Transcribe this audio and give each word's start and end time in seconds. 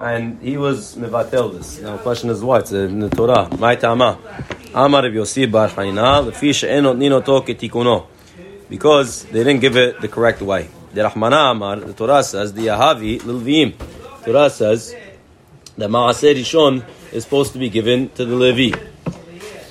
and 0.00 0.40
he 0.40 0.56
was 0.56 0.96
mevatel 0.96 1.52
this. 1.52 1.80
Now 1.80 1.96
the 1.96 2.02
question 2.02 2.30
is 2.30 2.42
what? 2.42 2.62
It's 2.62 2.72
in 2.72 3.00
the 3.00 3.10
Torah. 3.10 3.54
My 3.58 3.76
tama. 3.76 4.18
Amar 4.74 5.06
of 5.06 5.12
Yossi 5.12 5.50
bar 5.50 5.68
Chanina, 5.68 6.24
lefi 6.24 6.54
she'enot 6.54 6.96
nino 6.96 7.20
to 7.20 7.42
ketikuno. 7.42 8.06
Because 8.68 9.24
they 9.24 9.44
didn't 9.44 9.60
give 9.60 9.76
it 9.76 10.00
the 10.00 10.08
correct 10.08 10.40
way. 10.40 10.68
The 10.94 11.02
Rahmana 11.02 11.50
Amar, 11.50 11.76
the 11.80 11.92
Torah 11.92 12.22
says, 12.22 12.52
the 12.52 12.66
Yahavi 12.66 13.20
lilviim. 13.20 13.74
Torah 14.24 14.48
says, 14.48 14.94
the 15.76 15.88
Maaseh 15.88 16.34
Rishon 16.34 16.84
is 17.12 17.24
supposed 17.24 17.52
to 17.52 17.58
be 17.58 17.68
given 17.68 18.08
to 18.10 18.24
the 18.24 18.34
Levi. 18.34 18.76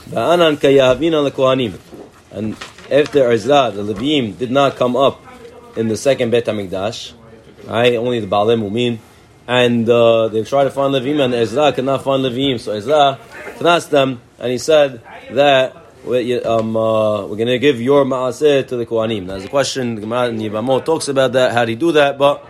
Ba'anan 0.10 0.58
kayahavina 0.58 1.30
lekohanim. 1.30 1.80
And 2.32 2.54
after 2.92 3.32
Ezra, 3.32 3.72
the 3.74 3.94
Leviim 3.94 4.38
did 4.38 4.52
not 4.52 4.76
come 4.76 4.96
up 4.96 5.22
in 5.76 5.88
the 5.88 5.98
second 5.98 6.32
Bet 6.32 6.46
HaMikdash, 6.46 7.14
right? 7.68 7.96
Only 7.96 8.20
the 8.20 8.28
Baalei 8.28 8.60
Mumim 8.60 9.00
and 9.50 9.90
uh, 9.90 10.28
they 10.28 10.44
tried 10.44 10.66
to 10.66 10.70
find 10.70 10.94
Levim, 10.94 11.26
and 11.26 11.34
Ezra 11.34 11.74
could 11.74 11.84
not 11.84 12.04
find 12.04 12.24
Levim. 12.24 12.60
So 12.60 12.72
Ezra 12.72 13.18
asked 13.66 13.90
them, 13.90 14.22
and 14.38 14.52
he 14.52 14.60
said 14.60 15.02
that 15.32 15.76
we're, 16.06 16.48
um, 16.48 16.78
uh, 16.78 17.26
we're 17.26 17.36
going 17.36 17.48
to 17.48 17.58
give 17.58 17.82
your 17.82 18.06
Maaseh 18.06 18.68
to 18.68 18.78
the 18.78 18.86
Kohanim. 18.86 19.24
Now, 19.24 19.34
there's 19.34 19.46
a 19.46 19.50
question, 19.50 19.96
the 19.96 20.02
Gemara 20.02 20.30
in 20.30 20.84
talks 20.84 21.08
about 21.08 21.32
that, 21.32 21.54
how 21.54 21.66
do 21.66 21.72
you 21.72 21.78
do 21.78 21.94
that, 21.94 22.20
but 22.20 22.48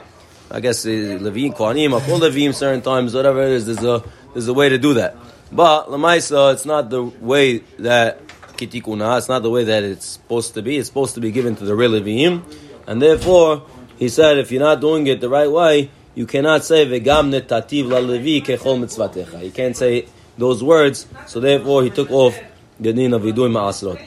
I 0.52 0.60
guess 0.60 0.86
uh, 0.86 0.90
Levim, 0.90 1.56
Kohanim, 1.56 1.92
called 2.06 2.22
Levim 2.22 2.54
certain 2.54 2.82
times, 2.82 3.16
whatever 3.16 3.44
it 3.44 3.52
is, 3.52 3.66
there's 3.66 3.86
a, 3.86 4.04
there's 4.34 4.50
a 4.50 4.54
way 4.54 4.68
to 4.68 4.78
do 4.78 4.96
that. 4.96 5.16
But 5.54 5.88
Lamaisa, 5.88 6.52
it's 6.52 6.66
not 6.66 6.90
the 6.90 7.02
way 7.02 7.60
that 7.80 8.28
Kitikuna, 8.58 9.18
it's 9.18 9.30
not 9.30 9.42
the 9.42 9.50
way 9.50 9.64
that 9.64 9.86
it's 9.86 10.06
supposed 10.06 10.54
to 10.56 10.62
be. 10.62 10.76
It's 10.76 10.90
supposed 10.90 11.16
to 11.16 11.22
be 11.22 11.32
given 11.32 11.56
to 11.56 11.64
the 11.64 11.76
real 11.76 11.92
Levim, 11.92 12.44
and 12.88 13.02
therefore, 13.02 13.66
he 13.98 14.10
said, 14.10 14.38
if 14.38 14.52
you're 14.52 14.62
not 14.62 14.82
doing 14.82 15.08
it 15.08 15.22
the 15.22 15.30
right 15.30 15.50
way, 15.50 15.92
you 16.20 16.26
cannot 16.26 16.66
say 16.66 16.86
vegam 16.86 17.32
netativ 17.32 17.90
la 17.90 18.00
levi 18.00 18.46
kechol 18.46 18.78
mitzvatecha. 18.84 19.42
You 19.42 19.52
can't 19.52 19.78
say 19.78 20.06
those 20.38 20.62
words. 20.62 21.08
So 21.28 21.40
therefore, 21.40 21.84
he 21.84 21.92
took 21.92 22.12
off 22.12 22.38
the 22.78 22.92
din 22.92 23.14
of 23.14 23.22
vidui 23.22 23.50
ma'asrot. 23.50 24.02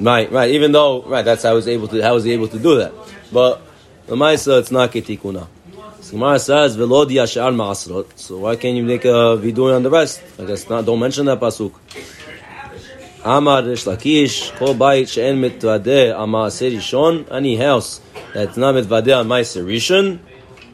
Right, 0.00 0.30
right. 0.30 0.50
Even 0.52 0.70
though, 0.70 1.02
right, 1.02 1.24
that's 1.24 1.42
how 1.42 1.50
I 1.50 1.52
was 1.54 1.66
able 1.66 1.88
to, 1.88 2.00
how 2.02 2.14
was 2.14 2.22
he 2.22 2.30
able 2.34 2.46
to 2.46 2.58
do 2.60 2.76
that. 2.76 2.92
But 3.32 3.62
the 4.06 4.14
ma'aseh, 4.14 4.60
it's 4.60 4.70
not 4.70 4.92
ketikuna. 4.92 5.48
Gemara 6.08 6.38
says 6.38 6.76
velod 6.76 7.06
yashar 7.06 7.52
ma'asrot. 7.52 8.16
So 8.16 8.38
why 8.38 8.54
can't 8.54 8.76
you 8.76 8.84
make 8.84 9.04
a 9.04 9.36
vidui 9.42 9.74
on 9.74 9.82
the 9.82 9.90
rest? 9.90 10.22
I 10.38 10.44
guess 10.44 10.68
not. 10.68 10.84
Don't 10.84 11.00
mention 11.00 11.26
that 11.26 11.40
pasuk. 11.40 11.72
Amar 13.24 13.64
Rish 13.64 13.86
Lakish, 13.86 14.54
Kol 14.56 14.74
Bait 14.74 15.08
She'en 15.08 15.40
Mitvadeh 15.40 16.12
Amar 16.16 16.48
Serishon, 16.48 17.26
any 17.32 17.56
house 17.56 18.00
that's 18.34 18.56
not 18.56 18.74
Mitvadeh 18.74 19.20
on 19.20 19.28
my 19.28 19.42
Serishon, 19.42 20.18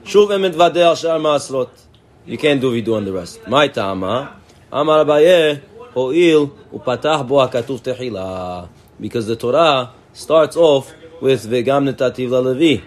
Shuv 0.05 0.28
Mitvadeh 0.28 0.84
al 0.84 0.97
Shar 0.97 1.19
Ma'asrot. 1.19 1.70
You 2.27 2.39
can't 2.39 2.61
do 2.61 2.70
vidu 2.70 2.97
on 2.97 3.05
the 3.05 3.12
rest. 3.12 3.47
My 3.48 3.69
Tama, 3.69 4.41
Amar 4.70 5.05
Abaye, 5.05 5.61
Ho'il, 5.95 6.48
Upatach 6.73 7.27
Bo 7.27 7.37
HaKatuv 7.37 7.81
Tehila. 7.81 8.69
Because 9.00 9.27
the 9.27 9.37
Torah 9.37 9.92
starts 10.12 10.56
off 10.56 10.92
with 11.20 11.47
Vegam 11.47 11.91
Netativ 11.91 12.28
LaLevi. 12.28 12.83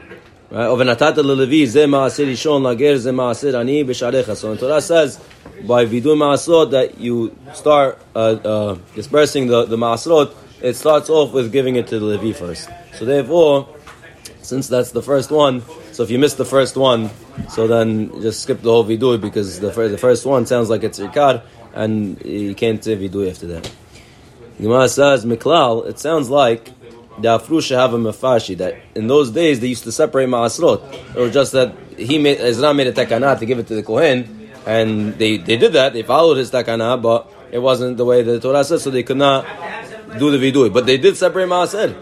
Right? 0.51 0.67
Or 0.67 0.77
Venatata 0.77 1.17
LaLevi, 1.17 1.65
Ze 1.65 1.85
Ma'aser 1.85 2.27
Rishon, 2.27 2.61
Lager, 2.61 2.97
Ze 2.97 3.09
Ma'aser 3.09 3.59
Ani, 3.59 3.83
B'Sharecha. 3.83 4.35
So 4.35 4.53
the 4.53 4.59
Torah 4.59 4.81
says, 4.81 5.19
by 5.65 5.85
vidui 5.85 6.17
maasrot 6.17 6.71
that 6.71 6.99
you 6.99 7.35
start 7.53 7.99
uh, 8.15 8.19
uh, 8.19 8.77
dispersing 8.95 9.47
the, 9.47 9.65
the 9.65 9.77
maasrot, 9.77 10.33
it 10.61 10.75
starts 10.75 11.09
off 11.09 11.33
with 11.33 11.51
giving 11.51 11.75
it 11.75 11.87
to 11.87 11.99
the 11.99 12.05
Levi 12.05 12.31
first. 12.37 12.69
So 12.93 13.05
therefore, 13.05 13.67
since 14.41 14.67
that's 14.67 14.91
the 14.91 15.01
first 15.01 15.31
one, 15.31 15.63
so 15.91 16.03
if 16.03 16.09
you 16.09 16.19
miss 16.19 16.33
the 16.35 16.45
first 16.45 16.75
one, 16.75 17.09
so 17.49 17.67
then 17.67 18.21
just 18.21 18.41
skip 18.43 18.61
the 18.61 18.71
whole 18.71 18.85
vidui 18.85 19.19
because 19.19 19.59
the 19.59 19.71
first, 19.71 19.91
the 19.91 19.97
first 19.97 20.25
one 20.25 20.45
sounds 20.45 20.69
like 20.69 20.83
it's 20.83 20.99
ikar, 20.99 21.43
and 21.73 22.23
you 22.25 22.55
can't 22.55 22.83
say 22.83 22.95
vidui 22.95 23.29
after 23.29 23.47
that. 23.47 23.71
Gemara 24.59 24.89
says, 24.89 25.25
Miklal, 25.25 25.87
it 25.87 25.99
sounds 25.99 26.29
like 26.29 26.65
the 27.19 27.27
Afrusha 27.37 27.75
have 27.75 27.93
a 27.93 27.97
mafashi 27.97 28.57
that 28.57 28.77
in 28.95 29.07
those 29.07 29.31
days 29.31 29.59
they 29.59 29.67
used 29.67 29.83
to 29.83 29.91
separate 29.91 30.29
maasrot. 30.29 31.15
Or 31.15 31.29
just 31.29 31.51
that 31.53 31.75
he 31.97 32.17
made 32.17 32.39
Ezra 32.39 32.73
made 32.73 32.87
a 32.87 32.93
takana 32.93 33.37
to 33.39 33.45
give 33.45 33.59
it 33.59 33.67
to 33.67 33.75
the 33.75 33.83
Kohen, 33.83 34.51
and 34.65 35.13
they, 35.15 35.37
they 35.37 35.57
did 35.57 35.73
that, 35.73 35.93
they 35.93 36.03
followed 36.03 36.35
his 36.37 36.51
takana, 36.51 37.01
but 37.01 37.31
it 37.51 37.59
wasn't 37.59 37.97
the 37.97 38.05
way 38.05 38.21
the 38.21 38.39
Torah 38.39 38.63
says, 38.63 38.83
so 38.83 38.89
they 38.89 39.03
could 39.03 39.17
not 39.17 39.45
do 40.17 40.35
the 40.35 40.37
vidui. 40.37 40.71
But 40.71 40.85
they 40.85 40.97
did 40.97 41.17
separate 41.17 41.47
maaser. 41.47 41.95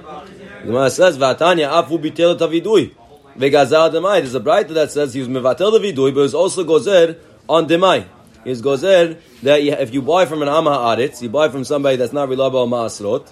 Gemara 0.65 0.89
says, 0.89 1.17
"Vatanya 1.17 1.71
afu 1.71 1.99
bitel 1.99 2.37
tavidui." 2.37 2.91
Vegazal 3.37 3.91
demai. 3.93 4.19
There's 4.19 4.35
a 4.35 4.39
brighter 4.39 4.73
that 4.73 4.91
says 4.91 5.13
he 5.13 5.21
was 5.21 5.29
mevatel 5.29 5.71
the 5.71 5.79
but 5.79 6.07
it 6.07 6.15
was 6.15 6.33
also 6.35 6.65
gozer 6.65 7.17
on 7.47 7.67
demai. 7.67 8.05
Is 8.43 8.61
gozer 8.61 9.17
that 9.43 9.61
if 9.61 9.93
you 9.93 10.01
buy 10.01 10.25
from 10.25 10.41
an 10.41 10.49
amma 10.49 10.71
aretz, 10.71 11.21
you 11.21 11.29
buy 11.29 11.47
from 11.47 11.63
somebody 11.63 11.95
that's 11.95 12.11
not 12.11 12.27
reliable 12.27 12.67
maasrot, 12.67 13.31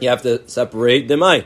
you 0.00 0.08
have 0.08 0.22
to 0.22 0.46
separate 0.48 1.08
demai. 1.08 1.44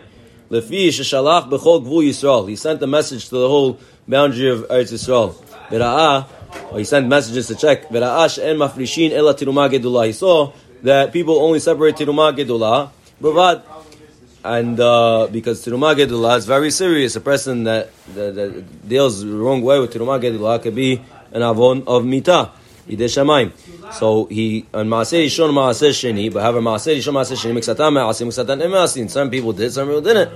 Lefi 0.51 0.89
sheshalach 0.89 1.49
bechol 1.49 1.85
gvul 1.85 2.03
Yisrael. 2.07 2.49
He 2.49 2.57
sent 2.57 2.83
a 2.83 2.87
message 2.87 3.29
to 3.31 3.37
the 3.37 3.49
whole 3.49 3.79
boundary 4.07 4.51
of 4.51 4.69
Eretz 4.69 4.93
Yisrael. 4.93 5.35
Bera'ah 5.71 6.27
or 6.71 6.79
he 6.79 6.85
sent 6.85 7.07
messages 7.09 7.47
to 7.49 7.55
check. 7.55 7.89
Vera'ash 7.89 8.43
en 8.43 8.57
mafrishin 8.57 9.13
ela 9.13 9.35
tiruma 9.35 9.71
gedula. 9.71 10.07
He 10.07 10.13
saw 10.13 10.53
that 10.83 11.13
people 11.13 11.39
only 11.39 11.61
separate 11.61 11.97
tiruma 11.97 12.37
gedula, 12.37 12.91
bavad. 13.21 13.63
And 14.49 14.81
uh, 14.81 15.29
because 15.31 15.63
tiruma 15.63 15.95
gedula 15.95 16.39
is 16.39 16.47
very 16.47 16.71
serious, 16.71 17.15
a 17.17 17.21
person 17.21 17.65
that, 17.65 17.91
that, 18.15 18.35
that, 18.35 18.89
deals 18.89 19.21
the 19.21 19.29
wrong 19.29 19.61
way 19.61 19.79
with 19.79 19.93
tiruma 19.93 20.19
gedula 20.19 20.63
could 20.63 20.75
be 20.75 21.03
an 21.33 21.43
avon 21.43 21.85
of 21.87 22.07
mita. 22.07 22.53
So 22.89 24.25
he 24.25 24.65
on 24.73 24.89
Maaseh 24.89 25.27
Rishon 25.27 25.53
Maaseh 25.53 25.91
Sheni, 25.91 26.33
but 26.33 26.41
however 26.41 26.63
Maaseh 26.63 26.97
Rishon 26.97 27.13
Maaseh 27.13 27.37
Sheni 27.37 27.59
Miksatam 27.59 27.93
Me'asim 27.93 28.29
Miksatan 28.29 28.63
Emasin. 28.63 29.11
Some 29.11 29.29
people 29.29 29.53
did, 29.53 29.71
some 29.71 29.87
people 29.87 30.01
didn't. 30.01 30.33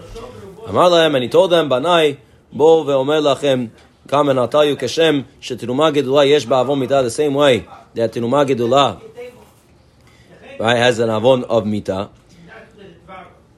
Amar 0.67 0.91
lahem, 0.91 1.15
and 1.15 1.23
he 1.23 1.31
told 1.31 1.51
them, 1.51 1.71
Banai, 1.71 2.19
Bo 2.53 2.85
ve'omer 2.85 3.23
lachem, 3.23 3.71
Come 4.09 4.29
and 4.29 4.39
you, 4.39 4.77
Kashem, 4.77 5.25
shetiruma 5.41 5.91
gedula 5.91 6.29
yesh 6.29 6.45
ba'avon 6.45 6.79
mita, 6.79 7.01
the 7.03 7.11
same 7.11 7.33
way 7.33 7.67
that 7.95 8.13
tiruma 8.13 8.47
gedula, 8.47 9.01
right, 10.61 10.77
has 10.77 10.99
an 10.99 11.09
avon 11.09 11.45
of 11.45 11.67
mita. 11.67 12.11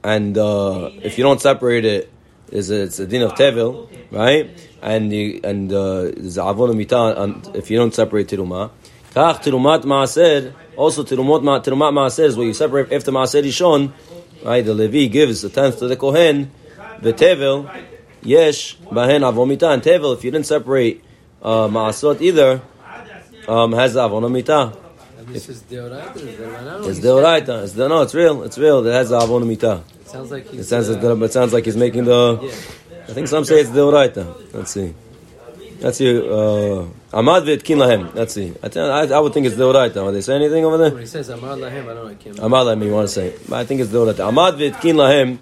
And 0.05 0.37
uh, 0.37 0.91
if 1.01 1.17
you 1.17 1.23
don't 1.23 1.41
separate 1.41 1.83
it, 1.83 2.11
it's 2.51 2.69
a, 2.69 2.83
it's 2.83 2.99
a 2.99 3.07
din 3.07 3.23
of 3.23 3.33
tevil, 3.33 3.89
right? 4.11 4.51
And 4.79 5.11
you, 5.11 5.41
and 5.43 5.73
uh, 5.73 6.11
avon 6.47 6.77
mita 6.77 7.19
and 7.23 7.55
if 7.55 7.71
you 7.71 7.79
don't 7.79 7.91
separate 7.91 8.27
tiruma. 8.27 8.69
Kach 9.15 9.41
tirumat 9.41 9.81
maaser, 9.81 10.53
also 10.75 11.03
tirumot 11.03 11.41
ma, 11.41 11.59
tirumat 11.59 11.91
maaser 11.91 12.25
is 12.25 12.37
where 12.37 12.45
you 12.45 12.53
separate 12.53 12.93
after 12.93 13.11
maaser 13.11 13.41
rishon, 13.43 13.93
right? 14.45 14.63
The 14.63 14.75
Levi 14.75 15.07
gives 15.07 15.43
a 15.43 15.49
tenth 15.49 15.79
to 15.79 15.87
the 15.87 15.95
kohen, 15.95 16.51
the 17.01 17.11
tevil, 17.11 17.67
Yesh 18.21 18.77
bahen 18.77 19.21
avomita 19.21 19.73
and 19.73 19.81
tevil. 19.81 20.13
If 20.15 20.23
you 20.23 20.29
didn't 20.29 20.45
separate 20.45 21.03
uh, 21.41 21.67
maasot 21.67 22.21
either, 22.21 22.61
um, 23.47 23.73
has 23.73 23.95
avonamita. 25.15 25.33
This 25.33 25.49
is 25.49 25.63
deoraita. 25.63 26.87
It's 26.87 26.99
deoraita. 26.99 27.63
It's 27.63 27.75
no, 27.75 28.01
it's 28.01 28.15
real. 28.15 28.43
It's 28.43 28.57
real. 28.57 28.85
It 28.85 28.91
has 28.93 29.09
the 29.09 29.19
avonamita. 29.19 29.83
It 30.01 30.07
sounds 30.07 30.31
like 30.31 30.47
he's. 30.49 30.61
It 30.61 30.63
sounds, 30.65 30.89
uh, 30.89 30.93
like, 30.93 31.29
it 31.29 31.33
sounds 31.33 31.53
like 31.53 31.65
he's 31.65 31.77
making 31.77 32.05
the. 32.05 32.39
Yeah. 32.41 32.49
I 33.07 33.13
think 33.13 33.27
some 33.27 33.45
say 33.45 33.61
it's 33.61 33.69
deoraita. 33.69 34.53
Let's 34.53 34.71
see. 34.71 34.93
Let's 35.79 35.97
see. 35.97 36.17
Uh, 36.17 36.85
Amad 37.11 37.43
v'etkin 37.45 37.77
lahem. 37.77 38.13
Let's 38.15 38.33
see. 38.33 38.53
I, 38.63 38.69
think, 38.69 38.77
I, 38.77 39.15
I 39.15 39.19
would 39.19 39.33
think 39.33 39.45
it's 39.45 39.55
deoraita. 39.55 40.03
Would 40.05 40.15
they 40.15 40.21
say 40.21 40.35
anything 40.35 40.65
over 40.65 40.77
When 40.77 40.91
there? 40.91 40.99
he 40.99 41.05
says 41.05 41.29
Amar 41.29 41.55
Lahem, 41.57 41.83
I 41.83 41.93
don't 41.93 41.95
know. 41.95 42.07
I 42.07 42.15
can't. 42.15 42.37
Amad 42.37 42.65
lahem. 42.65 42.85
You 42.85 42.91
want 42.93 43.07
to 43.07 43.13
say? 43.13 43.35
But 43.47 43.57
I 43.59 43.65
think 43.65 43.81
it's 43.81 43.91
deoraita. 43.91 44.29
Amad 44.29 44.57
v'etkin 44.57 44.95
lahem. 44.95 45.37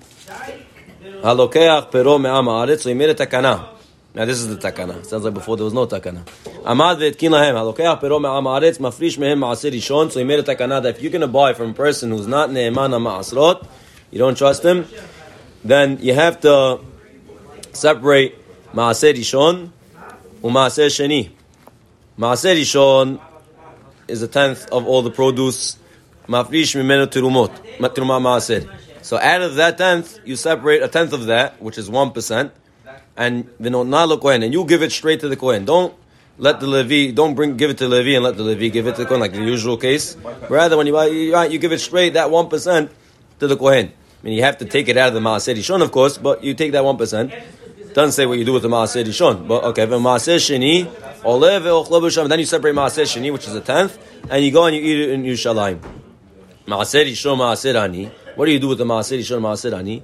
Halokeach 1.21 1.91
pero 1.91 2.17
me'am 2.17 2.45
haaretz. 2.45 2.81
So 2.81 2.89
he 2.89 2.95
made 2.95 3.09
a 3.09 3.15
takana. 3.15 3.72
Now 4.15 4.25
this 4.25 4.39
is 4.39 4.47
the 4.47 4.57
takana. 4.57 5.03
Sounds 5.05 5.23
like 5.23 5.33
before 5.33 5.57
there 5.57 5.63
was 5.63 5.73
no 5.73 5.87
takana. 5.87 6.23
Amad 6.63 6.97
ve'etkin 6.99 7.31
lahem. 7.31 7.55
Halokeach 7.55 7.99
pero 7.99 8.19
me'am 8.19 8.43
haaretz. 8.43 8.77
Mafrish 8.77 9.17
mehem 9.17 9.39
ma'aser 9.39 9.71
rishon. 9.71 10.11
So 10.11 10.19
he 10.19 10.25
made 10.25 10.37
a 10.37 10.43
takana 10.43 10.83
that 10.83 10.97
if 10.97 11.01
you're 11.01 11.11
going 11.11 11.21
to 11.21 11.27
buy 11.27 11.53
from 11.53 11.71
a 11.71 11.73
person 11.73 12.11
who's 12.11 12.27
not 12.27 12.51
ne'eman 12.51 12.91
ma'asrot, 12.91 13.65
you 14.11 14.19
don't 14.19 14.37
trust 14.37 14.63
him, 14.63 14.85
then 15.63 15.97
you 15.99 16.13
have 16.13 16.39
to 16.41 16.79
separate 17.71 18.35
ma'aser 18.73 19.15
rishon 19.15 19.71
u'ma'aser 20.43 20.87
sheni. 20.87 21.31
Ma'aser 22.19 22.55
rishon 22.55 23.19
is 24.07 24.21
a 24.21 24.27
tenth 24.27 24.69
of 24.69 24.85
all 24.85 25.01
the 25.01 25.09
produce. 25.09 25.79
Mafrish 26.27 26.75
mimenu. 26.75 27.07
Tirumah 27.07 27.49
ma'aser. 27.79 28.69
So 29.01 29.17
out 29.17 29.41
of 29.41 29.55
that 29.55 29.79
tenth, 29.79 30.19
you 30.23 30.35
separate 30.35 30.83
a 30.83 30.87
tenth 30.87 31.13
of 31.13 31.25
that, 31.25 31.59
which 31.59 31.79
is 31.79 31.89
one 31.89 32.11
percent, 32.11 32.53
and 33.15 33.47
the 33.59 34.17
kohen, 34.21 34.43
and 34.43 34.53
you 34.53 34.65
give 34.65 34.81
it 34.81 34.91
straight 34.91 35.19
to 35.21 35.29
the 35.29 35.35
kohen. 35.35 35.65
Don't 35.65 35.93
let 36.37 36.59
the 36.59 36.67
levi, 36.67 37.11
don't 37.11 37.35
bring 37.35 37.57
give 37.57 37.69
it 37.69 37.77
to 37.77 37.87
the 37.87 37.95
levi 37.95 38.15
and 38.15 38.23
let 38.23 38.37
the 38.37 38.43
levi 38.43 38.69
give 38.69 38.87
it 38.87 38.95
to 38.95 39.03
the 39.03 39.07
kohen 39.07 39.21
like 39.21 39.33
the 39.33 39.43
usual 39.43 39.77
case. 39.77 40.17
Rather, 40.49 40.77
when 40.77 40.87
you 40.87 40.97
you, 41.01 41.59
give 41.59 41.71
it 41.71 41.79
straight 41.79 42.13
that 42.13 42.31
one 42.31 42.49
percent 42.49 42.91
to 43.39 43.47
the 43.47 43.55
kohen. 43.55 43.87
I 43.87 44.25
mean, 44.25 44.35
you 44.35 44.43
have 44.43 44.57
to 44.59 44.65
take 44.65 44.87
it 44.87 44.97
out 44.97 45.09
of 45.09 45.13
the 45.13 45.19
maaser 45.19 45.55
rishon, 45.55 45.81
of 45.81 45.91
course, 45.91 46.17
but 46.17 46.43
you 46.43 46.53
take 46.53 46.71
that 46.71 46.83
one 46.83 46.97
percent. 46.97 47.33
Doesn't 47.93 48.13
say 48.13 48.25
what 48.25 48.39
you 48.39 48.45
do 48.45 48.53
with 48.53 48.63
the 48.63 48.69
Maaser 48.69 49.05
Rishon. 49.05 49.47
But 49.47 49.63
okay, 49.65 49.85
but 49.85 49.99
Maaser 49.99 50.37
Sheni. 50.37 50.89
Then 52.27 52.39
you 52.39 52.45
separate 52.45 52.73
Maaser 52.73 53.03
Sheni, 53.03 53.31
which 53.31 53.47
is 53.47 53.53
a 53.53 53.61
tenth, 53.61 53.99
and 54.31 54.43
you 54.43 54.51
go 54.51 54.65
and 54.65 54.75
you 54.75 54.81
eat 54.81 54.99
it 54.99 55.09
in 55.11 55.21
Yerushalayim. 55.21 55.79
Maaser 56.65 57.05
Rishon, 57.05 57.37
Maaser 57.37 57.75
Ani. 57.79 58.09
What 58.35 58.47
do 58.47 58.51
you 58.51 58.57
do 58.57 58.69
with 58.69 58.79
the 58.79 58.83
Maaser 58.83 59.19
Rishon, 59.19 59.41
Maaser 59.41 59.77
Ani? 59.77 60.01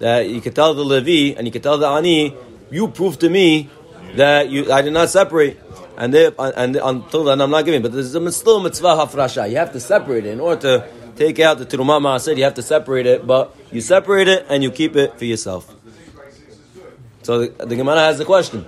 That 0.00 0.28
you 0.28 0.40
can 0.40 0.52
tell 0.52 0.74
the 0.74 0.84
Levi 0.84 1.36
and 1.38 1.46
you 1.46 1.52
can 1.52 1.62
tell 1.62 1.78
the 1.78 1.86
Ani, 1.86 2.34
you 2.70 2.88
prove 2.88 3.18
to 3.20 3.28
me 3.30 3.70
that 4.16 4.50
you 4.50 4.72
I 4.72 4.82
did 4.82 4.92
not 4.92 5.08
separate. 5.08 5.60
And, 5.96 6.14
they, 6.14 6.30
and 6.38 6.76
until 6.76 7.24
then, 7.24 7.42
I'm 7.42 7.50
not 7.50 7.66
giving. 7.66 7.82
But 7.82 7.92
there's 7.92 8.10
still 8.36 8.56
a 8.56 8.62
mitzvah 8.62 8.96
hafrasha. 8.96 9.50
You 9.50 9.56
have 9.56 9.72
to 9.72 9.80
separate 9.80 10.24
it 10.24 10.30
in 10.30 10.40
order 10.40 10.60
to 10.62 10.88
take 11.16 11.38
out 11.40 11.58
the 11.58 11.66
terumah 11.66 12.00
maaser. 12.00 12.34
You 12.36 12.44
have 12.44 12.54
to 12.54 12.62
separate 12.62 13.06
it, 13.06 13.26
but 13.26 13.54
you 13.70 13.82
separate 13.82 14.26
it 14.26 14.46
and 14.48 14.62
you 14.62 14.70
keep 14.70 14.96
it 14.96 15.18
for 15.18 15.26
yourself. 15.26 15.74
So 17.22 17.46
the, 17.46 17.66
the 17.66 17.76
Gemara 17.76 18.00
has 18.00 18.18
a 18.18 18.24
question. 18.24 18.64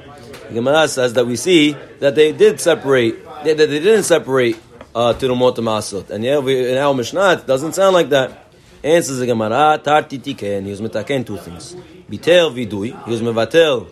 The 0.48 0.54
Gemara 0.54 0.86
says 0.88 1.14
that 1.14 1.26
we 1.26 1.36
see 1.36 1.72
that 2.00 2.14
they 2.14 2.32
did 2.32 2.60
separate, 2.60 3.24
that 3.24 3.56
they, 3.56 3.66
they 3.66 3.80
didn't 3.80 4.02
separate 4.02 4.58
uh, 4.94 5.14
terumot 5.14 5.56
maasot. 5.56 6.10
And 6.10 6.22
yeah, 6.22 6.38
we, 6.38 6.70
in 6.70 6.76
our 6.76 6.92
Mishnah, 6.92 7.32
it 7.32 7.46
doesn't 7.46 7.72
sound 7.72 7.94
like 7.94 8.10
that. 8.10 8.41
Answers 8.84 9.18
the 9.18 9.26
Gemara, 9.26 9.80
tarti 9.82 10.18
tiken. 10.18 10.64
He 10.64 10.70
was 10.70 10.80
metaken 10.80 11.24
two 11.24 11.36
things. 11.36 11.76
Bitel 12.10 12.52
vidui. 12.52 13.04
He 13.04 13.10
was 13.10 13.22
mevatel 13.22 13.86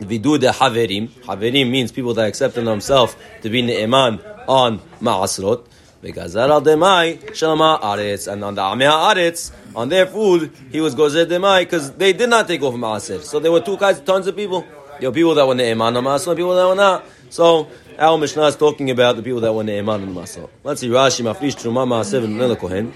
vidu 0.00 0.40
de 0.40 0.48
haverim. 0.48 1.08
Haverim 1.08 1.70
means 1.70 1.92
people 1.92 2.12
that 2.14 2.26
accept 2.26 2.56
in 2.56 2.64
themselves 2.64 3.14
to 3.42 3.48
be 3.48 3.62
ne'eman 3.62 4.20
on 4.48 4.80
ma'asrot. 5.00 5.64
Begazar 6.02 6.50
al 6.50 6.60
demai 6.60 7.22
shalama 7.30 7.80
aretz. 7.80 8.32
And 8.32 8.42
on 8.42 8.56
the 8.56 8.62
ameh 8.62 8.90
aretz, 8.90 9.52
on 9.76 9.88
their 9.88 10.06
food, 10.06 10.50
he 10.72 10.80
was 10.80 10.96
gozer 10.96 11.24
demai 11.24 11.60
because 11.60 11.92
they 11.92 12.12
did 12.12 12.30
not 12.30 12.48
take 12.48 12.62
off 12.62 12.74
ma'aser. 12.74 13.22
So 13.22 13.38
there 13.38 13.52
were 13.52 13.60
two 13.60 13.76
kinds, 13.76 14.00
tons 14.00 14.26
of 14.26 14.34
people. 14.34 14.64
There 14.98 15.08
were 15.08 15.14
people 15.14 15.36
that 15.36 15.46
were 15.46 15.54
ne'eman 15.54 15.96
on 15.96 16.02
ma'asrot, 16.02 16.34
people 16.34 16.56
that 16.56 16.66
were 16.66 16.74
not. 16.74 17.04
So 17.30 17.68
our 17.96 18.18
Mishnah 18.18 18.46
is 18.46 18.56
talking 18.56 18.90
about 18.90 19.14
the 19.14 19.22
people 19.22 19.40
that 19.40 19.52
were 19.52 19.62
ne'eman 19.62 20.02
on 20.02 20.14
ma'asrot. 20.14 20.50
Let's 20.64 20.80
see, 20.80 20.88
Rashi 20.88 21.22
mafrish 21.22 21.54
truma 21.54 21.86
ma'aser 21.86 22.26
v'nele 22.26 22.58
kohen. 22.58 22.92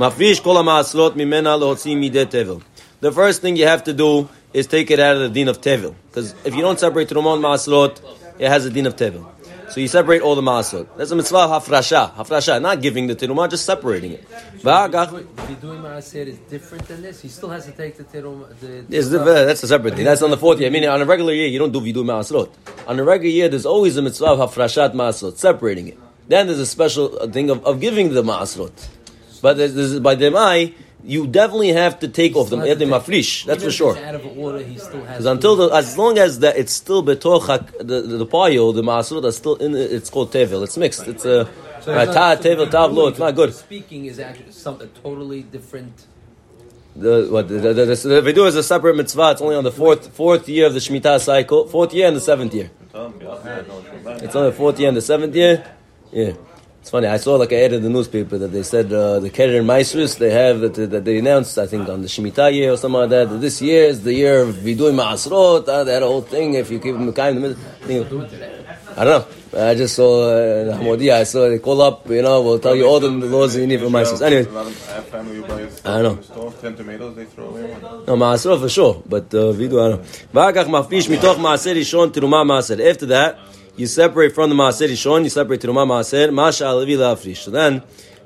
Mafrish 0.00 0.42
kol 0.42 0.56
ha'ma'asrot 0.56 1.10
mimena 1.10 1.58
mideh 1.60 2.24
tevel. 2.24 2.62
The 3.00 3.12
first 3.12 3.42
thing 3.42 3.56
you 3.56 3.66
have 3.66 3.84
to 3.84 3.92
do 3.92 4.30
is 4.54 4.66
take 4.66 4.90
it 4.90 4.98
out 4.98 5.16
of 5.16 5.20
the 5.20 5.28
din 5.28 5.46
of 5.46 5.60
tevil. 5.60 5.94
Because 6.08 6.34
if 6.42 6.54
you 6.54 6.62
don't 6.62 6.80
separate 6.80 7.10
Trumon 7.10 7.40
Maasrot, 7.40 8.00
it 8.38 8.48
has 8.48 8.64
a 8.64 8.70
din 8.70 8.86
of 8.86 8.96
tevil. 8.96 9.30
So 9.68 9.78
you 9.78 9.88
separate 9.88 10.22
all 10.22 10.36
the 10.36 10.40
Maasrot. 10.40 10.96
That's 10.96 11.10
a 11.10 11.16
mitzvah 11.16 11.48
hafrasha. 11.48 12.14
Hafrasha, 12.14 12.62
not 12.62 12.80
giving 12.80 13.08
the 13.08 13.14
Tirumah, 13.14 13.50
just 13.50 13.66
separating 13.66 14.12
it. 14.12 14.24
If 14.54 14.64
you're 14.64 14.88
doing 15.60 15.82
Maaser 15.82 16.26
is 16.28 16.38
different 16.48 16.88
than 16.88 17.02
this, 17.02 17.20
he 17.20 17.28
still 17.28 17.50
has 17.50 17.66
to 17.66 17.72
take 17.72 17.98
the 17.98 18.84
yes, 18.88 19.10
that's 19.10 19.62
a 19.64 19.68
separate 19.68 19.96
thing. 19.96 20.06
That's 20.06 20.22
on 20.22 20.30
the 20.30 20.38
fourth 20.38 20.60
year. 20.60 20.70
I 20.70 20.72
mean, 20.72 20.86
on 20.86 21.02
a 21.02 21.04
regular 21.04 21.34
year, 21.34 21.46
you 21.46 21.58
don't 21.58 21.72
do 21.72 21.80
Vidu 21.80 22.04
Maasrot. 22.04 22.48
On 22.88 22.98
a 22.98 23.04
regular 23.04 23.34
year, 23.34 23.50
there's 23.50 23.66
always 23.66 23.98
a 23.98 24.02
mitzvah 24.02 24.28
of 24.28 24.50
hafrashat 24.50 24.94
Maasrot, 24.94 25.36
separating 25.36 25.88
it. 25.88 25.98
Then 26.26 26.46
there's 26.46 26.58
a 26.58 26.64
special 26.64 27.28
thing 27.28 27.50
of, 27.50 27.62
of 27.66 27.80
giving 27.80 28.14
the 28.14 28.22
Maasrot. 28.22 28.88
But 29.40 29.56
there's, 29.56 29.74
there's, 29.74 30.00
by 30.00 30.16
Demai, 30.16 30.74
you 31.04 31.26
definitely 31.26 31.72
have 31.72 31.98
to 32.00 32.08
take 32.08 32.36
off 32.36 32.50
them. 32.50 32.60
Edim 32.60 32.88
mafrish, 32.88 33.46
that's 33.46 33.64
for 33.64 33.70
sure. 33.70 33.94
Because 33.94 35.26
until 35.26 35.56
the, 35.56 35.68
as 35.74 35.96
long 35.96 36.18
as 36.18 36.40
that 36.40 36.56
it's 36.56 36.72
still 36.72 37.02
betoch 37.02 37.78
the 37.78 38.02
the, 38.02 38.16
the 38.18 38.26
payo, 38.26 38.74
the 38.74 38.82
masrut 38.82 39.24
is 39.24 39.36
still 39.36 39.56
in 39.56 39.74
it's 39.74 40.10
called 40.10 40.32
tevel. 40.32 40.62
It's 40.62 40.76
mixed. 40.76 41.08
It's 41.08 41.24
a 41.24 41.48
so 41.80 41.94
uh, 41.94 42.04
ta 42.06 42.36
tevel 42.36 42.66
tavlo. 42.66 43.08
It's 43.10 43.18
not 43.18 43.34
good. 43.34 43.54
Speaking 43.54 44.04
is 44.04 44.18
actually 44.18 44.52
something 44.52 44.90
totally 45.02 45.42
different. 45.42 46.06
The 46.96 47.28
what 47.30 47.48
the, 47.48 47.54
the, 47.54 47.72
the, 47.72 47.86
the, 47.86 48.08
the 48.08 48.22
video 48.22 48.44
is 48.44 48.56
a 48.56 48.62
separate 48.62 48.96
mitzvah. 48.96 49.30
It's 49.32 49.40
only 49.40 49.56
on 49.56 49.64
the 49.64 49.72
fourth 49.72 50.12
fourth 50.12 50.48
year 50.48 50.66
of 50.66 50.74
the 50.74 50.80
shemitah 50.80 51.20
cycle, 51.20 51.66
fourth 51.66 51.94
year 51.94 52.08
and 52.08 52.16
the 52.16 52.20
seventh 52.20 52.52
year. 52.52 52.70
It's 52.92 54.36
on 54.36 54.44
the 54.44 54.52
fourth 54.52 54.78
year 54.78 54.88
and 54.88 54.96
the 54.96 55.02
seventh 55.02 55.34
year. 55.34 55.64
Yeah. 56.12 56.32
It's 56.80 56.88
funny. 56.88 57.08
I 57.08 57.18
saw 57.18 57.36
like 57.36 57.52
an 57.52 57.58
ad 57.58 57.72
in 57.74 57.82
the 57.82 57.90
newspaper 57.90 58.38
that 58.38 58.52
they 58.52 58.62
said 58.62 58.90
uh, 58.90 59.20
the 59.20 59.28
Keter 59.28 59.62
Maestris 59.62 60.16
they 60.16 60.30
have 60.30 60.60
that, 60.60 60.74
that 60.90 61.04
they 61.04 61.18
announced 61.18 61.58
I 61.58 61.66
think 61.66 61.90
on 61.90 62.00
the 62.00 62.08
Shemitah 62.08 62.54
year 62.54 62.72
or 62.72 62.78
something 62.78 63.00
like 63.00 63.10
that. 63.10 63.28
that 63.28 63.38
this 63.38 63.60
year 63.60 63.84
is 63.84 64.02
the 64.02 64.14
year 64.14 64.40
of 64.40 64.54
Viduy 64.54 64.94
Maasrot. 64.94 65.68
Uh, 65.68 65.90
a 65.90 66.00
whole 66.00 66.22
thing. 66.22 66.54
If 66.54 66.70
you 66.70 66.78
keep 66.78 66.94
Mekayim 66.94 67.36
in 67.36 67.42
the 67.42 67.56
middle, 67.86 68.22
I 68.96 69.04
don't 69.04 69.52
know. 69.52 69.68
I 69.70 69.74
just 69.74 69.94
saw 69.94 70.30
uh, 70.30 70.78
Hamodia. 70.78 71.16
I 71.16 71.24
saw 71.24 71.50
they 71.50 71.58
call 71.58 71.82
up. 71.82 72.08
You 72.08 72.22
know, 72.22 72.40
we'll 72.40 72.58
tell 72.58 72.74
you 72.74 72.86
all 72.86 72.98
the 72.98 73.10
laws 73.10 73.54
you 73.56 73.66
need 73.66 73.80
for 73.80 73.86
Maestris. 73.86 74.22
Anyway, 74.22 74.46
I 75.84 76.00
don't 76.02 76.30
know. 76.34 76.50
Ten 76.62 76.76
tomatoes 76.76 77.14
they 77.14 77.26
throw 77.26 77.48
away. 77.48 77.76
No 78.06 78.16
Maasrot 78.16 78.58
for 78.58 78.70
sure, 78.70 79.02
but 79.06 79.24
uh, 79.34 79.52
Vidu 79.52 79.78
I 79.84 79.88
don't 79.90 80.00
know. 80.32 80.40
After 82.90 83.06
that 83.06 83.38
you 83.76 83.86
separate 83.86 84.34
from 84.34 84.50
the 84.50 84.56
Maaser 84.56 84.88
Rishon, 84.88 85.24
you 85.24 85.30
separate 85.30 85.60
Terumah 85.60 85.86
Maaser, 85.86 86.32
Masha 86.32 86.72
Levi 86.74 87.00
Lafrish. 87.00 87.38
So 87.38 87.50
then, 87.50 87.82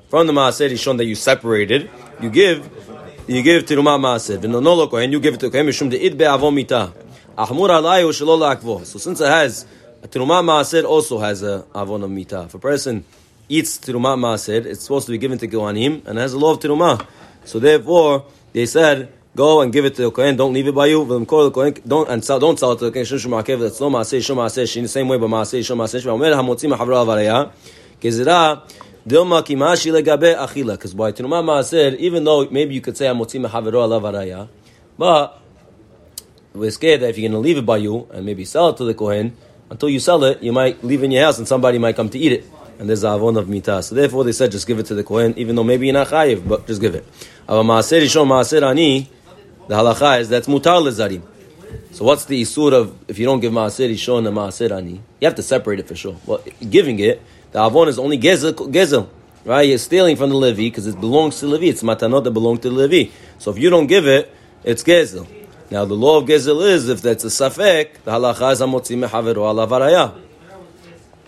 from 0.09 0.27
the 0.27 0.33
Maaser 0.33 0.71
Rishon 0.71 0.97
that 0.99 1.05
you 1.05 1.15
separated, 1.15 1.91
you 2.21 2.31
give, 2.31 2.69
you 3.27 3.43
give 3.43 3.65
Terumah 3.65 3.99
Maaser. 3.99 4.39
V'nonolo 4.39 4.91
Kohen, 4.91 5.13
you 5.13 5.21
give 5.21 5.35
it 5.35 5.41
to 5.41 5.51
Kohen, 5.51 5.67
Mishum 5.67 5.91
De'id 5.91 6.17
Be'avon 6.17 6.55
Mita. 6.55 6.93
Ahmur 7.39 7.71
Alayu 7.71 8.11
Shelo 8.11 8.39
La'akvo. 8.39 8.85
So 8.85 8.99
since 8.99 9.21
it 9.21 9.29
has, 9.29 9.67
a 10.03 10.09
Terumah 10.09 10.45
Maaser 10.45 10.85
also 10.85 11.19
has 11.19 11.43
a 11.43 11.65
Avon 11.75 12.03
of 12.03 12.11
Mita. 12.11 12.43
If 12.43 12.55
a 12.55 12.59
person 12.59 13.05
eats 13.49 13.79
Terumah 13.79 14.19
Maaser, 14.19 14.67
it's 14.67 14.83
supposed 14.83 15.07
to 15.07 15.13
be 15.13 15.19
given 15.19 15.39
to 15.39 15.49
Kohanim, 15.49 16.07
and 16.07 16.19
has 16.19 16.35
a 16.35 16.39
law 16.39 16.53
of 16.53 16.61
Terumah. 16.61 17.07
So 17.45 17.59
therefore, 17.59 18.27
they 18.53 18.67
said, 18.67 19.13
Go 19.37 19.63
and 19.63 19.73
give 19.73 19.85
it 19.85 19.97
to 19.97 20.03
the 20.03 20.11
Kohen. 20.13 20.37
Don't 20.37 20.53
leave 20.53 20.69
it 20.69 20.75
by 20.77 20.87
you. 20.87 21.05
Don't 21.05 22.09
and 22.09 22.25
sell, 22.25 22.39
don't 22.39 22.57
sell 22.57 22.73
it 22.73 22.79
to 22.79 22.85
the 22.85 22.93
Kohen. 22.93 23.05
Shum 23.05 23.19
Shumakev. 23.19 23.59
That's 23.59 23.81
no 23.81 23.91
Maaseh 23.91 24.25
Shum 24.25 24.37
Maaseh. 24.37 24.77
In 24.77 24.85
the 24.85 24.89
same 24.89 25.09
way, 25.09 25.19
but 25.19 25.29
Maaseh 25.29 25.65
Shum 25.65 25.79
Maaseh. 25.79 26.07
Omer 26.07 26.31
Hamotzim 26.31 26.77
Havra 26.77 27.05
Avaraya. 27.05 27.51
Gezira 28.01 28.63
Dilma 29.05 29.43
Kimashi 29.43 29.91
Legabe 29.91 30.37
Achila. 30.37 30.75
Because 30.75 30.95
by 30.95 31.11
Tinuma 31.11 31.43
Maaser, 31.43 31.97
even 31.97 32.23
though 32.23 32.49
maybe 32.49 32.77
you 32.77 32.81
could 32.81 32.97
say 32.97 33.07
Hamotzim 33.07 33.49
Havra 33.49 33.73
Avaraya, 33.73 34.49
but 34.97 35.41
we're 36.53 36.71
scared 36.71 37.01
that 37.01 37.11
if 37.11 37.19
you're 37.19 37.29
going 37.29 37.43
to 37.43 37.45
leave 37.45 37.59
it 37.59 37.67
by 37.67 37.79
you 37.79 38.09
and 38.13 38.25
maybe 38.25 38.45
sell 38.45 38.69
it 38.69 38.77
to 38.77 38.85
the 38.85 38.95
Kohen, 38.95 39.37
until 39.69 39.89
you 39.89 39.99
sell 39.99 40.23
it, 40.23 40.41
you 40.45 40.53
might 40.53 40.85
leave 40.85 41.03
it 41.03 41.07
in 41.07 41.11
your 41.11 41.25
house 41.25 41.39
and 41.39 41.49
somebody 41.49 41.79
might 41.79 41.97
come 41.97 42.09
to 42.11 42.19
eat 42.19 42.31
it. 42.31 42.45
And 42.79 42.89
there's 42.89 43.03
a 43.03 43.09
avon 43.09 43.37
of 43.37 43.49
mita. 43.49 43.83
So 43.83 43.97
therefore 43.97 44.23
they 44.23 44.33
said 44.33 44.53
just 44.53 44.69
give 44.69 44.79
it 44.79 44.87
to 44.87 44.95
the 44.95 45.03
Kohen, 45.03 45.35
even 45.37 45.57
though 45.57 45.65
maybe 45.65 45.87
you're 45.87 45.95
not 45.95 46.09
chayiv, 46.09 46.47
but 46.47 46.69
just 46.69 46.81
give 46.81 46.95
it. 46.95 47.05
The 49.69 49.75
halacha 49.75 50.21
is 50.21 50.29
that's 50.29 50.47
mutar 50.47 50.83
lezarim. 50.83 51.23
So 51.93 52.05
what's 52.05 52.25
the 52.25 52.43
isur 52.43 52.73
of 52.73 52.97
if 53.09 53.19
you 53.19 53.27
don't 53.27 53.41
give 53.41 53.53
maaser 53.53 53.91
ishon 53.91 54.27
and 54.27 54.37
maaser 54.37 54.71
ani? 54.77 55.03
You 55.21 55.27
have 55.27 55.35
to 55.37 55.43
separate 55.43 55.81
it 55.81 55.89
for 55.89 55.97
sure. 55.97 56.17
Well, 56.27 56.43
giving 56.69 56.99
it, 56.99 57.23
the 57.53 57.61
avon 57.61 57.89
is 57.89 57.99
only 57.99 58.19
gezel, 58.19 58.53
gezel 58.53 59.09
right? 59.45 59.69
You're 59.69 59.79
stealing 59.79 60.17
from 60.17 60.31
the 60.31 60.37
Levi 60.37 60.65
because 60.65 60.87
it 60.87 61.01
belongs 61.01 61.41
to 61.41 61.47
Levi. 61.47 61.67
It's 61.67 61.83
matanot 61.83 62.25
that 62.25 62.31
belong 62.31 62.59
to 62.59 62.71
Levi. 62.71 63.11
So 63.39 63.51
if 63.51 63.59
you 63.59 63.71
don't 63.71 63.87
give 63.87 64.07
it, 64.07 64.35
it's 64.63 64.83
gezel. 64.83 65.27
Now 65.71 65.85
the 65.85 65.95
law 65.95 66.19
of 66.19 66.29
gezel 66.29 66.67
is 66.67 66.89
if 66.89 67.03
that's 67.03 67.25
a 67.25 67.29
safek, 67.29 68.03
the 68.05 68.11
halacha 68.11 68.53
is 68.53 68.61
amotzi 68.61 68.97
mehaveru 68.97 69.37
alavaraya. 69.37 70.21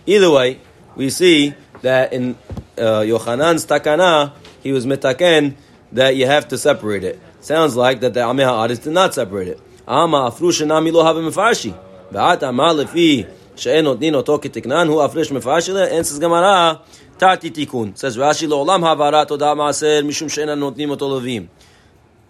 Either 0.05 0.31
way, 0.31 0.59
we 0.95 1.09
see 1.09 1.53
that 1.81 2.13
in 2.13 2.37
uh, 2.77 3.01
Yochanan's 3.01 3.65
takana, 3.65 4.33
he 4.63 4.71
was 4.71 4.85
metaken 4.85 5.55
that 5.91 6.15
you 6.15 6.25
have 6.25 6.47
to 6.47 6.57
separate 6.57 7.03
it. 7.03 7.19
Sounds 7.47 7.77
like 7.77 8.01
that 8.01 8.13
the 8.13 8.19
Ameh 8.19 8.43
Ha'aretz 8.43 8.83
did 8.83 8.91
not 8.91 9.13
separate 9.13 9.47
it. 9.47 9.59
Ama 9.87 10.29
afru 10.29 10.51
shenami 10.51 10.91
lo 10.91 11.01
have 11.01 11.15
mefarshi. 11.15 11.73
V'at 12.11 12.43
amar 12.43 12.73
lefi 12.73 13.25
she'en 13.55 13.85
notnin 13.85 14.15
oto 14.15 14.37
ketiknan 14.37 14.87
hu 14.87 14.95
afrish 14.95 15.31
mefarshi 15.31 15.73
le 15.73 15.85
answers 15.85 16.19
Gemara 16.19 16.81
tati 17.17 17.49
tikun. 17.49 17.97
Says 17.97 18.17
Rashi 18.17 18.49
lo 18.49 18.65
olam 18.65 18.81
havarat 18.81 19.31
oda 19.31 19.55
maaser 19.55 20.03
mishum 20.03 20.29
she'en 20.29 20.49
notnim 20.49 20.89
oto 20.91 21.07
levim. 21.17 21.47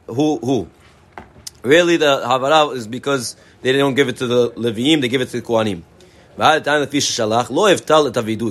Who 0.05 0.37
who? 0.37 0.67
Really, 1.63 1.97
the 1.97 2.21
havara 2.23 2.75
is 2.75 2.87
because 2.87 3.35
they 3.63 3.71
don't 3.71 3.95
give 3.95 4.09
it 4.09 4.17
to 4.17 4.27
the 4.27 4.51
Leviim, 4.51 5.01
they 5.01 5.07
give 5.07 5.21
it 5.21 5.29
to 5.29 5.41
the 5.41 5.47
Kohanim. 5.47 5.81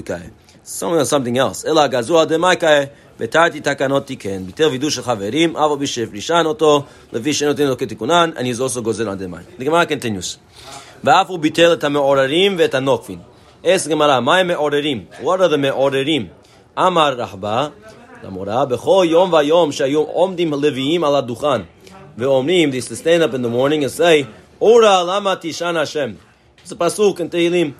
Kai. 0.04 0.30
Something 0.64 1.38
else. 1.38 1.64
Ela 1.64 1.88
gazua 1.88 2.26
demai 2.26 2.90
ותרתי 3.20 3.60
תקנות 3.60 4.06
תיקן, 4.06 4.44
ביטל 4.46 4.66
וידוא 4.66 4.90
של 4.90 5.02
חברים, 5.02 5.56
אבו 5.56 5.76
בישב 5.76 6.12
לישן 6.12 6.42
אותו, 6.44 6.82
לפי 7.12 7.32
שנותן 7.32 7.66
לו 7.66 7.78
כתיקונן, 7.78 8.30
he's 8.36 8.60
also 8.60 8.80
גוזל 8.80 9.08
על 9.08 9.14
דמי. 9.14 9.36
The 9.58 9.62
Gemara 9.62 9.90
continues. 9.90 10.38
ואף 11.04 11.30
הוא 11.30 11.38
ביטל 11.38 11.72
את 11.72 11.84
המעוררים 11.84 12.54
ואת 12.58 12.74
הנוקפין. 12.74 13.18
אס 13.66 13.88
גמרא, 13.88 14.20
מה 14.20 14.36
הם 14.36 14.46
מעוררים? 14.46 15.04
What 15.22 15.24
are 15.24 15.52
the 15.52 15.56
מעוררים? 15.56 16.26
אמר 16.78 17.14
רחבה, 17.14 17.68
למורה, 18.24 18.64
בכל 18.64 19.06
יום 19.08 19.32
ויום 19.32 19.72
שהיו 19.72 20.00
עומדים 20.02 20.52
לוויים 20.52 21.04
על 21.04 21.16
הדוכן, 21.16 21.60
ואומרים, 22.18 22.70
they 22.70 22.92
stand 22.92 23.30
up 23.30 23.34
in 23.34 23.38
the 23.38 23.48
morning 23.56 23.82
and 23.82 24.00
say, 24.00 24.26
אורה 24.60 25.04
למה 25.04 25.36
תישן 25.36 25.76
השם. 25.76 26.10
זה 26.64 26.76
פסוק 26.76 27.20
in 27.20 27.24
תהילים. 27.30 27.72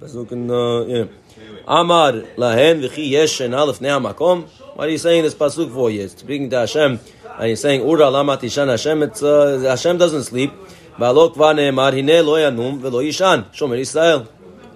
פסוק 0.00 0.32
uh. 0.32 1.25
Amar 1.68 2.12
lahen 2.36 2.80
v'chi 2.80 3.10
yesh 3.10 3.40
shena 3.40 3.66
lefnei 3.66 3.90
hamakom. 3.90 4.46
What 4.76 4.86
are 4.86 4.90
you 4.90 4.98
saying 4.98 5.24
this 5.24 5.34
pasuk 5.34 5.72
for? 5.74 5.90
You 5.90 6.06
speaking 6.06 6.48
to 6.50 6.60
Hashem. 6.60 7.00
and 7.38 7.48
you're 7.48 7.56
saying 7.56 7.80
Ura 7.84 8.08
lama 8.08 8.36
tishan 8.36 8.68
Hashem, 8.68 9.02
it's 9.02 9.20
uh, 9.20 9.58
Hashem 9.58 9.98
doesn't 9.98 10.22
sleep. 10.22 10.52
V'alo 10.96 11.34
kva 11.34 11.56
ne'emar 11.56 11.92
hine 11.92 12.24
lo 12.24 12.34
yanum 12.36 12.78
v'lo 12.80 13.04
yishan. 13.04 13.52
Shomer 13.52 13.80
Israel. 13.80 14.28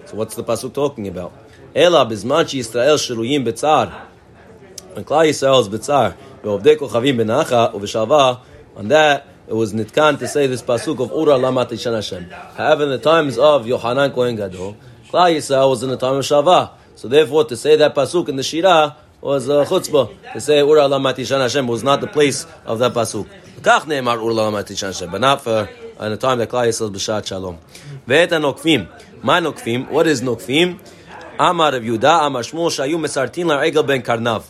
So 0.03 0.17
what's 0.17 0.35
the 0.35 0.43
pasuk 0.43 0.73
talking 0.73 1.07
about? 1.07 1.31
Ela 1.73 2.05
bizman 2.05 2.43
Yisrael 2.43 2.97
shiruyim 2.97 3.45
betzar. 3.45 3.93
When 4.93 5.05
Klal 5.05 5.29
Yisrael 5.29 5.61
is 5.61 5.69
betzar, 5.69 6.17
ve'ovdei 6.43 6.75
kochavim 6.75 7.15
benacha 7.15 7.73
u'v'shalva, 7.73 8.41
on 8.75 8.89
that, 8.89 9.27
it 9.47 9.53
was 9.53 9.73
nitkan 9.73 10.19
to 10.19 10.27
say 10.27 10.45
this 10.45 10.61
pasuk 10.61 10.99
of 10.99 11.09
Ura 11.11 11.37
lama 11.37 11.65
tishan 11.65 11.95
Hashem. 11.95 12.29
However, 12.57 12.83
in 12.83 12.89
the 12.89 12.97
times 12.97 13.37
of 13.37 13.65
Yohanan 13.65 14.11
Kohen 14.11 14.35
Gadol, 14.35 14.75
Klal 15.09 15.33
Yisrael 15.33 15.69
was 15.69 15.83
in 15.83 15.89
the 15.89 15.95
time 15.95 16.15
of 16.15 16.25
Shalva. 16.25 16.71
So 17.01 17.07
therefore, 17.07 17.45
to 17.45 17.57
say 17.57 17.77
that 17.77 17.95
pasuk 17.95 18.29
in 18.29 18.35
the 18.35 18.43
Shira 18.43 18.95
was 19.21 19.49
a 19.49 19.61
uh, 19.61 19.65
chutzpah. 19.65 20.33
To 20.33 20.39
say 20.39 20.59
Ura 20.59 20.87
lama 20.87 21.11
tishan 21.15 21.41
Hashem 21.41 21.65
was 21.65 21.83
not 21.83 21.99
the 21.99 22.05
place 22.05 22.45
of 22.63 22.77
that 22.77 22.93
pasuk. 22.93 23.27
Kach 23.61 23.85
ne'emar 23.85 24.21
Ura 24.21 24.33
lama 24.35 24.61
tishan 24.61 24.93
Hashem, 24.93 25.09
but 25.09 25.19
not 25.19 25.43
for 25.43 25.67
in 25.99 26.11
the 26.11 26.17
time 26.17 26.37
that 26.37 26.49
Klal 26.49 26.67
Yisrael 26.67 26.95
is 26.95 27.01
b'shat 27.01 27.25
shalom. 27.25 27.57
Ve'et 28.07 28.27
nokfim. 28.27 28.87
My 29.23 29.39
nokfim. 29.39 29.89
What 29.89 30.05
is 30.05 30.21
nokfim? 30.21 30.79
Amar 31.39 31.73
of 31.73 31.81
Yuda, 31.81 32.27
Amar 32.27 32.43
Shmuel, 32.43 32.69
Shayu 32.69 32.99
Mesartin 32.99 33.47
Egel 33.47 33.87
ben 33.87 34.03
Karnav. 34.03 34.43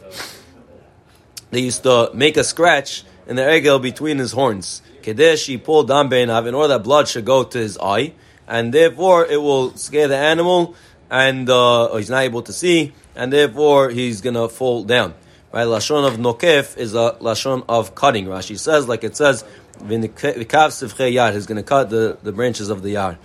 They 1.51 1.61
used 1.61 1.83
to 1.83 2.11
make 2.13 2.35
a 2.35 2.43
scratch 2.43 3.05
in 3.27 3.37
the 3.37 3.43
egel 3.43 3.81
between 3.81 4.17
his 4.17 4.33
horns. 4.33 4.81
Kedesh 5.03 5.45
he 5.45 5.57
pulled 5.57 5.87
down 5.87 6.09
beinav 6.09 6.47
in 6.47 6.53
order 6.53 6.73
that 6.73 6.83
blood 6.83 7.07
should 7.07 7.23
go 7.23 7.45
to 7.45 7.57
his 7.57 7.77
eye, 7.77 8.11
and 8.45 8.73
therefore 8.73 9.25
it 9.25 9.41
will 9.41 9.73
scare 9.77 10.09
the 10.09 10.17
animal, 10.17 10.75
and 11.11 11.49
uh, 11.49 11.93
he's 11.95 12.09
not 12.09 12.23
able 12.23 12.41
to 12.41 12.53
see, 12.53 12.93
and 13.15 13.31
therefore 13.31 13.89
he's 13.89 14.21
gonna 14.21 14.47
fall 14.49 14.83
down. 14.83 15.13
Right, 15.53 15.67
lashon 15.67 16.07
of 16.07 16.17
nokef 16.17 16.77
is 16.77 16.95
a 16.95 17.17
lashon 17.19 17.65
of 17.67 17.93
cutting. 17.93 18.25
Rashi 18.25 18.57
says, 18.57 18.87
like 18.87 19.03
it 19.03 19.17
says, 19.17 19.43
v'kav 19.79 21.13
yard. 21.13 21.33
He's 21.33 21.45
gonna 21.45 21.63
cut 21.63 21.89
the, 21.89 22.17
the 22.23 22.31
branches 22.31 22.69
of 22.69 22.81
the 22.81 22.91
yard. 22.91 23.17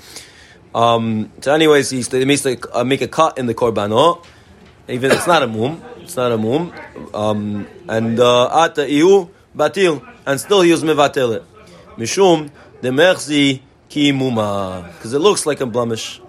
Um, 0.74 1.30
so, 1.40 1.54
anyways, 1.54 1.88
he 1.90 2.24
makes 2.24 2.42
to 2.42 2.58
uh, 2.76 2.82
make 2.82 3.00
a 3.00 3.08
cut 3.08 3.38
in 3.38 3.46
the 3.46 3.54
korbanot. 3.54 4.24
Even 4.88 5.12
it's 5.12 5.26
not 5.26 5.42
a 5.42 5.46
mum, 5.46 5.82
it's 6.00 6.16
not 6.16 6.32
a 6.32 6.38
mum. 6.38 6.72
Um, 7.14 7.66
and 7.88 8.18
uh, 8.18 8.48
ata 8.48 8.90
iu 8.90 9.30
batil, 9.56 10.04
and 10.26 10.40
still 10.40 10.62
he 10.62 10.72
was 10.72 10.82
mevatel 10.82 11.36
it. 11.36 11.44
Mishum 11.96 12.50
the 12.80 12.88
demerzi 12.88 13.60
ki 13.88 14.12
muma, 14.12 14.92
because 14.92 15.12
it 15.12 15.20
looks 15.20 15.46
like 15.46 15.60
a 15.60 15.66
blemish. 15.66 16.20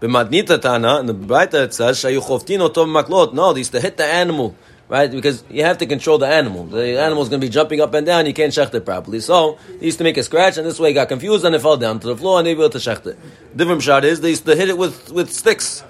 B'madnita 0.00 0.60
tana, 0.60 0.96
and 1.00 1.08
the 1.08 1.14
Braita 1.14 1.64
it 1.64 1.74
says 1.74 1.98
shayu 1.98 2.20
choftin 2.20 2.68
otom 2.68 2.88
maklot. 3.02 3.32
No, 3.32 3.52
they 3.52 3.60
used 3.60 3.72
to 3.72 3.80
hit 3.80 3.96
the 3.96 4.04
animal 4.04 4.54
right? 4.88 5.10
Because 5.10 5.44
you 5.50 5.64
have 5.64 5.78
to 5.78 5.86
control 5.86 6.18
the 6.18 6.26
animal. 6.26 6.64
The 6.64 7.00
animal 7.00 7.22
is 7.22 7.28
going 7.28 7.40
to 7.40 7.46
be 7.46 7.50
jumping 7.50 7.80
up 7.80 7.94
and 7.94 8.06
down. 8.06 8.26
You 8.26 8.34
can't 8.34 8.52
shecht 8.52 8.74
it 8.74 8.84
properly. 8.84 9.20
So 9.20 9.58
they 9.78 9.86
used 9.86 9.98
to 9.98 10.04
make 10.04 10.16
a 10.16 10.22
scratch, 10.22 10.56
and 10.56 10.66
this 10.66 10.80
way 10.80 10.88
he 10.88 10.94
got 10.94 11.08
confused 11.08 11.44
and 11.44 11.54
it 11.54 11.60
fell 11.60 11.76
down 11.76 12.00
to 12.00 12.06
the 12.08 12.16
floor, 12.16 12.38
and 12.38 12.46
they 12.46 12.52
able 12.52 12.70
to 12.70 12.78
shecht 12.78 13.06
it. 13.06 13.18
Different 13.56 13.82
shot 13.82 14.04
is 14.04 14.20
they 14.20 14.30
used 14.30 14.46
to 14.46 14.56
hit 14.56 14.68
it 14.68 14.78
with 14.78 15.12
with 15.12 15.32
sticks. 15.32 15.84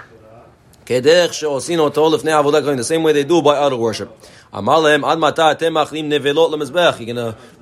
Going 0.87 1.03
the 1.03 2.83
same 2.83 3.03
way 3.03 3.13
they 3.13 3.25
do 3.25 3.43
by 3.43 3.59
idol 3.59 3.79
worship. 3.79 4.11
You're 4.51 4.63
going 4.63 5.03
to 5.03 5.13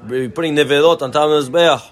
be 0.09 0.29
putting 0.29 0.55
nevelot 0.55 1.03
on 1.03 1.11
top 1.11 1.29
of 1.29 1.45
the 1.45 1.51
mizbeach. 1.51 1.83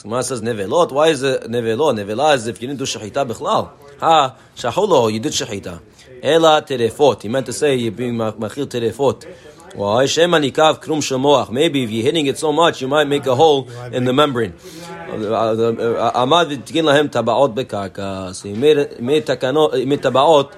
Gemara 0.00 0.22
says 0.22 0.40
nevelot. 0.40 0.92
Why 0.92 1.08
is 1.08 1.24
it 1.24 1.42
nevelot? 1.42 1.96
Nevela 1.98 2.36
is 2.36 2.46
if 2.46 2.62
you 2.62 2.68
didn't 2.68 2.78
do 2.78 2.84
shechita 2.84 3.26
bichlal. 3.28 3.70
Ha 4.00 4.36
shaholo, 4.56 5.12
you 5.12 5.20
did 5.20 5.32
shechita. 5.32 5.80
Ela 6.22 6.62
terefot. 6.62 7.22
He 7.22 7.28
meant 7.28 7.46
to 7.46 7.52
say 7.52 7.76
you're 7.76 7.92
being 7.92 8.14
machil 8.14 8.66
terefot. 8.66 9.24
Why? 9.74 10.06
Shema 10.06 10.38
nikav 10.38 10.80
krum 10.82 10.98
shamoach. 10.98 11.50
Maybe 11.50 11.82
if 11.84 11.90
you're 11.90 12.04
hitting 12.04 12.26
it 12.26 12.38
so 12.38 12.52
much, 12.52 12.80
you 12.80 12.88
might 12.88 13.06
make 13.06 13.26
a 13.26 13.34
hole 13.34 13.68
in 13.92 14.04
the 14.04 14.12
membrane. 14.12 14.52
Amad 14.52 16.48
v'tgin 16.50 16.84
lahem 16.84 17.08
tabaot 17.08 17.54
bekarka. 17.54 18.34
So 18.34 18.48
he 18.48 18.54
made 18.54 19.00
made 19.00 19.26
tabaot 19.26 20.54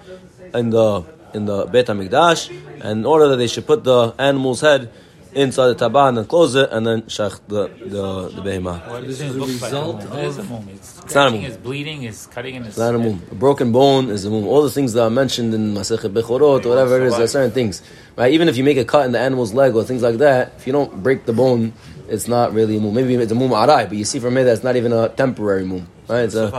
in 0.54 0.70
the 0.70 1.04
in 1.32 1.44
the 1.47 1.66
Beit 1.66 1.87
Hamikdash, 1.87 2.50
in 2.85 3.06
order 3.06 3.28
that 3.28 3.37
they 3.37 3.47
should 3.47 3.66
put 3.66 3.85
the 3.85 4.14
animal's 4.18 4.61
head 4.61 4.90
inside 5.32 5.68
the 5.68 5.88
taban 5.88 6.18
and 6.18 6.28
close 6.28 6.54
it, 6.54 6.70
and 6.70 6.87
then 6.87 7.02
shach 7.02 7.40
the 7.49 7.68
the 7.68 8.28
the 8.28 8.42
behemah. 8.42 8.88
What 8.88 9.04
is 9.04 9.18
the 9.18 9.32
result 9.32 10.02
of 10.04 10.68
It's, 10.68 10.99
it's 10.99 11.14
not 11.14 11.28
a 11.28 11.30
mum. 11.30 11.44
Is 11.44 11.56
bleeding, 11.56 12.02
is 12.04 12.26
cutting 12.26 12.54
in 12.54 12.64
his. 12.64 12.75
It's 12.75 12.78
not 12.78 12.94
a 12.94 12.99
mum. 12.99 13.22
A 13.30 13.34
broken 13.34 13.72
bone 13.72 14.10
is 14.10 14.25
a 14.25 14.30
mum. 14.30 14.46
All 14.46 14.62
the 14.62 14.70
things 14.70 14.92
that 14.94 15.02
are 15.02 15.10
mentioned 15.10 15.54
in 15.54 15.75
Masechet 15.75 16.12
Bechorot, 16.12 16.64
or 16.64 16.68
whatever 16.68 17.00
it 17.00 17.06
is, 17.06 17.14
there 17.14 17.25
are 17.25 17.28
certain 17.28 17.52
things, 17.52 17.82
right? 18.16 18.32
Even 18.32 18.49
if 18.49 18.56
you 18.56 18.64
make 18.64 18.76
a 18.76 18.84
cut 18.84 19.06
in 19.06 19.12
the 19.12 19.20
animal's 19.20 19.52
leg 19.54 19.75
or 19.75 19.84
things 19.84 20.02
like 20.02 20.18
that, 20.18 20.52
if 20.56 20.66
you 20.66 20.72
don't 20.72 21.02
break 21.02 21.26
the 21.26 21.32
bone, 21.32 21.72
it's 22.08 22.28
not 22.28 22.52
really 22.52 22.76
a 22.76 22.80
mum. 22.80 22.94
Maybe 22.94 23.14
it's 23.14 23.32
a 23.32 23.34
mum 23.34 23.50
arai, 23.50 23.88
but 23.88 23.96
you 23.96 24.04
see 24.04 24.18
from 24.18 24.37
here 24.37 24.44
that 24.44 24.52
it's 24.52 24.64
not 24.64 24.76
even 24.76 24.92
a 24.92 25.08
temporary 25.08 25.64
mum, 25.64 25.88
right? 26.08 26.25
It's 26.25 26.34
a 26.34 26.50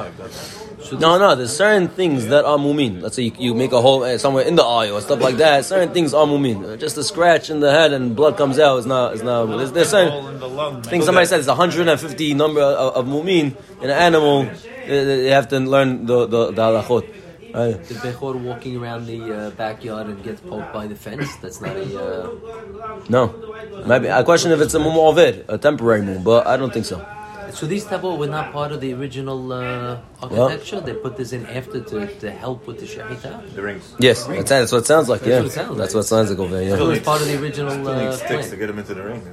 no, 0.99 1.17
no. 1.17 1.35
There's 1.35 1.55
certain 1.55 1.87
things 1.87 2.27
that 2.27 2.45
are 2.45 2.57
mumin. 2.57 3.01
Let's 3.01 3.15
say 3.15 3.23
you, 3.23 3.33
you 3.37 3.53
make 3.53 3.71
a 3.71 3.81
hole 3.81 4.03
uh, 4.03 4.17
somewhere 4.17 4.45
in 4.45 4.55
the 4.55 4.63
eye 4.63 4.89
or 4.91 5.01
stuff 5.01 5.21
like 5.21 5.37
that. 5.37 5.65
Certain 5.65 5.93
things 5.93 6.13
are 6.13 6.25
mumin. 6.25 6.73
Uh, 6.73 6.77
just 6.77 6.97
a 6.97 7.03
scratch 7.03 7.49
in 7.49 7.59
the 7.59 7.71
head 7.71 7.93
and 7.93 8.15
blood 8.15 8.37
comes 8.37 8.59
out 8.59 8.77
is 8.77 8.85
not 8.85 9.13
is 9.13 9.23
not. 9.23 9.45
There's, 9.45 9.71
there's 9.71 9.89
certain 9.89 10.83
things. 10.83 11.05
Somebody 11.05 11.27
said 11.27 11.39
it's 11.39 11.47
150 11.47 12.33
number 12.33 12.61
of, 12.61 12.95
of 12.95 13.05
mumin 13.05 13.55
in 13.81 13.89
an 13.89 13.97
animal. 13.97 14.49
You 14.87 15.31
have 15.31 15.47
to 15.49 15.59
learn 15.59 16.05
the 16.05 16.25
the, 16.25 16.51
the 16.51 16.61
halachot. 16.61 17.07
Right. 17.53 17.83
The 17.83 17.95
bechor 17.95 18.41
walking 18.41 18.77
around 18.77 19.07
the 19.07 19.21
uh, 19.33 19.49
backyard 19.51 20.07
and 20.07 20.23
gets 20.23 20.39
poked 20.39 20.71
by 20.71 20.87
the 20.87 20.95
fence. 20.95 21.35
That's 21.37 21.59
not 21.59 21.75
a. 21.75 22.01
Uh... 22.01 23.03
No, 23.09 23.83
maybe 23.85 24.09
I 24.09 24.23
question 24.23 24.51
if 24.51 24.61
it's 24.61 24.73
a 24.73 24.79
mum 24.79 25.17
a 25.17 25.57
temporary 25.57 26.01
mum, 26.01 26.23
but 26.23 26.47
I 26.47 26.55
don't 26.55 26.71
think 26.71 26.85
so. 26.85 27.05
So 27.53 27.67
these 27.67 27.85
tabor 27.85 28.15
were 28.15 28.27
not 28.27 28.51
part 28.53 28.71
of 28.71 28.81
the 28.81 28.93
original 28.93 29.53
uh, 29.53 29.99
architecture. 30.21 30.79
They 30.79 30.93
put 30.93 31.17
this 31.17 31.33
in 31.33 31.45
after 31.45 31.81
to, 31.81 32.07
to 32.19 32.31
help 32.31 32.67
with 32.67 32.79
the 32.79 32.85
shahita. 32.85 33.53
The 33.53 33.61
rings. 33.61 33.95
Yes, 33.99 34.25
the 34.25 34.31
rings. 34.31 34.49
That's, 34.49 34.71
what 34.71 34.79
it 34.79 34.87
sounds 34.87 35.09
like. 35.09 35.21
That's 35.21 35.29
yeah, 35.29 35.37
what 35.37 35.45
it 35.45 35.51
sounds 35.51 35.77
that's 35.77 35.93
what 35.93 35.99
it 36.01 36.03
sounds 36.03 36.29
like 36.29 36.39
over 36.39 36.55
there. 36.55 36.69
Yeah. 36.69 36.75
So 36.77 36.89
it's 36.89 37.05
part 37.05 37.21
of 37.21 37.27
the 37.27 37.41
original. 37.41 37.87
Uh, 37.87 38.11
sticks 38.11 38.31
plan. 38.31 38.49
to 38.49 38.57
get 38.57 38.67
them 38.67 38.79
into 38.79 38.93
the 38.93 39.03
ring. 39.03 39.23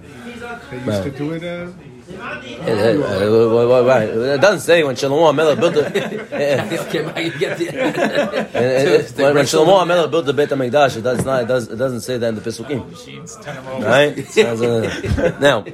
They 0.71 0.85
used 0.85 1.03
to 1.05 1.11
do 1.11 1.33
it. 1.33 1.45
Uh, 1.45 1.73
Yeah, 2.09 2.93
yeah, 2.93 3.81
right. 3.81 4.09
It 4.09 4.41
doesn't 4.41 4.61
say 4.61 4.83
when 4.83 4.97
Shlomo 4.97 5.31
Amelech 5.31 5.61
built 5.61 5.75
the. 5.75 5.87
okay, 6.89 7.03
but 7.05 7.23
you 7.23 7.39
get 7.39 7.59
the. 7.59 7.67
when, 9.23 9.35
when 9.35 9.45
Shlomo 9.45 9.83
Amelech 9.85 10.11
built 10.11 10.25
the 10.25 10.33
Beit 10.33 10.49
Hamikdash, 10.49 10.97
it 10.97 11.03
does 11.03 11.25
not. 11.25 11.43
It, 11.43 11.49
does, 11.49 11.69
it 11.69 11.77
doesn't 11.77 12.01
say 12.01 12.17
that 12.17 12.29
in 12.29 12.35
the 12.37 12.41
Pesukim. 12.41 12.91
Machines, 12.91 13.37
turn 13.43 13.63
them. 13.63 13.83
Right? 13.83 14.39
Uh, 14.39 15.39
now, 15.39 15.67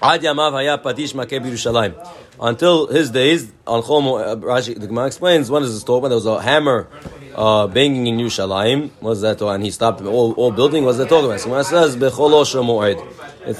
Until 0.00 0.36
his 2.86 3.10
days, 3.10 3.52
on 3.66 3.82
Chol 3.82 4.20
uh, 4.20 4.36
Rashi, 4.36 4.78
the 4.78 4.86
Gemara 4.86 5.06
explains, 5.06 5.50
when 5.50 5.64
is 5.64 5.74
this 5.74 5.82
talk? 5.82 6.02
When 6.02 6.10
there 6.10 6.16
was 6.16 6.26
a 6.26 6.40
hammer 6.40 6.88
uh, 7.34 7.66
banging 7.66 8.06
in 8.06 8.16
Yerushalayim, 8.18 8.90
what 9.00 9.12
is 9.12 9.22
that? 9.22 9.40
And 9.40 9.64
he 9.64 9.72
stopped 9.72 10.00
all, 10.02 10.34
all 10.34 10.52
building. 10.52 10.84
What 10.84 10.92
is 10.92 10.98
that? 10.98 11.08
So 11.08 11.50
when 11.50 11.60
it 11.60 11.64
says 11.64 11.94
it's 11.96 12.02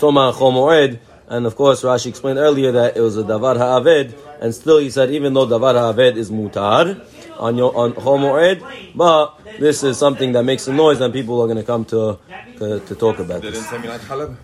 about 0.02 0.34
Chol 0.34 0.98
and 1.30 1.46
of 1.46 1.56
course 1.56 1.82
Rashi 1.82 2.06
explained 2.06 2.38
earlier 2.38 2.72
that 2.72 2.96
it 2.96 3.00
was 3.00 3.16
a 3.16 3.22
Davar 3.22 3.56
Ha'aved, 3.56 4.14
and 4.40 4.54
still 4.54 4.78
he 4.78 4.90
said 4.90 5.10
even 5.10 5.34
though 5.34 5.46
Davar 5.46 5.74
Ha'aved 5.74 6.16
is 6.16 6.30
mutar 6.30 7.04
on 7.38 7.56
your 7.56 7.76
on 7.76 7.92
Chol 7.92 8.94
but 8.94 9.40
this 9.58 9.82
is 9.82 9.98
something 9.98 10.32
that 10.32 10.44
makes 10.44 10.66
a 10.68 10.72
noise, 10.72 11.00
and 11.00 11.12
people 11.12 11.40
are 11.40 11.46
going 11.46 11.58
to 11.58 11.64
come 11.64 11.84
to 11.86 12.18
to, 12.58 12.80
to 12.80 12.94
talk 12.94 13.18
about 13.18 13.42
this. 13.42 13.54
didn't 13.54 13.66
say 13.66 13.76
Minat 13.76 14.00
Halab? 14.00 14.36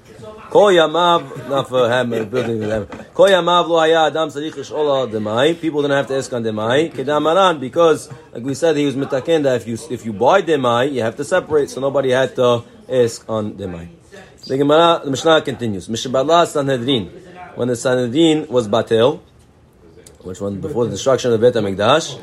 Kol 0.50 0.70
yamav, 0.72 1.48
not 1.48 1.68
for 1.68 1.88
hammer, 1.88 2.24
building 2.24 2.60
with 2.60 2.70
hammer. 2.70 2.86
Kol 3.12 3.28
yamav 3.28 3.68
lo 3.68 3.80
haya 3.80 4.06
adam 4.06 4.28
tzarich 4.28 4.52
lish'ol 4.52 4.86
al 4.86 5.08
demai. 5.08 5.60
People 5.60 5.82
didn't 5.82 5.96
have 5.96 6.06
to 6.06 6.16
ask 6.16 6.32
on 6.32 6.44
demai. 6.44 6.92
Kedamaran, 6.92 7.58
because, 7.58 8.10
like 8.32 8.44
we 8.44 8.54
said, 8.54 8.76
he 8.76 8.86
was 8.86 8.94
mitaken 8.94 9.42
that 9.42 9.56
if 9.62 9.66
you, 9.66 9.76
if 9.90 10.04
you 10.04 10.12
buy 10.12 10.42
demai, 10.42 10.92
you 10.92 11.02
have 11.02 11.16
to 11.16 11.24
separate, 11.24 11.70
so 11.70 11.80
nobody 11.80 12.10
had 12.10 12.36
to 12.36 12.62
ask 12.88 13.28
on 13.28 13.54
demai. 13.54 13.88
The 14.46 14.58
Gemara, 14.58 15.00
the 15.02 15.10
Mishnah 15.10 15.42
continues. 15.42 15.86
Sanhedrin. 15.86 17.06
When 17.56 17.68
the 17.68 17.76
Sanhedrin 17.76 18.46
was 18.48 18.68
batel, 18.68 19.20
which 20.22 20.40
one 20.40 20.60
before 20.60 20.84
the 20.84 20.90
destruction 20.90 21.32
of 21.32 21.40
the 21.40 21.50
Beit 21.50 21.62
HaMikdash, 21.62 22.20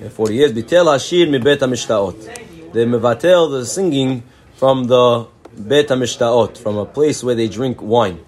yeah, 0.00 0.08
40 0.08 0.34
years, 0.34 0.52
bitel 0.52 0.86
hashir 0.86 1.30
mi 1.30 1.38
Beit 1.38 1.60
HaMishtaot. 1.60 2.72
They 2.72 2.84
mevatel 2.84 3.50
the 3.50 3.64
singing 3.64 4.24
from 4.56 4.84
the 4.84 5.26
Beit 5.68 5.88
HaMishtaot, 5.88 6.58
from 6.58 6.78
a 6.78 6.84
place 6.84 7.22
where 7.22 7.34
they 7.34 7.48
drink 7.48 7.80
wine. 7.80 8.24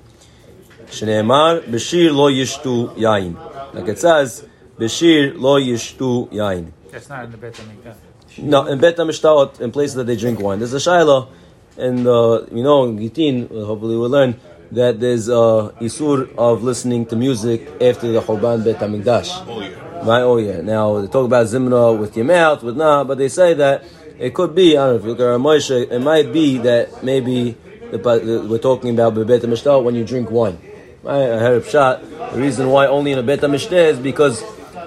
Shneemar, 0.87 1.63
Bashir 1.65 2.15
lo 2.15 2.31
yishtu 2.31 2.95
yain. 2.97 3.35
Like 3.75 3.89
it 3.89 3.99
says, 3.99 4.47
Bashir 4.79 5.37
lo 5.37 5.61
yishtu 5.61 6.31
yain. 6.31 6.73
That's 6.93 7.09
not 7.09 7.25
in 7.25 7.33
the 7.33 7.37
Beit 7.37 7.55
HaMikdash. 7.55 8.39
No, 8.39 8.67
in 8.67 8.79
Beit 8.79 8.97
HaMishtaot, 8.97 9.61
in 9.61 9.73
places 9.73 9.97
that 9.97 10.05
they 10.05 10.17
drink 10.17 10.39
wine. 10.39 10.61
There's 10.61 10.75
a 10.75 10.77
Shaila, 10.77 11.29
and 11.77 12.07
uh, 12.07 12.47
you 12.53 12.63
know, 12.63 12.85
in 12.85 12.99
Gitin, 12.99 13.49
hopefully 13.49 13.97
we'll 13.97 14.11
learn, 14.11 14.39
that 14.71 15.01
there's 15.01 15.29
uh, 15.29 15.73
Isur 15.81 16.33
of 16.37 16.63
listening 16.63 17.07
to 17.07 17.17
music 17.17 17.67
after 17.81 18.13
the 18.13 18.21
Churban 18.21 18.63
Beit 18.63 18.77
HaMikdash. 18.77 19.86
Right? 20.05 20.23
Oh 20.23 20.37
yeah. 20.39 20.61
Now 20.61 21.01
they 21.01 21.09
talk 21.09 21.27
about 21.27 21.47
Zimra 21.47 21.99
with 21.99 22.17
your 22.17 22.27
mouth, 22.27 22.63
with 22.63 22.77
nah, 22.77 23.05
but 23.05 23.19
they 23.19 23.29
say 23.29 23.55
that 23.55 23.85
it 24.19 24.35
could 24.35 24.55
be. 24.55 24.77
I 24.77 24.87
don't 24.87 24.91
know 24.91 24.97
if 24.97 25.03
you 25.03 25.09
look 25.11 25.21
at 25.21 25.41
Moshe, 25.41 25.91
it 25.91 26.01
might 26.01 26.33
be 26.33 26.59
that 26.59 27.05
maybe 27.05 27.57
the, 27.91 27.99
the, 27.99 28.47
we're 28.49 28.59
talking 28.59 28.91
about 28.91 29.15
bebet 29.15 29.41
mishta 29.41 29.83
when 29.83 29.95
you 29.95 30.05
drink 30.05 30.31
wine. 30.31 30.59
I 31.07 31.19
heard 31.19 31.63
a 31.63 31.69
shot. 31.69 32.03
The 32.33 32.39
reason 32.41 32.69
why 32.69 32.87
only 32.87 33.13
in 33.13 33.19
a 33.19 33.23
bet 33.23 33.41
mishta 33.41 33.73
is 33.73 33.99
because 33.99 34.43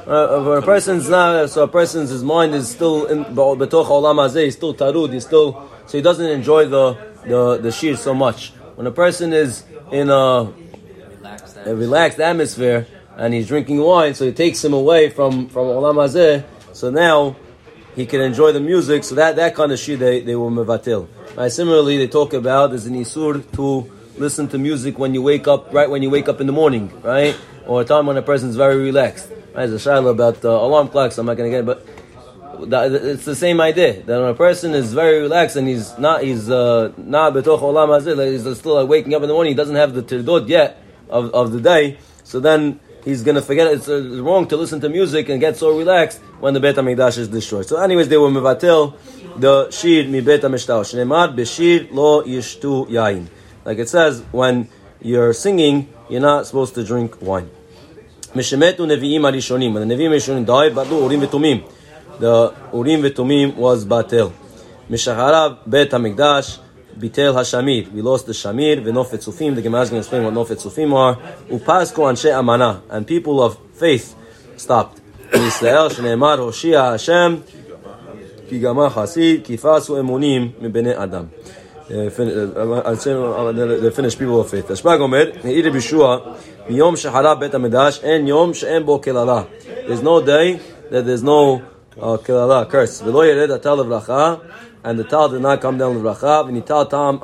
uh, 0.08 0.58
a 0.58 0.62
person's 0.62 1.08
not 1.10 1.50
so 1.50 1.63
a 1.63 1.68
person's 1.68 2.10
his 2.10 2.24
mind 2.24 2.54
is 2.54 2.70
still 2.70 3.06
in 3.06 3.24
betoch 3.25 3.86
olam. 3.86 4.44
He's 4.44 4.56
still 4.56 4.74
tarud. 4.74 5.13
He's 5.13 5.25
still 5.25 5.70
so 5.86 5.98
he 5.98 6.01
doesn't 6.01 6.25
enjoy 6.25 6.66
the 6.66 6.98
the 7.25 7.58
the 7.58 7.72
shir 7.72 7.96
so 7.96 8.13
much. 8.13 8.51
When 8.75 8.88
a 8.88 8.92
person 8.92 9.34
is 9.34 9.63
in 9.92 10.10
a, 10.10 10.51
a 11.66 11.75
relaxed 11.75 12.20
atmosphere 12.20 12.88
and 13.19 13.33
he's 13.33 13.47
drinking 13.47 13.79
wine, 13.81 14.13
so 14.13 14.23
it 14.23 14.38
takes 14.38 14.63
him 14.63 14.73
away 14.73 15.09
from 15.09 15.49
from 15.49 15.67
olam 15.67 15.95
hazeh. 15.95 16.43
So 16.73 16.89
now 16.89 17.35
he 17.95 18.05
can 18.05 18.21
enjoy 18.21 18.53
the 18.53 18.61
music. 18.61 19.03
So 19.03 19.15
that 19.15 19.35
that 19.35 19.55
kind 19.55 19.71
of 19.73 19.79
shir 19.79 19.97
they 19.97 20.21
they 20.21 20.35
will 20.35 20.49
mevatil. 20.49 21.07
Right? 21.35 21.51
Similarly, 21.51 21.97
they 21.97 22.07
talk 22.07 22.33
about 22.33 22.71
there's 22.71 22.85
an 22.85 22.95
isur 22.95 23.43
to 23.57 23.91
listen 24.17 24.47
to 24.49 24.57
music 24.57 24.97
when 24.97 25.13
you 25.13 25.21
wake 25.21 25.47
up, 25.47 25.73
right 25.73 25.89
when 25.89 26.01
you 26.01 26.09
wake 26.09 26.29
up 26.29 26.39
in 26.39 26.47
the 26.47 26.53
morning, 26.53 26.91
right, 27.03 27.35
or 27.67 27.81
a 27.81 27.85
time 27.85 28.05
when 28.05 28.17
a 28.17 28.21
person's 28.21 28.55
very 28.55 28.77
relaxed. 28.77 29.29
Right? 29.29 29.67
There's 29.67 29.73
a 29.73 29.79
shiloh 29.79 30.11
about 30.11 30.43
uh, 30.45 30.49
alarm 30.49 30.88
clocks. 30.88 31.17
I'm 31.17 31.25
not 31.25 31.35
going 31.35 31.51
to 31.51 31.57
get, 31.57 31.63
it, 31.63 31.65
but 31.65 31.85
it's 32.73 33.25
the 33.25 33.35
same 33.35 33.59
idea 33.59 34.01
that 34.03 34.19
when 34.19 34.29
a 34.29 34.33
person 34.33 34.73
is 34.73 34.93
very 34.93 35.21
relaxed 35.21 35.55
and 35.57 35.67
he's 35.67 35.97
not 35.97 36.23
he's 36.23 36.49
uh, 36.49 36.91
not 36.97 37.33
betoch 37.33 37.59
olam 37.59 37.89
hazeh, 37.89 38.31
he's 38.31 38.57
still 38.57 38.75
like, 38.75 38.88
waking 38.88 39.13
up 39.13 39.21
in 39.23 39.27
the 39.27 39.33
morning. 39.33 39.51
He 39.51 39.57
doesn't 39.57 39.75
have 39.75 39.93
the 39.93 40.03
tirdot 40.03 40.47
yet 40.47 40.81
of, 41.09 41.33
of 41.33 41.51
the 41.51 41.59
day, 41.59 41.97
so 42.23 42.39
then 42.39 42.79
he's 43.10 43.24
gonna 43.24 43.42
forget 43.42 43.68
it's, 43.68 43.89
uh, 43.89 44.22
wrong 44.24 44.48
to 44.48 44.56
listen 44.56 44.80
to 44.82 44.89
music 44.89 45.30
and 45.30 45.39
get 45.39 45.58
so 45.58 45.78
relaxed 45.78 46.20
when 46.39 46.54
the 46.54 46.60
Beit 46.60 46.75
Hamikdash 46.75 47.18
is 47.18 47.28
destroyed. 47.28 47.66
So, 47.66 47.78
anyways, 47.78 48.08
they 48.08 48.18
were 48.18 48.30
mevatel 48.30 48.96
the 49.38 49.70
shir 49.72 50.08
mi 50.08 50.22
Beit 50.22 50.42
Hamishtal. 50.42 50.82
Shneimad 50.84 51.36
b'shir 51.36 51.92
lo 51.92 52.24
yishtu 52.24 52.88
yain. 52.89 53.28
Like 53.66 53.80
it 53.80 53.89
says, 53.89 54.24
when 54.32 54.70
you're 55.01 55.34
singing, 55.34 55.89
you're 56.10 56.22
not 56.22 56.48
supposed 56.48 56.75
to 56.75 56.84
drink 56.84 57.22
wine. 57.22 57.50
Mishemetu 58.34 58.88
nevi'im 58.88 59.22
arishonim. 59.22 59.74
When 59.74 59.88
the 59.88 59.96
nevi'im 59.96 60.12
arishonim 60.12 60.46
died, 60.46 60.74
badu 60.74 61.01
urim 61.01 61.22
v'tumim 61.22 61.63
the 62.20 62.54
Urim 62.74 63.01
v'Tumim 63.01 63.56
was 63.56 63.86
Batel. 63.86 64.32
Bet 64.89 65.89
HaMikdash, 65.89 66.60
Bitel 66.99 67.35
HaShamir. 67.35 67.90
We 67.92 68.02
lost 68.02 68.26
the 68.26 68.33
Shamir, 68.33 68.80
V'Nofet 68.83 69.23
Sufim. 69.23 69.54
The 69.54 69.62
Gemara 69.62 69.83
is 69.83 69.90
going 69.90 70.02
to 70.02 70.06
explain 70.06 70.25
what 70.25 70.35
Nofet 70.35 70.61
Sufim 70.62 70.92
are. 70.94 71.16
Upasko 71.49 72.04
Anshe 72.11 72.33
Amana. 72.33 72.83
And 72.88 73.06
people 73.06 73.42
of 73.42 73.59
faith 73.73 74.14
stopped. 74.56 75.00
Yisrael 75.30 75.90
Shneemar 75.90 76.38
Hoshia 76.38 76.92
Hashem, 76.92 77.42
Ki 78.49 78.61
Gama 78.61 78.88
Hasid, 78.90 79.44
Ki 79.44 79.56
Fasu 79.56 79.97
Emunim, 80.00 80.52
Mibene 80.52 80.97
Adam. 80.97 81.30
They 81.87 82.09
finish 83.90 84.16
people 84.18 84.40
of 84.40 84.49
faith. 84.49 84.71
השפג 84.71 84.99
אומר, 85.00 85.30
העיר 85.44 85.73
בישוע, 85.73 86.18
ביום 86.68 86.97
שחרב 86.97 87.40
בית 87.40 87.54
המקדש, 87.54 88.00
אין 88.02 88.26
יום 88.26 88.54
שאין 88.54 88.87
בו 88.87 88.99
קללה. 88.99 89.42
There's 89.87 90.02
no 90.02 90.21
day 90.21 90.61
that 90.90 91.04
there's 91.04 91.23
no 91.23 91.62
uh, 92.00 92.16
kilala, 92.16 92.66
curse. 92.71 93.02
V'lo 93.02 93.25
yered 93.25 93.50
atal 93.50 93.85
levracha, 93.85 94.40
and 94.83 95.00
the 95.00 95.03
tal 95.03 95.29
did 95.29 95.41
not 95.41 95.62
come 95.62 95.77
down 95.77 95.95
levracha. 95.95 96.50
V'nital 96.50 96.89
tam 96.89 97.19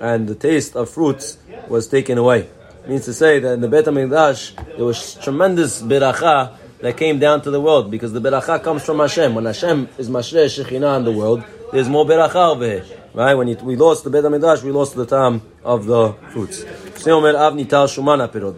and 0.00 0.28
the 0.28 0.34
taste 0.34 0.76
of 0.76 0.90
fruits 0.90 1.38
was 1.68 1.86
taken 1.86 2.18
away. 2.18 2.48
means 2.86 3.04
to 3.04 3.14
say 3.14 3.38
that 3.38 3.52
in 3.52 3.60
the 3.60 3.68
Bet 3.68 3.84
HaMikdash, 3.84 4.76
there 4.76 4.84
was 4.84 5.14
tremendous 5.22 5.80
beracha 5.82 6.56
that 6.80 6.96
came 6.96 7.20
down 7.20 7.42
to 7.42 7.50
the 7.50 7.60
world, 7.60 7.90
because 7.90 8.12
the 8.12 8.20
beracha 8.20 8.62
comes 8.62 8.84
from 8.84 8.98
Hashem. 8.98 9.34
When 9.34 9.44
Hashem 9.44 9.88
is 9.98 10.08
mashreh 10.10 10.46
shechina 10.46 10.96
in 10.96 11.04
the 11.04 11.12
world, 11.12 11.44
there's 11.72 11.88
more 11.88 12.04
beracha 12.04 12.54
over 12.54 12.64
here. 12.64 12.84
Right? 13.14 13.34
When 13.34 13.46
we 13.64 13.76
lost 13.76 14.04
the 14.04 14.10
Bet 14.10 14.24
HaMikdash, 14.24 14.64
we 14.64 14.72
lost 14.72 14.96
the 14.96 15.06
time 15.06 15.42
of 15.62 15.86
the 15.86 16.14
fruits. 16.32 16.64
The 16.64 16.80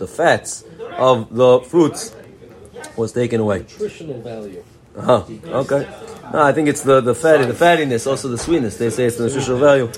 fats 0.07 0.65
of 0.97 1.35
the 1.35 1.61
fruits 1.61 2.15
was 2.97 3.13
taken 3.13 3.41
away. 3.41 3.59
Nutritional 3.59 4.23
value. 4.23 4.65
Uh-huh. 4.97 5.25
Okay. 5.63 5.89
No, 6.33 6.43
I 6.43 6.53
think 6.53 6.69
it's 6.69 6.83
the, 6.83 7.01
the 7.01 7.15
fatty, 7.15 7.45
the 7.45 7.53
fattiness, 7.53 8.07
also 8.07 8.29
the 8.29 8.39
sweetness. 8.39 8.77
They 8.77 8.91
say 8.91 9.07
it's 9.07 9.17
the 9.17 9.27
nutritional 9.27 9.59
value. 9.59 9.89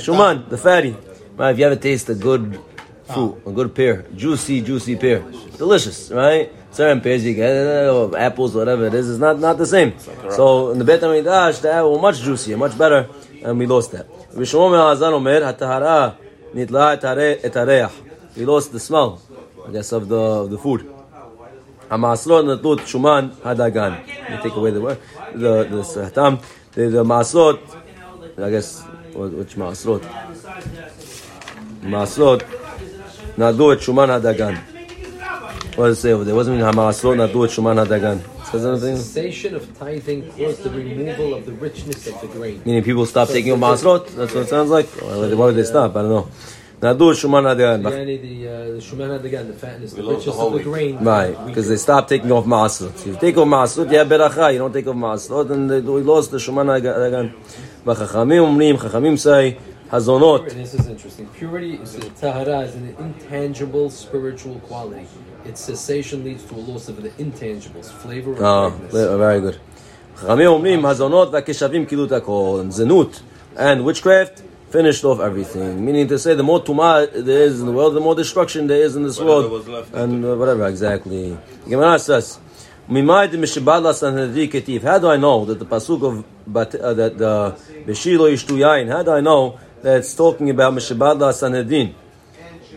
Shuman, 0.00 0.48
the 0.48 0.58
fatty. 0.58 0.96
Right, 1.36 1.50
if 1.50 1.58
you 1.58 1.66
ever 1.66 1.76
taste 1.76 2.08
a 2.08 2.14
good 2.14 2.58
fruit, 3.04 3.42
a 3.46 3.52
good 3.52 3.74
pear, 3.74 4.06
juicy, 4.14 4.62
juicy 4.62 4.96
pear, 4.96 5.20
delicious, 5.58 6.10
right? 6.10 6.50
Certain 6.70 7.00
pears 7.00 7.24
you 7.24 7.34
get, 7.34 7.50
uh, 7.50 7.94
or 7.94 8.18
apples, 8.18 8.54
whatever 8.54 8.86
it 8.86 8.94
is, 8.94 9.08
is 9.08 9.18
not, 9.18 9.38
not 9.38 9.58
the 9.58 9.66
same. 9.66 9.94
So 10.30 10.70
in 10.70 10.78
the 10.78 10.84
Bet 10.84 11.00
HaMikdash, 11.00 11.60
they 11.60 11.82
were 11.82 12.00
much 12.00 12.20
juicier, 12.20 12.56
much 12.56 12.76
better, 12.76 13.08
and 13.42 13.58
we 13.58 13.66
lost 13.66 13.92
that. 13.92 14.06
We 14.34 14.44
lost 18.44 18.72
the 18.72 18.80
smell, 18.80 19.22
I 19.66 19.72
guess, 19.72 19.92
of 19.92 20.08
the, 20.08 20.16
of 20.16 20.50
the 20.50 20.58
food. 20.58 20.95
Hamasrot 21.90 22.44
natut 22.44 22.80
shuman 22.80 23.30
hadagan. 23.36 24.06
You 24.30 24.42
take 24.42 24.56
away 24.56 24.70
the 24.72 24.80
word, 24.80 24.98
the 25.34 25.64
the 25.64 26.40
the, 26.72 26.88
the 26.88 27.04
masrot. 27.04 27.60
I 28.38 28.50
guess 28.50 28.82
which 29.14 29.54
masrot? 29.54 30.02
Masrot 31.82 32.40
nadu 33.36 33.76
shuman 33.76 34.08
hadagan. 34.20 34.58
What 35.76 35.86
does 35.88 35.98
it 35.98 36.00
say 36.02 36.12
over 36.12 36.24
there? 36.24 36.34
It 36.34 36.46
mean 36.48 36.60
hamasrot 36.60 37.16
nadu 37.16 37.46
shuman 37.46 37.84
hadagan? 37.86 38.20
Says 38.50 38.66
anything? 38.66 38.96
Cessation 38.96 39.54
of 39.54 39.78
tithing 39.78 40.30
caused 40.32 40.62
the 40.64 40.70
removal 40.70 41.34
of 41.34 41.46
the 41.46 41.52
richness 41.52 42.06
of 42.08 42.20
the 42.20 42.26
grain. 42.28 42.62
Meaning 42.64 42.82
people 42.82 43.06
stop 43.06 43.28
so 43.28 43.34
taking 43.34 43.54
masrot. 43.54 44.08
That's 44.16 44.34
what 44.34 44.42
it 44.44 44.48
sounds 44.48 44.70
like. 44.70 44.86
Why 44.86 45.16
would 45.18 45.54
they 45.54 45.64
stop? 45.64 45.94
I 45.94 46.02
don't 46.02 46.10
know. 46.10 46.28
Nadu 46.80 47.14
Shuman 47.14 47.44
Hadagan. 47.44 47.82
Yani 47.82 48.20
the 48.20 48.48
uh, 48.48 48.52
Shuman 48.80 49.18
Hadagan, 49.18 49.46
the 49.46 49.52
fatness, 49.54 49.94
the 49.94 50.02
richness 50.02 50.38
of 50.38 50.52
the 50.52 50.62
grain. 50.62 50.98
Right, 51.02 51.46
because 51.46 51.68
they 51.70 51.76
stopped 51.76 52.10
taking 52.10 52.30
off 52.30 52.44
Ma'asut. 52.44 53.06
You 53.06 53.16
take 53.18 53.38
off 53.38 53.48
Ma'asut, 53.48 53.90
you 53.90 53.96
have 53.96 54.08
Beracha. 54.08 54.52
You 54.52 54.58
don't 54.58 54.74
take 54.74 54.86
off 54.86 54.94
Ma'asut, 54.94 55.50
and 55.50 55.70
we 55.70 56.02
lost 56.02 56.32
the 56.32 56.36
Shuman 56.36 56.66
Hadagan. 56.66 57.32
But 57.82 57.96
Chachamim 57.96 58.44
Umrim, 58.44 58.76
Chachamim 58.76 59.18
say, 59.18 59.58
Hazonot. 59.90 60.50
This 60.50 60.74
is 60.74 60.86
interesting. 60.86 61.26
Purity 61.28 61.76
is 61.76 61.96
tahara 62.20 62.60
is 62.60 62.74
an 62.74 62.94
intangible 62.98 63.88
spiritual 63.88 64.58
quality. 64.60 65.06
Its 65.46 65.62
cessation 65.62 66.24
leads 66.24 66.44
to 66.44 66.56
a 66.56 66.56
loss 66.56 66.88
of 66.88 67.02
the 67.02 67.08
intangibles, 67.10 67.86
flavor 67.90 68.34
and 68.34 68.44
oh, 68.44 68.70
very 68.90 69.40
good. 69.40 69.58
Chachamim 70.16 70.60
Umrim, 70.60 70.80
Hazonot 70.82 71.32
v'keshavim 71.32 71.88
kilut 71.88 72.08
hakol. 72.08 72.66
Zenut 72.66 73.22
and 73.56 73.82
witchcraft 73.82 74.42
finished 74.76 75.04
off 75.04 75.20
everything. 75.20 75.82
Meaning 75.82 76.06
to 76.08 76.18
say, 76.18 76.34
the 76.34 76.42
more 76.42 76.62
tuma 76.62 77.10
there 77.10 77.44
is 77.48 77.60
in 77.60 77.66
the 77.66 77.72
world, 77.72 77.94
the 77.94 78.00
more 78.00 78.14
destruction 78.14 78.66
there 78.66 78.82
is 78.82 78.94
in 78.94 79.04
this 79.04 79.18
whatever 79.18 79.48
world, 79.48 79.88
and 79.94 80.22
uh, 80.22 80.36
whatever 80.36 80.66
exactly. 80.66 81.38
Gemara 81.66 81.98
says, 81.98 82.38
"How 82.86 82.92
do 82.94 82.98
I 85.14 85.16
know 85.16 85.36
that 85.46 85.58
the 85.62 85.68
pasuk 85.74 86.00
of 86.08 86.14
uh, 86.20 86.94
that 87.00 87.16
the 87.16 87.56
Beshilo 87.86 88.26
Yishtu 88.34 88.54
Yain? 88.64 88.86
How 88.92 89.02
do 89.02 89.12
I 89.12 89.22
know 89.22 89.58
that 89.80 89.96
it's 90.00 90.14
talking 90.14 90.50
about 90.50 90.74
Mishibadla 90.74 91.32
Sanhedrin? 91.32 91.94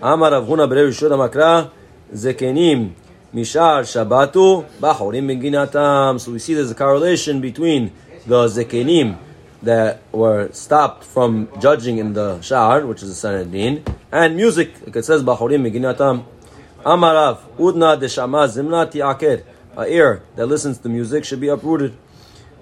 Amar 0.01 0.31
Avhuna 0.31 0.65
Berev 0.71 0.87
Yishud 0.93 1.11
Makra 1.11 1.69
Zekenim 2.13 2.93
Mishar 3.33 3.83
Shabbatu 3.83 4.65
Bachorim 4.79 5.25
Beginatam. 5.27 6.17
So 6.17 6.31
we 6.31 6.39
see 6.39 6.53
there's 6.53 6.71
a 6.71 6.75
correlation 6.75 7.41
between 7.41 7.91
the 8.25 8.47
Zekenim 8.47 9.17
that 9.63 10.01
were 10.11 10.51
stopped 10.51 11.03
from 11.03 11.49
judging 11.59 11.97
in 11.97 12.13
the 12.13 12.37
Sha'ar, 12.37 12.87
which 12.87 13.03
is 13.03 13.09
the 13.09 13.15
Sanhedrin, 13.15 13.83
and 14.11 14.35
music, 14.35 14.73
like 14.85 14.95
it 14.95 15.05
says, 15.05 15.23
Bachorim 15.23 15.69
Meginatam. 15.69 16.25
Amarav, 16.83 17.39
Udna 17.57 17.99
Deshama 17.99 18.47
Zimna 18.47 18.89
Ti'aker. 18.89 19.43
A 19.77 19.85
ear 19.85 20.23
that 20.35 20.45
listens 20.45 20.77
to 20.79 20.89
music 20.89 21.23
should 21.25 21.39
be 21.39 21.47
uprooted. 21.47 21.95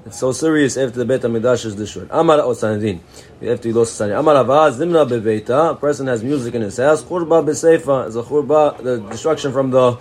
It's 0.05 0.19
so 0.19 0.31
serious 0.31 0.77
after 0.77 0.99
the 0.99 1.05
Beit 1.05 1.21
HaMikdash 1.21 1.65
is 1.65 1.75
destroyed. 1.75 2.07
Amar 2.11 2.39
o 2.41 2.53
Sanhedrin. 2.53 3.01
After 3.45 3.69
he 3.69 3.73
lost 3.73 3.95
Sanhedrin. 3.95 4.19
Amar 4.19 4.37
Ava 4.37 4.51
ah, 4.53 4.71
Zimna 4.71 5.07
Bebeita. 5.07 5.49
Ah, 5.49 5.69
a 5.71 5.75
person 5.75 6.07
has 6.07 6.23
music 6.23 6.53
in 6.55 6.61
his 6.61 6.77
house. 6.77 7.03
Churba 7.03 7.43
Beseifa 7.43 8.07
is 8.07 8.15
a 8.15 8.23
churba, 8.23 8.81
the 8.81 8.99
destruction 9.09 9.51
from 9.51 9.71
the 9.71 9.97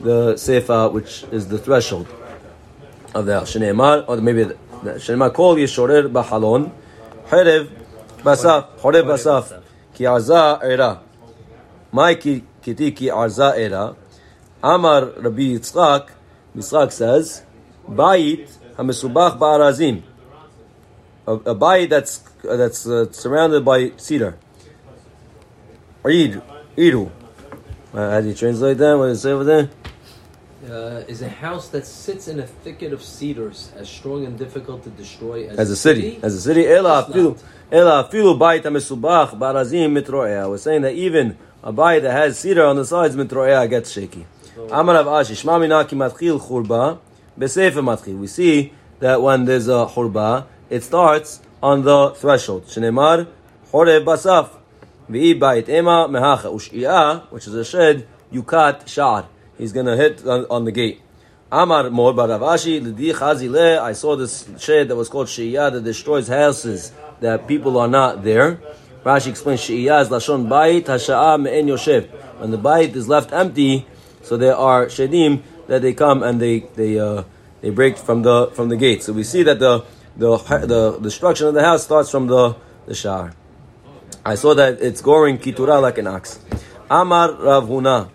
the 0.00 0.34
Seifa, 0.34 0.92
which 0.92 1.24
is 1.32 1.48
the 1.48 1.58
threshold 1.58 2.06
of 3.14 3.26
the 3.26 3.34
house. 3.34 3.54
Shneimar, 3.54 4.04
or 4.08 4.18
maybe 4.18 4.44
שנאמר 4.97 5.29
כל 5.29 5.55
ישורר 5.59 6.07
בחלון, 6.11 6.69
חרב 7.29 7.65
בסף, 8.23 8.61
חורב 8.77 9.07
בסף, 9.11 9.53
כי 9.93 10.07
עזה 10.07 10.39
ערה. 10.39 10.95
מהי 11.93 12.41
כתי 12.61 12.95
כי 12.95 13.11
עזה 13.11 13.49
ערה? 13.49 13.89
אמר 14.65 15.09
רבי 15.23 15.43
יצחק, 15.43 16.11
יצחק 16.55 16.89
says, 16.89 17.39
בית 17.87 18.57
המסובך 18.77 19.33
בארזים. 19.39 20.01
A, 21.25 21.31
a 21.45 21.55
bite 21.55 21.89
that's 21.89 22.21
that's 22.43 22.85
uh, 22.85 23.09
surrounded 23.11 23.63
by 23.63 23.93
cedar. 23.95 24.35
Eid, 26.05 26.41
Idu. 26.77 27.09
Uh, 27.93 28.11
how 28.11 28.19
do 28.19 28.27
you 28.27 28.33
translate 28.33 28.77
that? 28.77 28.97
What 28.97 29.07
does 29.07 29.19
it 29.19 29.21
say 29.21 29.31
over 29.31 29.45
there? 29.45 29.69
Uh, 30.68 31.02
is 31.08 31.22
a 31.22 31.28
house 31.30 31.68
that 31.68 31.86
sits 31.86 32.28
in 32.28 32.40
a 32.40 32.46
thicket 32.46 32.92
of 32.92 33.02
cedars, 33.02 33.72
as 33.76 33.88
strong 33.88 34.26
and 34.26 34.38
difficult 34.38 34.82
to 34.84 34.90
destroy 34.90 35.48
as, 35.48 35.58
as 35.58 35.70
a 35.70 35.76
city, 35.76 36.20
as 36.22 36.34
a 36.34 36.40
city. 36.42 36.66
Ela 36.66 37.04
afilu, 37.04 37.40
ela 37.72 38.04
afilu 38.04 38.38
bayit 38.38 38.64
hamesubach 38.64 39.30
barazim 39.38 39.98
mitroea. 39.98 40.46
We're 40.46 40.58
saying 40.58 40.82
that 40.82 40.92
even 40.92 41.38
a 41.62 41.72
bayit 41.72 42.02
that 42.02 42.12
has 42.12 42.38
cedar 42.38 42.66
on 42.66 42.76
the 42.76 42.84
sides 42.84 43.16
mitroea 43.16 43.66
gets 43.70 43.92
shaky. 43.92 44.26
Amar 44.70 44.96
Rav 44.96 45.06
Ashi, 45.06 45.42
shma 45.42 45.58
mina 45.58 45.86
ki 45.86 45.96
matchil 45.96 46.38
churba 46.38 46.98
besefer 47.38 47.82
matchil. 47.82 48.18
We 48.18 48.26
see 48.26 48.74
that 49.00 49.22
when 49.22 49.46
there's 49.46 49.68
a 49.68 49.86
churba, 49.86 50.46
it 50.68 50.82
starts 50.82 51.40
on 51.62 51.82
the 51.82 52.10
threshold. 52.10 52.66
Shneimar 52.66 53.26
chore 53.70 54.00
basaf 54.04 54.50
v'i 55.10 55.38
bayit 55.38 55.70
ema 55.70 56.08
mehacha 56.10 56.52
ushia, 56.52 57.22
which 57.30 57.46
is 57.46 57.54
a 57.54 57.64
shed. 57.64 58.06
Yukat 58.30 58.86
shar. 58.86 59.26
He's 59.58 59.72
gonna 59.72 59.96
hit 59.96 60.26
on, 60.26 60.46
on 60.48 60.64
the 60.64 60.72
gate. 60.72 61.02
Amar 61.50 61.90
Mor 61.90 62.12
Baravashi, 62.12 62.82
Lidi 62.82 63.12
Chazile, 63.12 63.78
I 63.78 63.92
saw 63.92 64.16
this 64.16 64.48
shed 64.58 64.88
that 64.88 64.96
was 64.96 65.08
called 65.08 65.26
Shiyah 65.28 65.72
that 65.72 65.82
destroys 65.82 66.28
houses 66.28 66.92
that 67.20 67.48
people 67.48 67.78
are 67.78 67.88
not 67.88 68.22
there. 68.22 68.60
Rashi 69.04 69.28
explains 69.28 69.60
Shiyah 69.60 70.02
is 70.02 70.08
Lashon 70.08 70.46
Bayit, 70.46 70.84
Hasha'a 70.84 71.40
Me'en 71.40 71.66
Yoshev. 71.66 72.08
When 72.38 72.50
the 72.50 72.58
Bayit 72.58 72.94
is 72.94 73.08
left 73.08 73.32
empty, 73.32 73.86
so 74.22 74.36
there 74.36 74.56
are 74.56 74.86
Shedim 74.86 75.42
that 75.68 75.82
they 75.82 75.94
come 75.94 76.22
and 76.22 76.40
they 76.40 76.60
they 76.76 76.98
uh, 76.98 77.24
they 77.60 77.70
break 77.70 77.96
from 77.96 78.22
the 78.22 78.48
from 78.48 78.68
the 78.68 78.76
gate. 78.76 79.02
So 79.02 79.12
we 79.12 79.24
see 79.24 79.42
that 79.44 79.58
the 79.58 79.84
the 80.16 80.36
the 80.36 80.98
destruction 81.00 81.46
of 81.46 81.54
the 81.54 81.64
house 81.64 81.84
starts 81.84 82.10
from 82.10 82.26
the 82.26 82.56
the 82.86 82.94
Shar. 82.94 83.32
I 84.24 84.34
saw 84.34 84.54
that 84.54 84.82
it's 84.82 85.00
goring 85.00 85.38
kitura 85.38 85.80
like 85.80 85.96
an 85.98 86.06
ox. 86.06 86.38
Amar 86.90 87.32
Rav 87.32 87.64
Huna, 87.64 88.10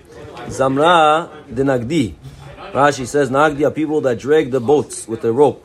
Zamra 0.47 1.29
de 1.53 1.63
Nagdi. 1.63 2.13
Rashi 2.73 3.05
says 3.07 3.29
Nagdi 3.29 3.65
are 3.67 3.71
people 3.71 4.01
that 4.01 4.19
drag 4.19 4.51
the 4.51 4.59
boats 4.59 5.07
with 5.07 5.21
the 5.21 5.31
rope. 5.31 5.63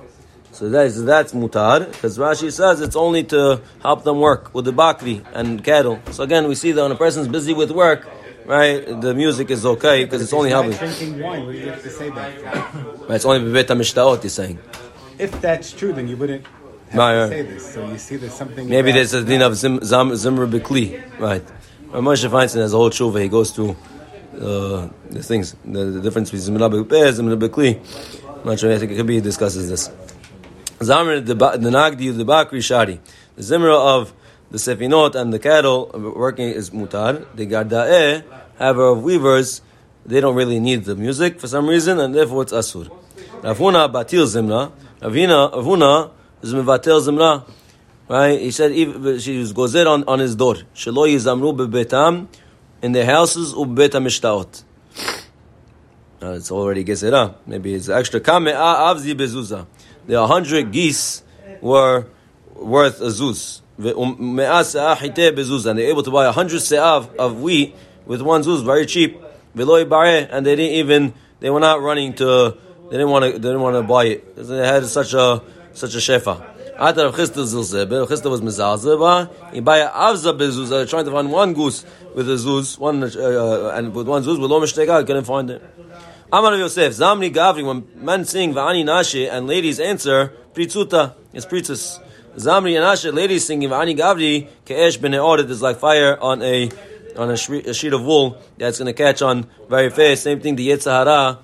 So 0.52 0.68
that 0.70 0.86
is, 0.86 1.04
that's 1.04 1.32
mutar, 1.32 1.86
because 1.90 2.18
Rashi 2.18 2.50
says 2.52 2.80
it's 2.80 2.96
only 2.96 3.22
to 3.24 3.60
help 3.80 4.02
them 4.04 4.18
work 4.18 4.52
with 4.54 4.64
the 4.64 4.72
bakri 4.72 5.24
and 5.32 5.62
cattle. 5.62 6.00
So 6.10 6.24
again, 6.24 6.48
we 6.48 6.54
see 6.54 6.72
that 6.72 6.82
when 6.82 6.90
a 6.90 6.96
person's 6.96 7.28
busy 7.28 7.54
with 7.54 7.70
work, 7.70 8.08
right, 8.44 8.84
the 9.00 9.14
music 9.14 9.50
is 9.50 9.64
okay 9.64 10.04
because 10.04 10.20
it's 10.20 10.32
only 10.32 10.50
helping. 10.50 10.72
drinking 10.72 11.20
wine. 11.20 11.46
What 11.46 11.52
do 11.52 11.58
you 11.58 11.68
have 11.68 11.82
to 11.82 11.90
say 11.90 12.10
that? 12.10 12.44
Right, 13.08 13.10
it's 13.16 13.24
only 13.24 13.40
bebet 13.50 13.66
mishtaot. 13.76 14.22
He's 14.22 14.32
saying 14.32 14.58
If 15.18 15.40
that's 15.40 15.72
true, 15.72 15.92
then 15.92 16.08
you 16.08 16.16
wouldn't 16.16 16.44
have 16.90 16.98
Right, 16.98 17.12
to 17.14 17.20
right. 17.20 17.28
say 17.28 17.42
this. 17.42 17.74
So 17.74 17.86
you 17.88 17.98
see, 17.98 18.16
there's 18.16 18.32
something. 18.34 18.68
maybe 18.68 18.90
there's 18.92 19.14
a 19.14 19.22
din 19.24 19.42
of 19.42 19.54
zim, 19.54 19.78
zam, 19.84 20.10
zimra 20.10 20.50
bekli, 20.50 21.00
right? 21.20 21.44
Moshe 21.92 22.28
Feinstein 22.28 22.60
has 22.62 22.72
a 22.74 22.76
whole 22.76 22.90
tshuva. 22.90 23.22
He 23.22 23.28
goes 23.28 23.50
through 23.52 23.76
uh, 24.40 24.88
the 25.10 25.22
things, 25.22 25.56
the, 25.64 25.84
the 25.84 26.00
difference 26.00 26.30
between 26.30 26.56
zimra 26.56 26.70
bekli, 26.70 27.12
zimra 27.12 27.38
bekli. 27.38 28.38
I'm 28.38 28.44
not 28.44 28.58
sure. 28.58 28.72
I 28.72 28.78
think 28.78 28.92
it 28.92 28.96
could 28.96 29.06
be 29.06 29.20
discusses 29.20 29.68
this. 29.68 29.88
Zamr 30.78 31.24
the 31.24 31.34
nagdi 31.34 32.16
the 32.16 32.24
bakri 32.24 32.62
shari. 32.62 33.00
The 33.36 33.42
zimra 33.42 33.74
of 33.74 34.12
the 34.50 34.58
sefinot 34.58 35.14
and 35.14 35.32
the 35.32 35.38
cattle 35.38 35.90
working 36.16 36.48
is 36.48 36.70
mutar. 36.70 37.26
The 37.34 37.46
gardae, 37.46 38.24
however, 38.58 38.88
of 38.88 39.02
weavers, 39.02 39.60
they 40.06 40.20
don't 40.20 40.36
really 40.36 40.60
need 40.60 40.84
the 40.84 40.94
music 40.94 41.40
for 41.40 41.48
some 41.48 41.66
reason, 41.66 41.98
and 41.98 42.14
therefore 42.14 42.42
it's 42.42 42.52
asur. 42.52 42.88
Ravuna 43.42 43.92
batil 43.92 44.24
zimra. 44.24 44.72
Ravina 45.00 45.52
Ravuna 45.52 46.10
is 46.42 46.54
mevatel 46.54 47.00
zimra. 47.00 47.44
Right? 48.08 48.40
He 48.40 48.52
said 48.52 48.72
she 49.20 49.38
was 49.38 49.52
gozer 49.52 49.86
on, 49.86 50.04
on 50.04 50.20
his 50.20 50.34
door. 50.34 50.54
Shelo 50.74 51.06
yizamru 51.06 51.54
bebetam 51.54 52.28
in 52.82 52.92
their 52.92 53.06
houses 53.06 53.54
ubet 53.54 53.90
mishtaot. 53.90 54.64
Uh, 56.20 56.32
it's 56.32 56.50
already 56.50 56.84
gezerah. 56.84 57.36
Maybe 57.46 57.74
it's 57.74 57.88
extra. 57.88 58.20
Kame 58.20 58.46
avzi 58.46 59.14
bezuza. 59.14 59.66
The 60.06 60.26
hundred 60.26 60.72
geese 60.72 61.22
were 61.60 62.06
worth 62.54 63.00
a 63.00 63.06
zuz. 63.06 63.60
Ve'umea 63.78 64.64
se'ah 64.64 64.96
hite 64.96 65.34
bezuz. 65.34 65.66
And 65.66 65.78
they're 65.78 65.88
able 65.88 66.02
to 66.02 66.10
buy 66.10 66.26
a 66.26 66.32
hundred 66.32 66.60
se'av 66.60 67.14
of 67.16 67.40
wheat 67.40 67.76
with 68.04 68.20
one 68.20 68.42
zuz, 68.42 68.64
very 68.64 68.86
cheap. 68.86 69.20
Ve'lo 69.56 70.28
and 70.30 70.44
they 70.44 70.56
didn't 70.56 70.74
even, 70.74 71.14
they 71.40 71.50
were 71.50 71.60
not 71.60 71.80
running 71.80 72.14
to, 72.14 72.56
they 72.90 72.96
didn't 72.96 73.10
want 73.10 73.24
to, 73.24 73.32
they 73.32 73.48
didn't 73.48 73.60
want 73.60 73.76
to 73.76 73.82
buy 73.82 74.06
it. 74.06 74.36
They 74.36 74.66
had 74.66 74.84
such 74.86 75.14
a, 75.14 75.42
such 75.72 75.94
a 75.94 75.98
shefa. 75.98 76.57
After 76.80 77.06
Rav 77.06 77.16
Chisda 77.16 77.42
zilzeh, 77.42 77.90
Rav 77.90 78.08
Chisda 78.08 78.30
was 78.30 78.40
mezazeh, 78.40 79.52
he 79.52 79.58
buy 79.58 79.80
avza 79.80 80.32
bezuz. 80.38 80.88
Trying 80.88 81.06
to 81.06 81.10
find 81.10 81.32
one 81.32 81.52
goose 81.52 81.84
with 82.14 82.30
a 82.30 82.34
zuz, 82.34 82.78
one, 82.78 83.02
uh, 83.02 83.72
and 83.74 83.92
with 83.92 84.06
one 84.06 84.22
zuz, 84.22 84.40
with 84.40 84.48
lo 84.48 84.60
mishtega, 84.60 85.04
couldn't 85.04 85.24
find 85.24 85.50
it. 85.50 85.60
Amar 86.32 86.56
Yosef, 86.56 86.92
Zamni 86.92 87.34
Gavri, 87.34 87.66
when 87.66 87.84
men 87.96 88.24
sing 88.24 88.54
Va'ani 88.54 88.84
Nashi 88.84 89.28
and 89.28 89.48
ladies 89.48 89.80
answer, 89.80 90.32
Pritzuta, 90.54 91.14
it's 91.32 91.46
Pritzus. 91.46 91.98
Zamri 92.36 92.76
and 92.76 92.84
Nashe, 92.84 93.12
ladies 93.12 93.44
singing 93.44 93.70
Va'ani 93.70 93.98
Gavri, 93.98 94.48
Ke'esh 94.64 95.00
ben 95.00 95.12
Eoret 95.12 95.50
is 95.50 95.60
like 95.60 95.78
fire 95.78 96.16
on 96.20 96.42
a 96.42 96.70
on 97.16 97.30
a 97.30 97.36
sheet 97.36 97.92
of 97.92 98.04
wool 98.04 98.38
that's 98.56 98.78
going 98.78 98.86
to 98.86 98.92
catch 98.92 99.20
on 99.22 99.48
very 99.68 99.90
fast. 99.90 100.22
Same 100.22 100.38
thing, 100.38 100.54
the 100.54 100.68
Yetzahara, 100.68 101.38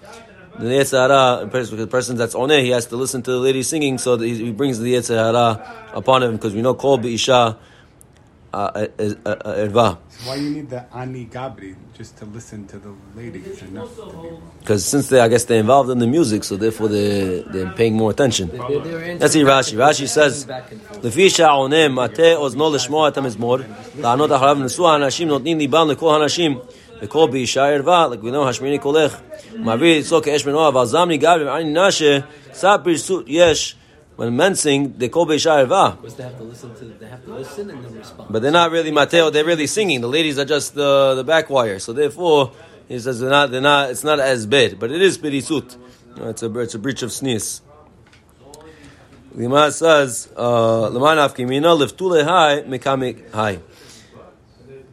the 0.60 0.66
Yetzahara, 0.66 1.46
because 1.46 1.72
the 1.72 1.88
person 1.88 2.18
that's 2.18 2.36
on 2.36 2.52
it, 2.52 2.64
he 2.64 2.70
has 2.72 2.86
to 2.88 2.96
listen 2.98 3.22
to 3.24 3.32
the 3.32 3.38
lady 3.38 3.64
singing, 3.64 3.98
so 3.98 4.16
that 4.18 4.26
he, 4.26 4.36
he 4.46 4.52
brings 4.52 4.80
the 4.80 4.94
Yetzahara 4.96 5.94
upon 5.94 6.24
him, 6.24 6.34
because 6.34 6.54
we 6.54 6.62
know 6.62 6.74
Kol 6.74 6.98
Be'isha 7.00 7.56
uh, 8.52 8.58
uh, 8.58 8.88
uh, 9.00 9.30
uh, 9.30 9.54
Erva. 9.66 9.98
Why 10.26 10.36
you 10.36 10.50
need 10.50 10.70
the 10.72 10.84
ani 10.94 11.30
gabri 11.32 11.76
just 11.96 12.18
to 12.18 12.26
listen 12.26 12.66
to 12.68 12.80
the 12.80 12.92
lady? 13.16 13.40
It's 13.46 13.62
enough. 13.62 13.96
To 13.96 14.06
be, 14.08 14.30
Because 14.60 14.84
since 14.86 15.08
they, 15.10 15.20
I 15.20 15.28
guess 15.28 15.46
they're 15.46 15.60
involved 15.60 15.92
in 15.92 16.00
the 16.00 16.08
music, 16.08 16.44
so 16.44 16.58
therefore 16.58 16.88
they 16.90 17.42
they're 17.54 17.72
paying 17.74 17.94
more 17.96 18.10
attention. 18.12 18.50
They- 18.50 18.58
they're- 18.58 18.80
they're 18.80 19.04
answering 19.04 19.20
Let's 19.20 19.34
see 19.34 19.44
back 19.44 19.64
Rashi. 19.66 19.72
and 19.74 19.80
forth, 19.80 19.98
Rashi 19.98 20.08
says, 20.08 20.46
back 20.46 20.72
and 20.72 20.82
forth. 20.82 21.04
לפי 21.06 21.30
שעונה 21.30 21.88
מטה 21.88 22.36
אוזנו 22.36 22.74
לשמוע 22.76 23.08
את 23.08 23.18
המזמור, 23.18 23.58
לענות 24.00 24.32
אחריו 24.32 24.56
נשוא 24.56 24.90
האנשים 24.90 25.28
נותנים 25.28 25.58
ליבם 25.58 25.88
לכל 25.92 26.14
האנשים, 26.22 26.58
וכל 27.02 27.28
באישה 27.32 27.68
ערווה, 27.68 28.08
לכבינם 28.08 28.42
השמיני 28.42 28.80
קולך, 28.80 29.18
ומעביר 29.54 30.00
אצלו 30.00 30.22
כאש 30.22 30.46
מנוע, 30.46 30.68
אבל 30.68 30.86
זמני 30.86 31.18
גבי 31.18 31.44
ועני 31.44 31.88
נשה, 31.88 32.20
סע 32.54 32.76
פרסות 32.84 33.24
יש, 33.28 33.76
when 34.20 34.36
men 34.36 34.54
sing, 34.54 34.94
they 34.98 35.08
call 35.08 35.26
באישה 35.26 35.60
ערווה. 35.60 35.92
Was 36.04 36.08
they 36.08 36.24
have 36.24 36.38
to 36.38 36.44
listen 36.44 36.70
to? 36.80 36.86
They 37.00 37.08
have 37.08 37.24
to 37.26 37.34
listen 37.34 37.70
and 37.70 37.86
then 37.86 37.98
respond. 37.98 38.28
But 38.30 38.42
they're 38.42 38.52
not 38.52 38.70
really 38.70 38.92
Mateo. 38.92 39.30
They're 39.30 39.46
really 39.46 39.68
singing. 39.68 40.02
The 40.02 40.10
ladies 40.10 40.38
are 40.38 40.50
just 40.56 40.76
the 40.76 41.16
the 41.16 41.24
back 41.24 41.50
wire. 41.50 41.80
So 41.80 41.94
therefore, 41.94 42.52
he 42.90 43.00
says 43.00 43.22
they're 43.22 43.30
not. 43.30 43.52
They're 43.52 43.62
not. 43.62 43.92
It's 43.92 44.04
not 44.04 44.20
as 44.20 44.46
bad, 44.46 44.78
but 44.82 44.92
it 44.92 45.02
is 45.02 45.18
pirisut. 45.18 45.78
You 46.16 46.22
know, 46.22 46.30
it's 46.32 46.44
a 46.44 46.50
it's 46.60 46.76
a 46.76 46.80
breach 46.80 47.02
of 47.02 47.14
sneeze. 47.14 47.62
Lima 49.36 49.72
says, 49.72 50.28
"Leman 50.36 51.18
afkimina 51.26 51.72
liftule 51.82 52.22
high 52.26 52.58
mekamik 52.74 53.32
high." 53.32 53.60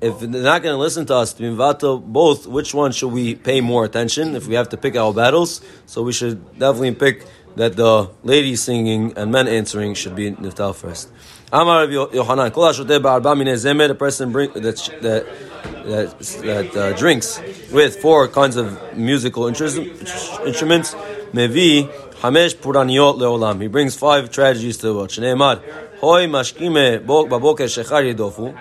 If 0.01 0.19
they're 0.19 0.29
not 0.29 0.63
going 0.63 0.73
to 0.73 0.79
listen 0.79 1.05
to 1.07 1.15
us, 1.15 1.33
to 1.33 2.03
both, 2.03 2.47
which 2.47 2.73
one 2.73 2.91
should 2.91 3.11
we 3.13 3.35
pay 3.35 3.61
more 3.61 3.85
attention 3.85 4.35
if 4.35 4.47
we 4.47 4.55
have 4.55 4.69
to 4.69 4.77
pick 4.77 4.95
our 4.95 5.13
battles? 5.13 5.61
So 5.85 6.01
we 6.01 6.11
should 6.11 6.57
definitely 6.57 6.95
pick 6.95 7.27
that 7.55 7.75
the 7.75 8.09
ladies 8.23 8.63
singing 8.63 9.13
and 9.15 9.31
men 9.31 9.47
answering 9.47 9.93
should 9.93 10.15
be 10.15 10.31
Niftal 10.31 10.73
first. 10.73 11.09
Amar 11.53 11.85
Yohanan, 11.85 12.51
Kol 12.51 12.71
zemer, 12.73 13.89
a 13.89 13.95
person 13.95 14.31
bring, 14.31 14.51
that, 14.53 14.77
that, 15.01 16.19
that, 16.19 16.75
uh, 16.75 16.93
drinks 16.97 17.39
with 17.71 17.97
four 17.97 18.27
kinds 18.29 18.55
of 18.55 18.97
musical 18.97 19.47
instruments, 19.47 20.95
mevi 21.33 21.91
hamesh 22.21 22.55
puraniot 22.55 23.17
leolam. 23.17 23.61
He 23.61 23.67
brings 23.67 23.95
five 23.97 24.31
tragedies 24.31 24.77
to 24.77 24.87
the 24.87 24.93
world. 24.93 25.09
Shneimar, 25.09 25.61
hoi 25.99 26.25
mashkime 26.27 27.05
bo- 27.05 27.25
baboker 27.25 27.65
shechar 27.65 28.13
yedofu, 28.13 28.57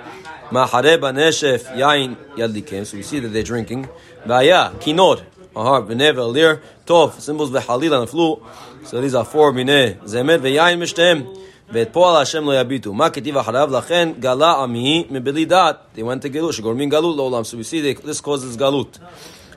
Ma'hareh 0.51 0.97
b'neshef 0.99 1.75
yain 1.75 2.15
yadlikim. 2.35 2.85
So 2.85 2.97
we 2.97 3.03
see 3.03 3.19
that 3.19 3.29
they're 3.29 3.43
drinking. 3.43 3.87
Vaya 4.25 4.71
kinor, 4.79 5.23
a 5.55 5.63
harp, 5.63 5.87
v'nev 5.87 6.33
lir, 6.33 6.61
tov, 6.85 7.19
cymbals 7.19 7.51
v'halil 7.51 7.93
and 7.93 8.03
a 8.03 8.07
flute. 8.07 8.39
So 8.85 9.01
these 9.01 9.15
are 9.15 9.25
four 9.25 9.51
mineh 9.51 9.97
zemer 10.03 10.39
v'yain 10.39 10.77
mishtem. 10.79 11.41
ואת 11.71 11.89
פועל 11.91 12.21
השם 12.21 12.45
לא 12.45 12.59
יביטו. 12.59 12.93
מה 12.93 13.09
כתיב 13.09 13.37
אחריו? 13.37 13.69
לכן 13.71 14.09
גלה 14.19 14.63
עמי 14.63 15.07
מבלי 15.09 15.45
דעת. 15.45 15.75
They 15.95 15.99
went 15.99 16.21
to 16.21 16.27
גלות, 16.27 16.53
שגורמים 16.53 16.89
גלות 16.89 17.15
לעולם. 17.15 17.41
So 17.41 17.57
we 17.57 17.63
see 17.63 17.81
that 17.81 18.05
this 18.05 18.21
causes 18.21 18.57
גלות. 18.57 18.99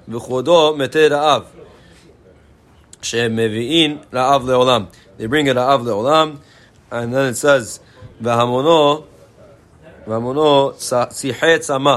וכבודו 0.08 0.74
מתי 0.76 1.08
רעב. 1.08 1.42
שמביאים 3.02 3.98
רעב 4.14 4.50
לעולם. 4.50 4.84
They 5.18 5.22
bring 5.22 5.48
a 5.48 5.56
רעב 5.56 5.86
לעולם. 5.86 6.36
And 6.90 7.12
then 7.12 7.32
it 7.32 7.36
says, 7.36 7.80
והמונו 8.20 9.02
והמונו 10.06 10.70
שיחי 11.12 11.58
צמא, 11.58 11.96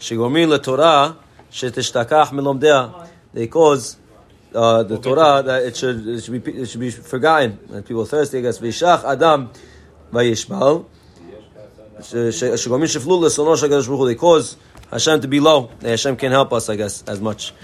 שגורמים 0.00 0.50
לתורה 0.50 1.10
שתשתכח 1.50 2.28
מלומדיה. 2.32 2.88
They 3.34 3.46
cause 3.46 3.96
uh, 4.54 4.82
the 4.82 4.98
Torah 4.98 5.42
that 5.42 5.62
it 5.62 5.76
should, 5.76 6.06
it 6.06 6.24
should 6.24 6.44
be 6.44 6.50
it 6.62 6.68
should 6.68 6.80
be 6.80 6.90
forgotten. 6.90 7.58
And 7.72 7.84
people 7.86 8.02
are 8.02 8.06
thirsty, 8.06 8.38
I 8.38 8.40
guess. 8.42 8.60
וישח 8.60 9.00
אדם 9.04 9.46
וישבל, 10.12 10.78
ש- 12.00 12.16
ש- 12.30 12.44
שגורמים 12.44 12.86
שפלו 12.86 13.22
לשונאו 13.26 13.56
של 13.56 13.66
הקדוש 13.66 13.86
ברוך 13.86 14.00
הוא. 14.00 14.10
They 14.10 14.14
cause 14.14 14.56
Hashem 14.92 15.20
to 15.22 15.28
be 15.28 15.40
low. 15.40 15.70
Hashem 15.82 16.16
can 16.16 16.32
help 16.32 16.52
us, 16.52 16.68
I 16.68 16.76
guess, 16.76 17.02
as 17.06 17.18
much. 17.18 17.54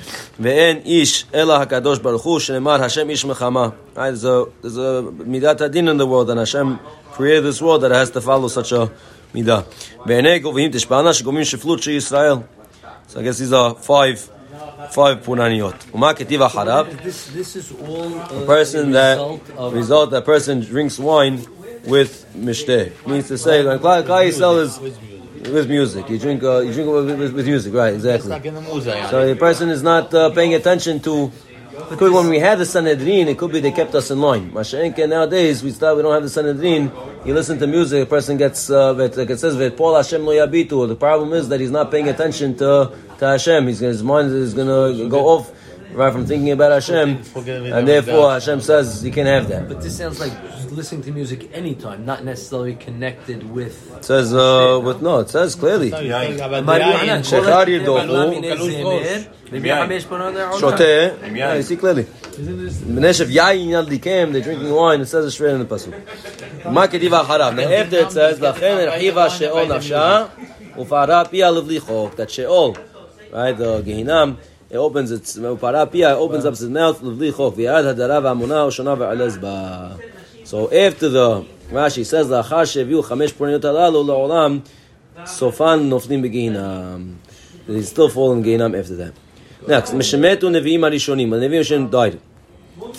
Ve'en 0.40 0.80
ish 0.86 1.26
ela 1.32 1.66
hakadosh 1.66 2.02
baruch 2.02 2.22
hu 2.22 2.38
shenemar 2.38 2.80
Hashem 2.80 3.10
ish 3.10 3.24
mechama. 3.24 3.74
Right, 3.94 4.10
there's 4.10 4.24
a 4.24 4.46
there's 4.62 4.78
a 4.78 5.02
midat 5.32 5.60
adin 5.60 5.88
in 5.88 5.98
the 5.98 6.06
world, 6.06 6.30
and 6.30 6.38
Hashem 6.38 6.78
created 7.12 7.44
this 7.44 7.60
world 7.60 7.82
that 7.82 7.90
has 7.90 8.10
to 8.12 8.22
follow 8.22 8.48
such 8.48 8.72
a 8.72 8.90
midah. 9.33 9.65
Ve'enei 10.05 10.41
govim 10.41 10.71
tishpana 10.71 11.11
shegomim 11.11 11.41
sheflut 11.41 11.81
she 11.81 11.97
Yisrael. 11.97 12.43
So 13.07 13.19
I 13.19 13.23
guess 13.23 13.39
these 13.39 13.53
are 13.53 13.75
five 13.75 14.19
five 14.91 15.23
punaniyot. 15.23 15.93
Uma 15.93 16.13
ketiv 16.13 16.47
acharav. 16.47 17.03
This, 17.03 17.27
this 17.27 17.55
is 17.55 17.71
all 17.71 18.13
uh, 18.19 18.43
A 18.43 18.45
person 18.45 18.89
a 18.89 18.93
that 18.93 19.17
result 19.17 19.49
of 19.57 19.73
result 19.73 20.11
that 20.11 20.25
person 20.25 20.61
drinks 20.61 20.99
wine 20.99 21.45
with 21.85 22.25
mishteh 22.35 22.91
means 23.07 23.27
to 23.27 23.37
say 23.37 23.61
like 23.61 23.81
Klal 23.81 24.03
Yisrael 24.03 24.61
is 24.61 24.79
with 25.49 25.67
music. 25.67 26.09
You 26.09 26.19
drink 26.19 26.43
uh, 26.43 26.59
you 26.59 26.73
drink 26.73 26.89
with, 26.89 27.19
with, 27.19 27.33
with 27.33 27.45
music, 27.45 27.73
right? 27.73 27.93
Exactly. 27.93 28.29
So 28.29 29.27
the 29.27 29.35
person 29.37 29.69
is 29.69 29.83
not 29.83 30.13
uh, 30.13 30.29
paying 30.31 30.53
attention 30.53 30.99
to. 31.01 31.31
Because 31.89 32.11
when 32.11 32.29
we 32.29 32.39
had 32.39 32.59
the 32.59 32.65
Sanhedrin, 32.65 33.27
it 33.27 33.37
could 33.37 33.51
be 33.51 33.59
they 33.59 33.71
kept 33.71 33.95
us 33.95 34.11
in 34.11 34.21
line. 34.21 34.51
Mashenke 34.51 35.07
nowadays 35.09 35.63
we 35.63 35.71
start 35.71 35.95
we 35.95 36.03
don't 36.03 36.13
have 36.13 36.23
the 36.23 36.29
Sanhedrin. 36.29 36.91
You 37.25 37.33
listen 37.33 37.57
to 37.59 37.67
music, 37.67 38.03
a 38.03 38.05
person 38.05 38.37
gets 38.37 38.69
uh, 38.69 38.93
vet- 38.93 39.17
like 39.17 39.29
it 39.29 39.39
says 39.39 39.55
Paul 39.73 39.95
Hashem 39.95 40.23
lo 40.23 40.33
yabitu. 40.33 40.87
The 40.87 40.95
problem 40.95 41.33
is 41.33 41.49
that 41.49 41.59
he's 41.59 41.71
not 41.71 41.89
paying 41.89 42.09
attention 42.09 42.55
to 42.57 42.95
to 43.19 43.25
Hashem. 43.25 43.67
He's 43.67 43.79
his 43.79 44.03
mind 44.03 44.31
is 44.31 44.53
gonna 44.53 45.09
go 45.09 45.27
off 45.27 45.51
right 45.93 46.11
from 46.11 46.25
thinking 46.25 46.51
about 46.51 46.71
Hashem, 46.71 47.21
and 47.35 47.87
therefore 47.87 48.31
Hashem 48.31 48.61
says 48.61 49.03
you 49.03 49.11
can't 49.11 49.27
have 49.27 49.47
that. 49.49 49.67
But 49.67 49.81
this 49.81 49.97
sounds 49.97 50.19
like 50.19 50.33
listening 50.71 51.03
to 51.03 51.11
music 51.11 51.49
anytime, 51.53 52.05
not 52.05 52.23
necessarily 52.23 52.75
connected 52.75 53.49
with. 53.49 53.95
It 53.97 54.05
says 54.05 54.33
uh, 54.33 54.79
with 54.83 55.01
no, 55.01 55.19
it 55.19 55.29
says 55.29 55.55
clearly. 55.55 55.91
שחר 59.52 59.66
ירדופו, 59.66 60.58
שותה, 60.58 60.84
yeah, 61.22 61.56
you 61.56 61.62
see 61.62 61.76
clearly. 61.80 62.04
בנשף 62.86 63.26
יין 63.28 63.70
ידליכם, 63.70 64.30
they're 64.32 64.44
drinking 64.44 64.72
wine, 64.72 65.00
it 65.00 65.08
says 65.08 65.24
it 65.26 65.30
straight 65.30 65.54
in 65.54 65.60
the 65.60 65.74
pasuk. 65.74 65.94
מה 66.64 66.86
כתיב 66.86 67.14
אחריו? 67.14 67.52
Now 67.56 67.60
after 67.60 68.08
it 68.08 68.12
says, 68.12 68.42
לכן 68.42 68.76
הרחיבה 68.80 69.30
שאול 69.30 69.76
נפשה, 69.76 70.24
ופערה 70.78 71.24
פיה 71.24 71.50
לבלי 71.50 71.80
חוק, 71.80 72.14
that 72.14 72.28
שאול, 72.28 72.72
right, 73.32 73.58
the 73.58 73.82
Gehinam, 73.86 74.34
it 74.72 74.76
opens 74.76 75.10
its, 75.10 75.38
ופערה 75.52 75.86
פיה, 75.86 76.14
it 76.14 76.18
opens 76.18 76.44
up 76.44 76.52
its 76.52 76.62
mouth 76.62 77.06
לבלי 77.06 77.32
חוק, 77.32 77.54
ויעד 77.56 77.84
הדרה 77.84 78.20
והמונה 78.22 78.66
ושונה 78.66 78.94
ועלז 78.98 79.36
בה. 79.36 79.88
So 80.44 80.70
after 80.72 81.08
the, 81.08 81.42
Rashi 81.72 82.04
says, 82.04 82.30
לאחר 82.30 82.64
שהביאו 82.64 83.02
חמש 83.02 83.32
פורניות 83.32 83.64
הללו 83.64 84.06
לעולם, 84.06 84.58
סופן 85.26 85.80
נופלים 85.82 86.22
בגיהינם. 86.22 87.12
They 87.68 87.82
still 87.94 88.08
fall 88.14 88.32
in 88.32 88.42
גיהינם 88.42 88.74
after 88.74 88.94
that. 88.94 89.12
Next, 89.67 89.91
Meshemetu 89.91 90.49
Nevi'im 90.49 90.79
Arishonim. 90.79 91.29
The 91.29 91.47
Nevi'im 91.47 91.57
Hashem 91.57 91.89
died. 91.89 92.19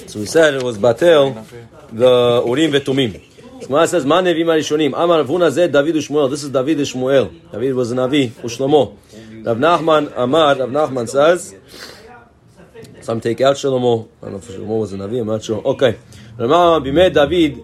So 0.07 0.21
we 0.21 0.27
said 0.27 0.55
it 0.55 0.63
was 0.63 0.79
Batel, 0.79 1.45
the 1.93 2.43
Urim 2.47 2.73
Vetumim. 2.73 3.21
Gemara 3.61 3.87
says, 3.87 4.07
Ma 4.07 4.23
Nevi'im 4.23 4.47
Arishonim. 4.47 4.95
Amar 4.97 5.25
vuna 5.25 5.51
Zed 5.51 5.73
David 5.73 5.97
u'Shmuel. 5.97 6.31
This 6.31 6.43
is 6.45 6.51
David 6.51 6.79
u'Shmuel. 6.79 7.51
David 7.53 7.75
was 7.75 7.93
a 7.93 7.97
Navi, 7.97 8.31
Ushlomo. 8.31 8.97
Rav 9.45 9.59
Nachman 9.59 10.13
Amar, 10.17 10.57
Rav 10.57 10.71
Nachman 10.71 11.09
says, 11.09 11.55
some 13.03 13.21
take 13.21 13.43
out 13.43 13.57
Shlomo. 13.57 14.09
I 14.23 14.25
don't 14.27 14.33
know 14.33 14.39
if 14.39 14.49
Shlomo 14.49 14.81
was 14.81 14.93
a 14.95 14.97
Navi, 14.97 15.21
I'm 15.21 15.27
not 15.27 15.43
sure. 15.43 15.63
Okay. 15.63 15.99
Rav 16.39 16.51
Nachman 16.51 16.83
Bimei 16.87 17.13
David, 17.13 17.63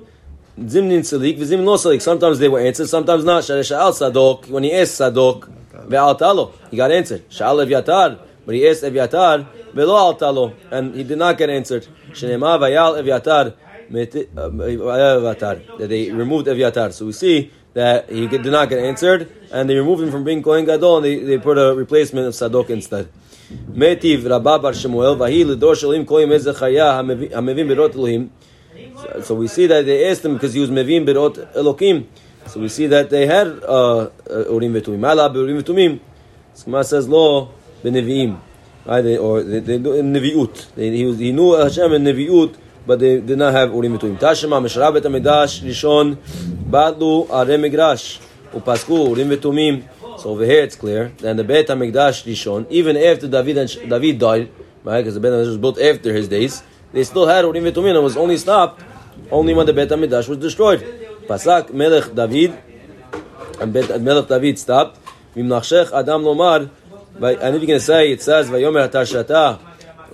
Zimnin 0.59 1.01
Salik, 1.01 1.39
Vizim 1.39 1.65
No 1.65 1.77
Salik. 1.77 2.03
Sometimes 2.03 2.39
they 2.39 2.49
were 2.49 2.61
answered, 2.61 2.89
sometimes 2.89 3.25
not. 3.25 3.45
Shal 3.45 3.63
Sadok, 3.63 4.49
when 4.49 4.65
he 4.65 4.75
asked 4.75 5.01
Sadok, 5.01 5.49
Ve'al 5.89 6.19
Talo, 6.19 6.53
he 6.71 6.77
got 6.77 6.91
answered. 6.91 7.25
Shal 7.31 7.57
yatar 7.57 8.19
but 8.51 8.57
he 8.57 8.67
asked 8.67 8.83
Evyatar, 8.83 9.47
Ve'lo 9.75 9.97
Al 9.97 10.17
Talo, 10.17 10.57
and 10.73 10.93
he 10.93 11.05
did 11.05 11.19
not 11.19 11.39
get 11.39 11.51
answered. 11.51 11.87
Shenema 12.11 12.59
Vayal 12.59 12.99
uh, 12.99 13.01
Evyatar, 13.01 13.55
that 15.79 15.89
they 15.89 16.11
removed 16.11 16.49
Evyatar. 16.49 16.93
So 16.93 17.07
we 17.07 17.13
see 17.13 17.53
that 17.75 18.11
he 18.11 18.27
did 18.27 18.45
not 18.47 18.69
get 18.69 18.81
answered, 18.81 19.31
and 19.53 19.71
they 19.71 19.77
removed 19.77 20.03
him 20.03 20.11
from 20.11 20.25
being 20.25 20.43
Kohen 20.43 20.65
Gadol, 20.65 20.97
and 20.97 21.05
they, 21.05 21.21
they 21.21 21.39
put 21.39 21.59
a 21.59 21.77
replacement 21.77 22.27
of 22.27 22.35
Sadok 22.35 22.71
instead. 22.71 23.09
Metiv 23.71 24.29
Rabba 24.29 24.59
Bar 24.59 24.75
Shemuel, 24.75 25.15
Vahi 25.15 25.45
Lidor 25.45 25.77
Shalim 25.77 26.05
Koyim 26.05 26.37
Ezechaya, 26.37 27.01
Hamevim 27.31 27.69
Berot 27.69 27.95
Elohim, 27.95 28.33
so 29.23 29.37
we 29.37 29.47
see 29.47 29.69
that 29.69 29.87
they 29.87 30.11
asked 30.11 30.25
him 30.25 30.35
because 30.35 30.55
he 30.55 30.61
was 30.61 30.71
mevim 30.71 31.07
berot 31.07 31.55
elokim. 31.55 32.07
So 32.47 32.59
we 32.59 32.69
see 32.69 32.89
that 32.89 33.11
they 33.11 33.27
had 33.27 33.47
uh, 33.63 33.99
uh, 33.99 34.11
urim 34.51 34.73
vetumim. 34.73 34.99
Mala 34.99 35.33
urim 35.33 35.63
vetumim. 35.63 36.01
Gemara 36.65 36.83
says 36.83 37.09
lo 37.09 37.55
beneviim, 37.83 38.39
right? 38.87 39.03
They, 39.03 39.17
or 39.17 39.43
they, 39.43 39.61
they 39.61 39.79
neviut. 39.79 40.75
They, 40.75 40.91
he, 40.97 41.05
was, 41.05 41.19
he 41.19 41.33
knew 41.33 41.53
Hashem 41.55 41.93
in 41.93 42.05
neviut, 42.05 42.57
but 42.87 42.99
they 42.99 43.21
did 43.21 43.39
not 43.39 43.53
have 43.53 43.73
urim 43.73 43.99
vetumim. 43.99 44.19
Tashema 44.19 44.61
meshra 44.61 44.93
bet 44.93 45.05
rishon 45.05 46.17
badlu 46.71 47.31
are 47.31 47.47
upasku 48.59 49.17
urim. 49.17 49.89
So 50.21 50.31
over 50.31 50.45
here 50.45 50.63
it's 50.63 50.77
clear. 50.77 51.13
Then 51.17 51.37
the 51.37 51.45
Bet 51.45 51.69
Hamikdash 51.69 52.25
Rishon, 52.29 52.67
even 52.69 52.95
after 52.99 53.27
David 53.27 53.57
and 53.57 53.71
David 53.89 54.19
died, 54.19 54.51
right? 54.85 55.01
Because 55.01 55.15
the 55.15 55.21
Bet 55.21 55.33
Hamikdash 55.33 55.47
was 55.47 55.57
built 55.57 55.81
after 55.81 56.13
his 56.13 56.29
days, 56.29 56.63
they 56.93 57.05
still 57.05 57.27
had 57.27 57.47
Urim 57.47 57.65
V'Tumim. 57.65 57.95
It 57.95 58.03
was 58.03 58.19
only 58.19 58.37
stopped 58.37 58.83
only 59.31 59.55
when 59.55 59.65
the 59.65 59.73
Bet 59.73 59.89
Hamikdash 59.89 60.29
was 60.29 60.37
destroyed. 60.37 60.81
Pasak 61.27 61.73
Melech 61.73 62.15
David, 62.15 62.53
and 63.61 63.73
Melech 64.05 64.29
David 64.29 64.59
stopped. 64.59 64.99
Vimnachshech 65.35 65.91
Adam 65.99 66.23
Lomar, 66.23 66.69
right? 67.19 67.39
And 67.41 67.57
if 67.57 67.63
you're 67.63 67.67
going 67.67 67.79
to 67.79 67.81
say, 67.81 68.13
it 68.13 68.23
says, 68.23 68.49
Vayomer 68.49 68.89
Atar 68.89 69.05
Shata, 69.05 69.61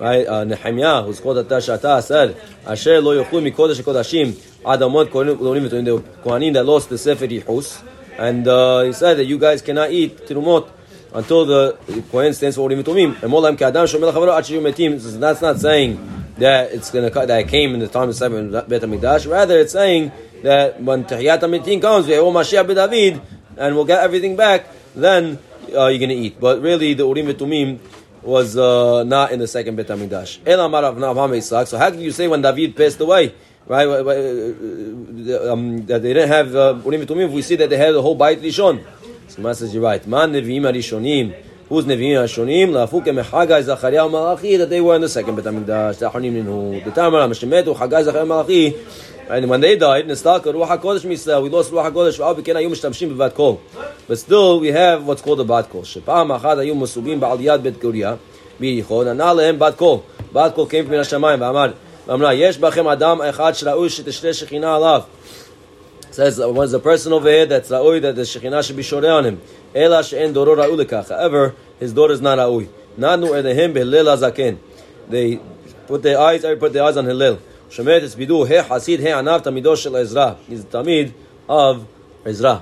right? 0.01 0.27
Uh, 0.27 0.45
Nehemiah, 0.45 1.03
who's 1.03 1.21
called 1.21 1.39
Atar 1.47 1.59
Shata, 1.59 2.03
said, 2.03 2.37
Asher 2.67 3.01
lo 3.01 3.23
yochlu 3.23 3.51
mikodesh 3.51 3.83
kodashim, 3.83 4.33
Adamot 4.65 5.09
Kohanim 5.09 5.37
V'Tumim, 5.37 5.85
the 5.85 5.99
Kohanim 6.23 6.53
that 6.55 6.65
lost 6.65 6.89
the 6.89 6.99
Sefer 6.99 7.27
Yichus. 7.27 7.83
And 8.19 8.49
uh, 8.49 8.83
he 8.83 8.93
said 8.93 9.15
that 9.15 9.25
you 9.27 9.39
guys 9.39 9.63
cannot 9.63 9.91
eat 9.91 10.27
tirumot 10.27 10.69
until 11.13 11.47
the 11.47 11.79
Kohen 12.11 12.33
stands 12.35 12.57
for 12.57 12.71
Urim 12.71 12.83
V'Tumim. 12.83 13.23
And 13.23 13.33
Molam 13.33 13.57
Kadam 13.57 13.85
Shomel 13.87 14.13
Chavaro 14.13 14.37
Achiyum 14.39 14.63
Metim. 14.63 15.01
So 15.01 15.11
That's 15.19 15.41
not 15.41 15.61
saying 15.61 16.35
that 16.39 16.73
it's 16.73 16.91
going 16.91 17.11
to 17.11 17.27
that 17.27 17.41
it 17.41 17.49
came 17.49 17.75
in 17.75 17.81
the 17.81 17.89
time 17.89 18.09
of 18.09 18.17
seven 18.17 18.51
Bet 18.51 18.69
Hamikdash. 18.69 19.31
Rather, 19.31 19.59
it's 19.59 19.73
saying 19.73 20.13
that 20.43 20.83
when 20.83 21.05
Tahiyat 21.05 21.41
Hamitim 21.41 21.81
comes, 21.81 22.07
we 22.07 22.19
will 22.19 22.33
Mashiach 22.33 22.67
David, 22.67 23.21
and 23.57 23.75
we'll 23.75 23.85
get 23.85 24.03
everything 24.03 24.37
back. 24.37 24.67
Then 24.95 25.39
uh, 25.75 25.87
you're 25.87 25.99
going 25.99 26.11
to 26.11 26.15
eat. 26.15 26.41
But 26.41 26.61
really, 26.61 26.95
the 26.95 27.07
Urim 27.07 27.27
V'Tumim 27.27 27.79
was 28.23 28.57
uh, 28.57 29.05
not 29.05 29.33
in 29.33 29.39
the 29.39 29.47
second 29.47 29.77
Bet 29.77 29.87
Hamikdash. 29.87 31.67
So 31.67 31.79
how 31.79 31.91
can 31.91 32.01
you 32.01 32.11
say 32.11 32.29
when 32.29 32.43
David 32.43 32.77
passed 32.77 33.01
away? 33.01 33.35
Right, 33.69 33.87
uh, 33.87 33.91
uh, 33.91 35.53
um, 35.53 35.87
that 35.87 36.01
they 36.03 36.13
didn't 36.13 36.29
have 36.29 36.55
uh, 36.55 36.79
Urim 36.85 37.03
V'Tumim. 37.03 37.33
We 37.33 37.43
see 37.43 37.57
that 37.57 37.69
they 37.69 37.77
had 37.77 37.95
the 37.95 38.03
whole 38.03 38.15
Beit 38.15 38.41
Rishon. 38.41 38.85
So 39.29 39.37
Gemara 39.37 39.55
says 39.55 39.75
you're 39.75 39.83
right. 39.83 40.07
Man 40.07 40.33
Nevi'im 40.33 40.63
Arishonim. 40.63 41.35
Who's 41.69 41.85
Nevi'im 41.85 42.17
Arishonim? 42.17 42.71
La'afuke 42.71 43.13
mechagai 43.13 43.63
Zachariah 43.65 44.09
Malachi 44.09 44.57
that 44.57 44.71
they 44.71 44.81
were 44.81 44.95
in 44.95 45.01
the 45.01 45.09
second 45.09 45.35
Bet 45.35 45.45
Hamikdash. 45.47 45.99
Ta'chonim 45.99 46.45
Ninu. 46.45 46.85
The 46.85 46.93
time 46.93 47.13
when 47.13 47.31
Shemetu 47.31 47.75
Chagai 47.75 48.05
Zachariah 48.05 48.25
Malachi. 48.25 48.77
And 49.29 49.49
when 49.49 49.61
they 49.61 49.77
died, 49.77 50.07
Nistalka, 50.07 50.45
Ruach 50.45 50.81
HaKodesh 50.81 51.05
Misa, 51.05 51.43
we 51.43 51.49
lost 51.49 51.73
Ruach 51.73 51.91
HaKodesh, 51.91 52.19
V'al 52.19 52.37
B'ken 52.37 52.55
Ayu 52.55 52.71
Mishtamshim 52.71 53.17
B'vat 53.17 53.35
Kol. 53.35 53.61
But 54.07 54.19
still, 54.21 54.61
we 54.61 54.69
have 54.69 55.05
what's 55.05 55.21
called 55.21 55.41
a 55.41 55.45
Bat 55.45 55.69
Kol. 55.69 55.83
Shepam 55.83 56.39
Achad 56.39 56.59
Ayu 56.59 56.77
Musubim 56.77 57.19
Ba'al 57.19 57.39
Yad 57.39 57.61
Bet 57.61 57.75
Kuriya, 57.75 58.21
Mirichon, 58.61 59.11
and 59.11 59.19
Nalehem 59.19 59.59
Bat 59.59 59.77
Kol. 59.77 60.07
Bat 60.33 60.55
Kol 60.55 60.67
came 60.67 60.85
from 60.85 60.95
Hashemayim, 60.95 61.41
V'amar, 61.41 61.75
V'amra, 62.07 62.39
Yesh 62.39 62.57
Bachem 62.59 62.93
Adam 62.93 63.19
Echad 63.19 63.61
Shra'u 63.61 63.87
Sheteshle 63.87 64.47
Shechina 64.47 64.79
Alav. 64.79 65.07
Says, 66.13 66.39
uh, 66.39 66.49
a 66.49 66.79
person 66.79 67.13
over 67.13 67.29
here 67.29 67.47
that's 67.47 67.69
Ra'ui, 67.69 68.01
that 68.03 68.15
the 68.15 68.23
Shekhinah 68.23 68.65
should 68.65 68.77
be 68.77 68.85
shorter 68.85 69.11
on 69.11 69.27
him. 69.27 69.41
Ela 69.75 70.05
She'en 70.05 70.33
Doro 70.33 70.55
Ra'u 70.55 70.83
Lekach. 70.83 71.09
However, 71.09 71.57
his 71.81 71.93
daughter 71.93 72.15
is 72.15 72.21
not 72.21 72.39
Ra'ui. 72.39 72.69
Nanu 72.97 73.31
Edehim 73.31 73.75
Behilel 73.75 74.17
HaZaken. 74.17 74.59
They 75.09 75.41
put 75.89 76.03
their 76.03 76.19
eyes, 76.19 76.45
everybody 76.45 76.61
put 76.61 76.73
their 76.73 76.85
eyes 76.85 76.97
on 76.97 77.05
Hillel. 77.05 77.41
Shemet 77.70 78.04
es 78.04 78.16
bidu 78.16 78.48
he 78.48 78.56
hasid 78.56 79.00
he 79.00 79.08
anav 79.08 79.42
tamido 79.42 79.76
shel 79.76 79.96
Ezra. 79.98 80.36
He's 80.48 80.66
the 80.66 80.78
tamid 80.78 81.12
of 81.48 81.86
Ezra. 82.26 82.62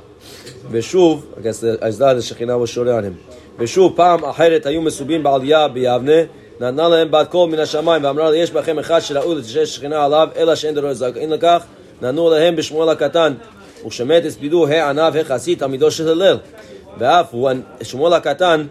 ושוב, 0.72 1.26
I 1.38 1.42
guess 1.42 1.60
the 1.60 1.78
Ezra 1.82 2.14
the 2.14 2.22
shekhinah 2.22 2.60
was 2.60 2.72
shoreh 2.72 2.98
on 2.98 3.04
him. 3.04 3.18
ושוב, 3.60 3.96
פעם 3.96 4.26
אחרת 4.26 4.66
היו 4.66 4.82
מסובים 4.82 5.24
בעלייה 5.24 5.68
ביבנה. 5.68 6.22
נתנה 6.60 6.88
להם 6.88 7.12
בת 7.12 7.28
קול 7.28 7.50
מן 7.50 7.60
השמיים 7.60 8.04
ואמרה 8.04 8.30
לה 8.30 8.38
יש 8.38 8.52
בכם 8.52 8.80
אחד 8.80 9.00
שראוי 9.00 9.36
לתשרה 9.36 9.66
שכינה 9.66 10.06
עליו 10.06 10.30
אלא 10.36 10.56
שאין 10.56 10.76
דרו 10.76 10.94
זכאים 10.94 11.32
לכך 11.32 11.64
נענו 12.02 12.30
להם 12.30 12.56
בשמואל 12.56 12.90
הקטן 12.90 13.34
ושמת 13.88 14.26
הספידו 14.26 14.68
הענב 14.68 15.16
החסי 15.16 15.56
תלמידו 15.56 15.92
של 15.92 16.10
הלל 16.10 16.38
ואף 16.98 17.28
הוא 17.32 17.50
שמואל 17.82 18.14
הקטן 18.14 18.66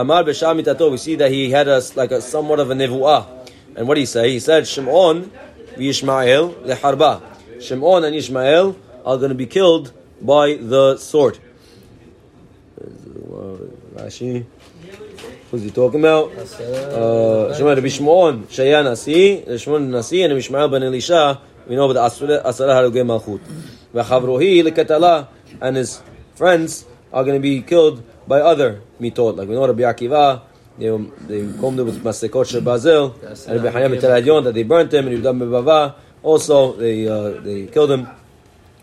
אמר 0.00 0.22
בשעה 0.22 0.54
מיתתו 0.54 0.94
we 0.94 0.96
see 0.96 1.16
that 1.16 1.30
he 1.30 1.50
had 1.50 1.68
a, 1.68 1.80
like 1.96 2.12
a 2.12 2.20
somewhat 2.20 2.58
of 2.58 2.70
a 2.70 2.74
nevuah 2.74 3.22
and 3.76 3.86
what 3.86 3.94
did 3.94 4.00
he 4.00 4.06
say? 4.06 4.32
he 4.32 4.40
said 4.40 4.64
שמעון 4.64 5.28
Yishmael 5.77 6.53
leharba. 6.65 7.21
Shimon 7.61 8.03
and 8.03 8.15
Yishmael 8.15 8.75
are 9.05 9.17
going 9.17 9.29
to 9.29 9.35
be 9.35 9.45
killed 9.47 9.91
by 10.21 10.55
the 10.55 10.97
sword. 10.97 11.39
Rashi. 13.95 14.45
Who's 15.51 15.61
he 15.61 15.71
talking 15.71 15.99
about? 15.99 16.31
Uh, 16.31 17.55
Shimon 17.55 17.75
Rabbi 17.75 17.87
Shimon, 17.87 18.43
Shaya 18.47 18.83
Nasi, 18.83 19.57
Shimon 19.57 19.91
Nasi, 19.91 20.23
and 20.23 20.33
Yishmael 20.33 20.71
ben 20.71 20.83
Elisha. 20.83 21.39
We 21.67 21.75
know 21.75 21.89
about 21.89 22.11
the 22.17 22.41
Asara 22.43 22.73
Harugay 22.73 23.05
Malchut. 23.05 23.39
V'chavrohi 23.93 24.63
lekatala, 24.63 25.27
and 25.61 25.77
his 25.77 26.01
friends 26.35 26.85
are 27.11 27.23
going 27.23 27.35
to 27.35 27.39
be 27.39 27.61
killed 27.61 28.03
by 28.27 28.41
other 28.41 28.81
mitot. 28.99 29.37
Like 29.37 29.47
we 29.47 29.55
know 29.55 29.67
Rabbi 29.67 29.83
Akiva, 29.83 30.41
they, 30.77 30.89
they 31.27 31.59
combed 31.59 31.79
it 31.79 31.83
with 31.83 32.03
Masekot 32.03 32.49
Shel 32.49 32.61
Bazel, 32.61 33.15
and 33.47 33.63
Rabbi 33.63 33.79
Hayam 33.79 33.99
Tel 33.99 34.41
that 34.41 34.53
they 34.53 34.63
burnt 34.63 34.93
him, 34.93 35.07
and 35.07 35.23
Yudam 35.23 35.39
Bebava, 35.39 35.95
also 36.21 36.73
they, 36.73 37.07
uh, 37.07 37.41
they 37.41 37.67
killed 37.67 37.91
him. 37.91 38.07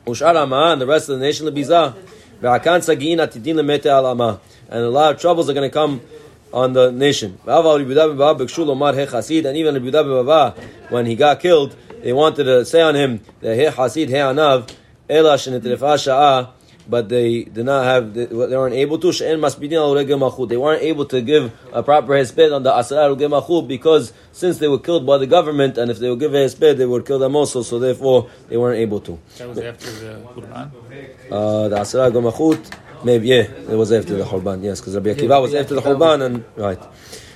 Ushar 0.07 0.37
Amah, 0.37 0.72
and 0.72 0.81
the 0.81 0.87
rest 0.87 1.09
of 1.09 1.18
the 1.18 1.24
nation, 1.24 1.46
Lebizah, 1.46 1.94
V'akan 2.40 2.81
Sagiin 2.81 3.18
Atidin 3.18 3.57
Lemete 3.57 3.87
Al 3.87 4.07
Amah. 4.07 4.40
And 4.68 4.85
a 4.85 4.90
lot 4.90 5.14
of 5.14 5.20
troubles 5.20 5.50
are 5.50 5.53
going 5.53 5.68
to 5.68 5.72
come 5.72 6.00
on 6.53 6.72
the 6.72 6.90
nation. 6.90 7.38
And 7.46 9.57
even 9.57 9.74
Rabbi 9.74 10.22
Baba, 10.22 10.55
when 10.88 11.07
he 11.07 11.16
got 11.16 11.40
killed, 11.40 11.76
they 12.03 12.12
wanted 12.12 12.44
to 12.44 12.64
say 12.64 12.81
on 12.81 12.94
him 12.94 13.20
that 13.40 13.57
he 13.57 13.64
hasid 13.64 14.09
he 14.09 14.14
anav 14.14 14.70
ela 15.09 15.37
sha'a, 15.37 16.50
but 16.88 17.08
they 17.08 17.44
did 17.44 17.64
not 17.66 17.84
have 17.84 18.14
they 18.14 18.26
weren't 18.26 18.74
able 18.74 18.98
to 18.98 19.12
she'en 19.12 19.38
masbidin 19.40 19.74
al 19.74 19.94
machud. 19.94 20.48
They 20.48 20.56
weren't 20.56 20.82
able 20.82 21.04
to 21.06 21.20
give 21.20 21.52
a 21.72 21.82
proper 21.82 22.12
hesped 22.14 22.54
on 22.54 22.62
the 22.62 22.76
asar 22.76 23.10
machud 23.10 23.68
because 23.68 24.12
since 24.32 24.58
they 24.58 24.68
were 24.68 24.78
killed 24.78 25.06
by 25.06 25.18
the 25.18 25.26
government, 25.26 25.78
and 25.78 25.90
if 25.90 25.98
they 25.98 26.08
would 26.08 26.20
give 26.20 26.34
a 26.34 26.38
hesped, 26.38 26.76
they 26.76 26.86
would 26.86 27.06
kill 27.06 27.18
them 27.18 27.36
also. 27.36 27.62
So 27.62 27.78
therefore, 27.78 28.30
they 28.48 28.56
weren't 28.56 28.78
able 28.78 29.00
to. 29.00 29.18
That 29.38 29.48
was 29.48 29.58
after 29.58 29.90
the 29.90 30.20
Churban. 30.34 30.70
Uh, 31.30 31.68
the 31.68 31.80
asar 31.80 32.10
machud. 32.10 32.74
Maybe 33.02 33.28
yeah, 33.28 33.42
it 33.42 33.76
was 33.76 33.92
after 33.92 34.16
the 34.16 34.24
Churban. 34.24 34.62
Yes, 34.62 34.80
because 34.80 34.94
Rabbi 34.94 35.14
Akiva 35.14 35.40
was 35.40 35.54
after 35.54 35.74
the 35.74 35.80
Churban, 35.82 36.26
and 36.26 36.44
right. 36.56 36.80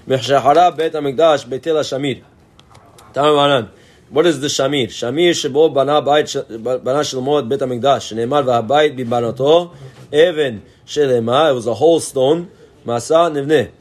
Mechshahara 0.06 0.76
Beit 0.76 0.92
Hamikdash 0.92 1.46
Beitel 1.46 1.80
Shamir. 1.80 2.22
Tamaran. 3.14 3.68
What 4.14 4.26
is 4.26 4.40
the 4.40 4.46
Shamir? 4.46 4.86
Shamir 4.86 5.30
shebo 5.30 5.74
bana 5.74 6.00
bait 6.00 6.32
bana 6.62 7.00
shlomo 7.00 7.42
et 7.42 7.48
Beit 7.48 7.58
Hamikdash. 7.58 8.14
Neemar 8.14 8.44
v'habayit 8.44 8.96
bibanoto 8.96 9.74
even 10.12 10.62
shelema. 10.86 11.50
It 11.50 11.54
was 11.54 11.66
a 11.66 11.74
whole 11.74 11.98
stone. 11.98 12.48
Masa 12.86 13.28
nivne. 13.28 13.72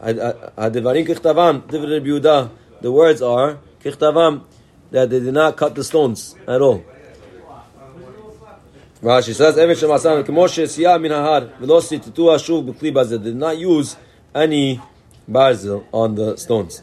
Hadevarim 0.00 1.04
kichtavam. 1.04 1.62
Divrei 1.62 1.94
Rabbi 1.94 2.06
Yehuda. 2.06 2.50
The 2.82 2.92
words 2.92 3.20
are 3.20 3.58
kichtavam 3.82 4.42
that 4.92 5.10
they 5.10 5.18
did 5.18 5.34
not 5.34 5.56
cut 5.56 5.74
the 5.74 5.82
stones 5.82 6.36
at 6.46 6.62
all. 6.62 6.84
Rashi 9.02 9.34
says, 9.34 9.58
"Even 9.58 9.74
shemasan 9.74 10.22
kemo 10.22 10.46
shesia 10.46 11.02
min 11.02 11.10
hahar 11.10 11.50
v'lo 11.58 11.80
sititu 11.82 12.30
hashuv 12.30 12.72
b'kli 12.72 12.94
bazel." 12.94 13.18
Did 13.20 13.34
not 13.34 13.58
use 13.58 13.96
any 14.32 14.80
barzel 15.28 15.82
on 15.92 16.14
the 16.14 16.36
stones. 16.36 16.80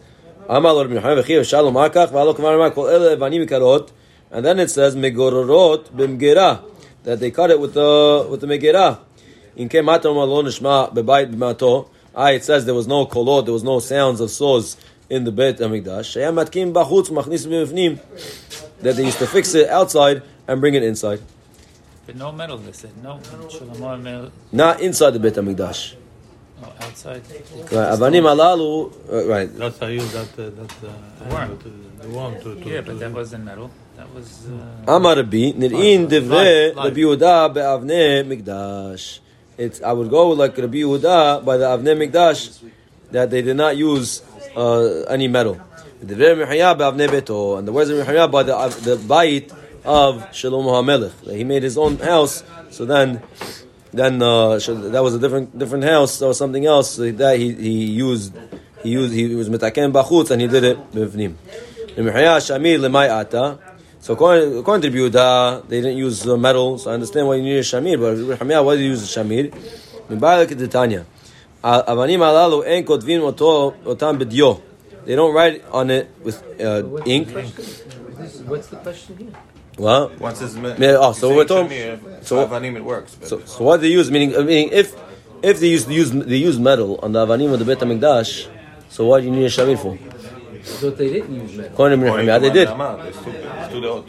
Amal 0.49 0.81
or 0.81 0.85
minchaim 0.87 1.21
v'chiv 1.23 1.47
shalom 1.47 1.75
akach 1.75 2.09
v'alo 2.09 2.35
kvar 2.35 2.57
ma 2.57 2.69
kol 2.69 2.87
ele 2.87 3.15
evanim 3.15 3.47
karot, 3.47 3.89
and 4.31 4.45
then 4.45 4.59
it 4.59 4.69
says 4.69 4.95
megororot 4.95 5.89
b'mgera 5.91 6.63
that 7.03 7.19
they 7.19 7.31
cut 7.31 7.51
it 7.51 7.59
with 7.59 7.73
the 7.73 8.27
with 8.29 8.41
the 8.41 8.47
kematom 8.47 10.15
alon 10.15 10.45
nishma 10.45 10.93
bebayit 10.93 11.33
b'mato. 11.33 11.89
Ah, 12.15 12.29
it 12.31 12.43
says 12.43 12.65
there 12.65 12.75
was 12.75 12.87
no 12.87 13.05
kolot, 13.05 13.45
there 13.45 13.53
was 13.53 13.63
no 13.63 13.79
sounds 13.79 14.19
of 14.19 14.29
saws 14.29 14.75
in 15.09 15.23
the 15.23 15.31
Beit 15.31 15.57
Hamikdash. 15.57 16.15
Sheyam 16.15 16.43
matkim 16.43 16.73
b'chutz 16.73 17.09
machnis 17.09 17.47
b'mifnim. 17.47 17.99
That 18.79 18.95
they 18.95 19.05
used 19.05 19.19
to 19.19 19.27
fix 19.27 19.53
it 19.55 19.69
outside 19.69 20.23
and 20.47 20.59
bring 20.59 20.73
it 20.73 20.83
inside. 20.83 21.21
But 22.05 22.15
no 22.15 22.31
metal, 22.31 22.57
they 22.57 22.71
said. 22.71 22.91
No. 23.03 23.19
Not 24.51 24.81
inside 24.81 25.11
the 25.11 25.19
Beit 25.19 25.35
Hamikdash. 25.35 25.95
Oh, 26.63 26.73
outside. 26.81 27.23
Right, 27.71 27.89
Avanim 27.97 28.23
alalu, 28.29 28.93
uh, 29.11 29.25
right. 29.27 29.49
That's 29.57 29.79
how 29.79 29.87
you 29.87 30.01
that 30.01 30.29
uh, 30.37 30.49
that 30.51 30.73
uh, 30.85 31.29
Worm. 31.33 31.57
the 31.97 32.09
worm 32.09 32.39
to, 32.41 32.53
to 32.55 32.69
Yeah, 32.69 32.81
but 32.81 32.99
that 32.99 33.11
wasn't 33.11 33.45
metal. 33.45 33.71
That 33.97 34.13
was. 34.13 34.47
Uh, 34.47 34.95
Amar 34.95 35.15
Rabbi, 35.15 35.53
nir'in 35.57 36.07
divrei 36.07 36.69
Live, 36.69 36.75
live. 36.75 36.85
Rabbi 36.85 36.99
Yehuda 36.99 37.53
be'avnei 37.53 38.23
mikdash. 38.29 39.19
It's, 39.57 39.81
I 39.81 39.91
would 39.91 40.11
go 40.11 40.29
like 40.29 40.55
Rabbi 40.55 40.77
Yehuda 40.77 41.43
by 41.43 41.57
the 41.57 41.65
avnei 41.65 41.97
mikdash, 41.97 42.63
that 43.09 43.31
they 43.31 43.41
did 43.41 43.57
not 43.57 43.75
use 43.75 44.21
uh, 44.55 45.01
any 45.09 45.27
metal. 45.27 45.59
Divrei 46.03 46.45
Nechemya 46.45 46.77
be'avnei 46.77 47.07
beto, 47.07 47.57
and 47.57 47.67
the 47.67 47.71
words 47.71 47.89
of 47.89 48.05
Nechemya 48.05 48.29
by 48.31 48.43
the, 48.43 48.53
the 48.83 48.97
bait 48.97 49.51
of 49.83 50.29
Shlomo 50.29 50.73
HaMelech. 50.77 51.35
He 51.35 51.43
made 51.43 51.63
his 51.63 51.75
own 51.75 51.97
house, 51.97 52.43
so 52.69 52.85
then 52.85 53.23
then 53.93 54.21
uh, 54.21 54.57
that 54.57 55.01
was 55.03 55.15
a 55.15 55.19
different 55.19 55.57
different 55.57 55.83
house 55.83 56.21
or 56.21 56.33
something 56.33 56.65
else 56.65 56.91
so 56.95 57.11
that 57.11 57.37
he, 57.37 57.53
he 57.53 57.85
used 57.91 58.33
he 58.83 58.89
used 58.89 59.13
he 59.13 59.35
was 59.35 59.49
mitaken 59.49 59.91
bachutz 59.91 60.31
and 60.31 60.41
he 60.41 60.47
did 60.47 60.63
it 60.63 60.77
ata. 61.97 63.59
So 63.99 64.13
according, 64.13 64.57
according 64.57 64.91
to 64.91 64.97
Yehuda, 64.97 65.67
they 65.67 65.81
didn't 65.81 65.97
use 65.97 66.27
uh, 66.27 66.35
metal, 66.35 66.79
so 66.79 66.89
I 66.89 66.95
understand 66.95 67.27
why 67.27 67.35
you 67.35 67.43
need 67.43 67.57
a 67.57 67.61
shamir. 67.61 67.99
But 67.99 68.39
Hamia, 68.39 68.65
why 68.65 68.75
do 68.75 68.81
you 68.81 68.89
use 68.89 69.03
a 69.03 69.19
shamir? 69.19 69.53
They 75.05 75.15
don't 75.15 75.33
write 75.33 75.63
on 75.71 75.89
it 75.91 76.09
with 76.23 76.43
uh, 76.59 77.03
ink. 77.05 77.29
What's 78.47 78.67
the 78.67 78.77
question 78.77 79.17
here? 79.17 79.50
Well, 79.77 80.11
Once 80.19 80.41
it's 80.41 80.55
me- 80.55 80.73
Yeah, 80.77 80.97
oh, 80.99 81.13
so 81.13 81.33
we're 81.35 81.45
talking- 81.45 81.99
so- 82.21 82.45
Avanim 82.45 82.75
it 82.75 82.83
works. 82.83 83.17
So, 83.23 83.41
so 83.45 83.63
what 83.63 83.81
they 83.81 83.87
use, 83.87 84.11
meaning, 84.11 84.31
meaning 84.45 84.69
if 84.71 84.93
if 85.41 85.59
they 85.59 85.67
use 85.69 85.85
they 85.85 85.95
use 85.95 86.11
they 86.11 86.35
use 86.37 86.59
metal 86.59 86.99
on 87.01 87.13
the 87.13 87.25
avanim 87.25 87.51
of 87.53 87.59
the 87.59 87.65
Beit 87.65 87.79
Hamikdash, 87.79 88.47
so 88.89 89.05
what 89.07 89.19
do 89.21 89.25
you 89.25 89.31
need 89.31 89.45
a 89.45 89.49
shamir 89.49 89.77
for? 89.79 89.93
I 89.97 90.63
thought 90.63 90.97
they 90.97 91.09
didn't 91.13 91.33
use 91.33 91.53
metal. 91.57 91.71
According 91.73 91.99
to 92.01 92.05
According 92.05 92.27
Rabbi 92.27 92.39
to 92.39 92.49
Hamia, 92.49 92.53
they 92.53 92.59
did. 92.59 92.67
Rama, 92.69 93.05
It's 93.07 93.17
it's 93.17 93.73
too 93.73 94.03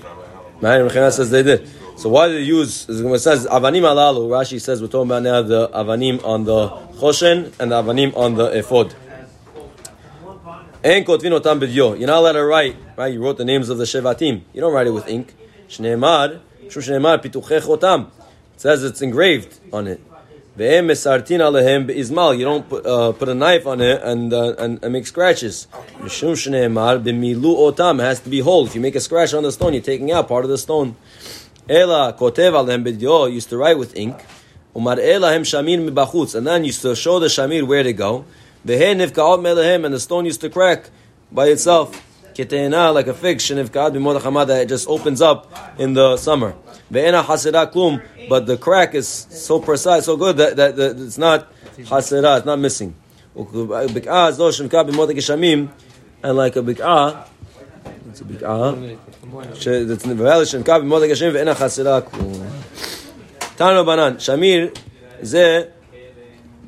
Mechina 0.61 1.11
says 1.13 1.31
they 1.31 1.43
did. 1.43 1.69
So 1.97 2.09
why 2.09 2.29
do 2.29 2.35
they 2.35 2.43
use? 2.43 2.87
It 2.89 3.19
says 3.21 3.47
avanim 3.47 3.83
alalu. 3.83 4.29
Rashi 4.29 4.61
says 4.61 4.81
we're 4.83 4.89
talking 4.89 5.11
about 5.11 5.23
now 5.23 5.43
the 5.43 5.69
avanim 5.69 6.25
on 6.25 6.45
the 6.45 6.69
choshen 7.01 7.53
and 7.59 7.71
the 7.73 7.83
avanim 7.83 8.17
on 8.17 8.35
the 8.35 8.47
ephod. 8.59 8.95
En 10.85 11.05
kotvin 11.05 11.39
otam 11.41 11.61
b'dio. 11.61 11.99
You're 11.99 12.09
not 12.09 12.19
allowed 12.19 12.33
to 12.33 12.45
write. 12.45 12.77
Right? 12.97 13.13
You 13.13 13.23
wrote 13.23 13.39
the 13.39 13.45
names 13.45 13.69
of 13.69 13.79
the 13.79 13.85
shevatim. 13.85 14.43
You 14.53 14.61
don't 14.61 14.73
write 14.73 14.87
it 14.87 14.91
with 14.91 15.09
ink. 15.09 15.33
Shneimar, 15.73 16.41
shu 16.69 16.81
shneimar 16.81 17.17
pituchech 17.23 17.63
otam. 17.63 18.09
It 18.55 18.61
says 18.61 18.85
it's 18.85 19.01
engraved 19.01 19.59
on 19.73 19.87
it. 19.87 20.03
Ve'em 20.59 20.85
mesartin 20.85 21.41
alehem 21.41 21.87
be'izmal. 21.87 22.37
You 22.39 22.45
don't 22.45 22.69
put, 22.69 22.85
uh, 22.85 23.13
put 23.13 23.31
a 23.31 23.35
knife 23.35 23.67
on 23.67 23.81
it 23.81 24.03
and, 24.03 24.35
uh, 24.35 24.55
and, 24.59 24.85
and 24.85 24.93
make 24.93 25.07
scratches. 25.07 25.67
Mishum 25.95 26.33
shneimar 26.33 27.03
b'milu 27.03 27.73
otam. 27.73 28.01
It 28.01 28.03
has 28.03 28.21
to 28.21 28.29
be 28.29 28.41
whole. 28.41 28.67
If 28.67 28.75
you 28.75 28.83
make 28.83 28.95
a 28.95 29.01
scratch 29.01 29.33
on 29.33 29.45
the 29.45 29.51
stone, 29.51 29.73
you're 29.73 29.83
taking 29.83 30.13
out 30.13 30.29
part 30.29 30.45
of 30.45 30.51
the 30.51 30.59
stone. 30.59 30.95
Ela 31.71 32.15
kotev 32.19 32.53
alehem 32.53 32.85
b'dio. 32.85 33.33
Used 33.33 33.49
to 33.49 33.57
write 33.57 33.79
with 33.79 33.97
ink. 33.97 34.17
Ela 34.77 35.33
hem 35.33 35.43
shamir 35.43 35.89
mibachutz. 35.89 36.35
And 36.35 36.47
then 36.47 36.67
used 36.67 36.83
to 36.83 36.95
show 36.95 37.19
the 37.19 37.29
shamir 37.29 37.67
where 37.67 37.83
to 37.83 37.95
go. 37.95 38.27
Ve'hen 38.67 39.01
nifkaot 39.01 39.41
melehem. 39.41 39.87
And 39.87 39.95
the 39.95 40.01
stone 40.01 40.27
used 40.27 40.43
to 40.43 40.51
crack 40.51 40.91
by 41.33 41.47
itself. 41.47 42.12
Kitena, 42.35 42.93
like 42.93 43.07
a 43.07 43.15
fig, 43.15 43.39
Shinif 43.39 43.73
Kad 43.73 43.93
Bimodachamada, 43.93 44.63
it 44.63 44.69
just 44.69 44.89
opens 44.89 45.21
up 45.21 45.53
in 45.79 45.95
the 45.95 46.17
summer. 46.17 46.55
Ve'ena 46.91 47.23
Hasira 47.23 47.73
Klum, 47.73 48.03
but 48.29 48.47
the 48.47 48.57
crack 48.57 48.95
is 48.95 49.09
so 49.09 49.61
precise, 49.61 50.05
so 50.05 50.17
good 50.17 50.37
that, 50.37 50.57
that, 50.57 50.77
that 50.77 50.99
it's 51.01 51.19
not 51.19 51.53
Hasira, 51.77 52.39
it's 52.39 52.47
not 52.47 52.59
missing. 52.59 52.95
And 53.35 53.47
like 56.37 56.57
a 56.57 56.63
Bik'ah, 56.63 57.27
it's 58.09 58.21
a 58.21 58.25
Bik'ah, 58.25 58.99
that's 59.89 60.07
Ve'ela 60.07 60.45
Shinka 60.45 60.83
Bimodach 60.83 61.09
Hashem, 61.09 61.33
Ve'ena 61.33 61.55
Hasira 61.55 62.03
Klum. 62.03 62.49
Tano 63.57 63.85
Banan, 63.85 64.17
Shamir, 64.17 64.77
Ze, 65.25 65.69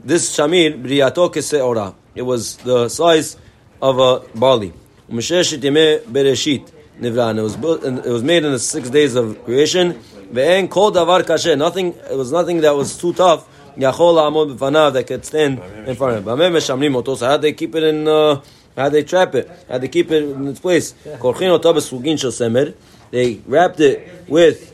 this 0.04 0.36
Shamir, 0.36 0.82
Briyato 0.82 1.32
Kese'ora. 1.32 1.94
It 2.14 2.22
was 2.22 2.56
the 2.58 2.88
size 2.88 3.36
of 3.82 3.98
a 3.98 4.20
barley. 4.38 4.72
ומששת 5.13 5.63
ימי 5.63 5.79
בראשית 6.11 6.71
נברא. 6.99 7.31
And 7.31 7.39
it 7.39 7.43
was, 7.43 7.55
built, 7.55 7.83
and 7.83 7.99
it 7.99 8.11
was 8.11 8.23
made 8.23 8.43
in 8.43 8.51
the 8.51 8.59
six 8.59 8.89
days 8.89 9.15
of 9.15 9.45
creation. 9.45 9.93
ואין 10.33 10.67
כל 10.69 10.91
דבר 10.93 11.21
קשה. 11.21 11.55
Nothing, 11.55 11.93
it 12.11 12.17
was 12.17 12.31
nothing 12.31 12.61
that 12.61 12.75
was 12.75 12.97
too 13.01 13.13
tough. 13.13 13.45
יכול 13.77 14.15
לעמוד 14.15 14.57
בפניו 14.57 14.91
that 14.95 15.07
could 15.07 15.25
stand 15.25 15.59
in 15.87 15.95
front 15.95 16.13
of 16.13 16.17
him. 16.17 16.25
במה 16.25 16.49
משמרים 16.49 16.95
אותו? 16.95 17.15
So 17.15 17.19
how 17.19 17.37
they 17.37 17.51
keep 17.51 17.75
it 17.75 17.83
in... 17.83 18.07
Uh, 18.07 18.41
how 18.77 18.89
they 18.89 19.03
trap 19.03 19.35
it? 19.35 19.49
How 19.69 19.77
they 19.77 19.87
keep 19.87 20.11
it 20.11 20.23
in 20.23 20.47
its 20.47 20.59
place? 20.59 20.93
כורכים 21.19 21.51
אותו 21.51 21.73
בסוגין 21.73 22.17
של 22.17 22.31
סמר. 22.31 22.71
They 23.11 23.39
wrapped 23.49 23.79
it 23.79 24.29
with 24.29 24.73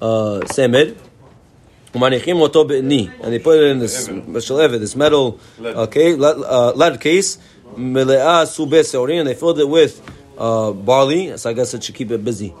uh, 0.00 0.06
סמר. 0.52 0.84
ומניחים 1.94 2.40
אותו 2.40 2.64
בעני. 2.64 3.08
And 3.20 3.26
they 3.26 3.38
put 3.38 3.56
it 3.56 3.70
in 3.70 3.78
this 3.78 4.08
בשלבת, 4.32 4.80
this 4.80 4.96
metal 4.96 5.38
okay, 5.60 6.14
lead, 6.14 6.36
uh, 6.38 6.72
lead 6.74 7.00
case. 7.00 7.38
and 7.77 7.95
they 9.27 9.33
filled 9.35 9.59
it 9.59 9.69
with 9.69 10.01
uh, 10.37 10.71
barley, 10.71 11.37
so 11.37 11.49
I 11.49 11.53
guess 11.53 11.73
it 11.73 11.83
should 11.83 11.95
keep 11.95 12.11
it 12.11 12.23
busy. 12.23 12.53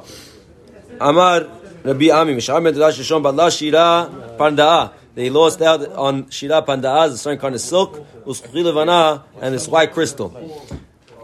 Amar 0.99 1.47
Rabbi 1.83 2.09
Ami, 2.11 2.35
Mishar 2.35 2.61
Medrash 2.61 3.23
but 3.23 3.33
la 3.33 3.49
Shira 3.49 4.35
Panda'a. 4.37 4.93
They 5.15 5.29
lost 5.29 5.61
out 5.61 5.85
on 5.93 6.29
Shira 6.29 6.61
Panda'a, 6.61 7.09
the 7.09 7.17
certain 7.17 7.39
kind 7.39 7.55
of 7.55 7.61
silk, 7.61 8.05
and 8.25 9.53
this 9.53 9.67
white 9.67 9.91
crystal. 9.91 10.29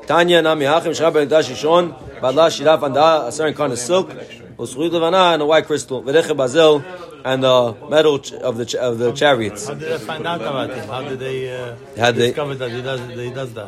Tanya 0.08 0.42
Nami 0.42 0.66
Hachim, 0.66 0.88
Mishar 0.88 1.12
Medrash 1.12 2.20
but 2.20 2.34
la 2.34 2.50
Shira 2.50 2.78
Panda'a, 2.78 3.28
a 3.28 3.32
certain 3.32 3.54
kind 3.54 3.72
of 3.72 3.78
silk, 3.80 4.12
Uskuchi 4.58 4.91
Levana, 4.91 5.34
and 5.34 5.41
a 5.41 5.45
white 5.45 5.66
crystal. 5.68 6.01
Vereche 6.01 6.36
Bazel, 6.36 6.84
and 7.24 7.43
the 7.43 7.76
metal 7.89 8.18
ch- 8.20 8.34
of 8.34 8.58
the 8.58 8.66
ch- 8.66 8.76
of 8.76 8.97
the 8.97 9.12
chariots. 9.12 9.68
How 9.68 9.76
did 9.76 9.91
they 9.91 9.97
find 10.05 10.26
out 10.26 10.41
about 10.41 10.70
him? 10.72 10.88
How 10.88 11.01
did 11.03 11.20
they 11.20 11.55
uh, 11.55 11.76
How 11.97 12.12
they- 12.12 12.28
discover 12.28 12.55
that 12.55 12.72
he 12.72 12.82
does, 12.82 12.99
that 13.08 13.18
he 13.18 13.30
does 13.32 13.53
that? 13.53 13.68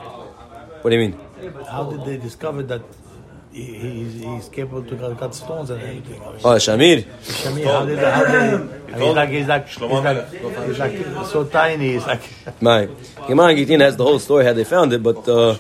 What 0.82 0.90
do 0.90 0.96
you 0.98 1.10
mean? 1.10 1.20
How 1.70 1.84
did 1.92 2.06
they 2.06 2.18
discover 2.18 2.64
that 2.64 2.82
he, 3.52 3.64
he's, 3.78 4.14
he's 4.24 4.50
capable 4.50 4.84
to 4.84 4.96
cut- 4.96 5.18
cut 5.20 5.36
stones 5.36 5.70
and 5.70 5.82
everything? 5.82 6.22
Oh, 6.44 6.56
Shamir. 6.56 7.04
Shami, 7.22 7.66
how 7.66 7.86
did 7.86 8.00
how 8.00 8.26
did 8.26 8.94
I 8.94 8.98
mean, 8.98 9.02
he's 9.08 9.16
like 9.16 9.30
he's 9.30 9.48
like 9.48 9.68
he's 9.68 10.80
like, 10.80 10.92
he's 10.92 11.08
like 11.16 11.26
so 11.28 11.46
tiny. 11.46 11.94
He's 11.94 12.08
like 12.08 12.22
My 12.62 12.90
Gemara 13.28 13.54
Gittin 13.54 13.82
has 13.82 13.96
the 13.96 14.04
whole 14.04 14.18
story 14.20 14.46
how 14.46 14.54
they 14.54 14.64
found 14.64 14.92
it, 14.94 15.04
but 15.04 15.28
uh, 15.30 15.56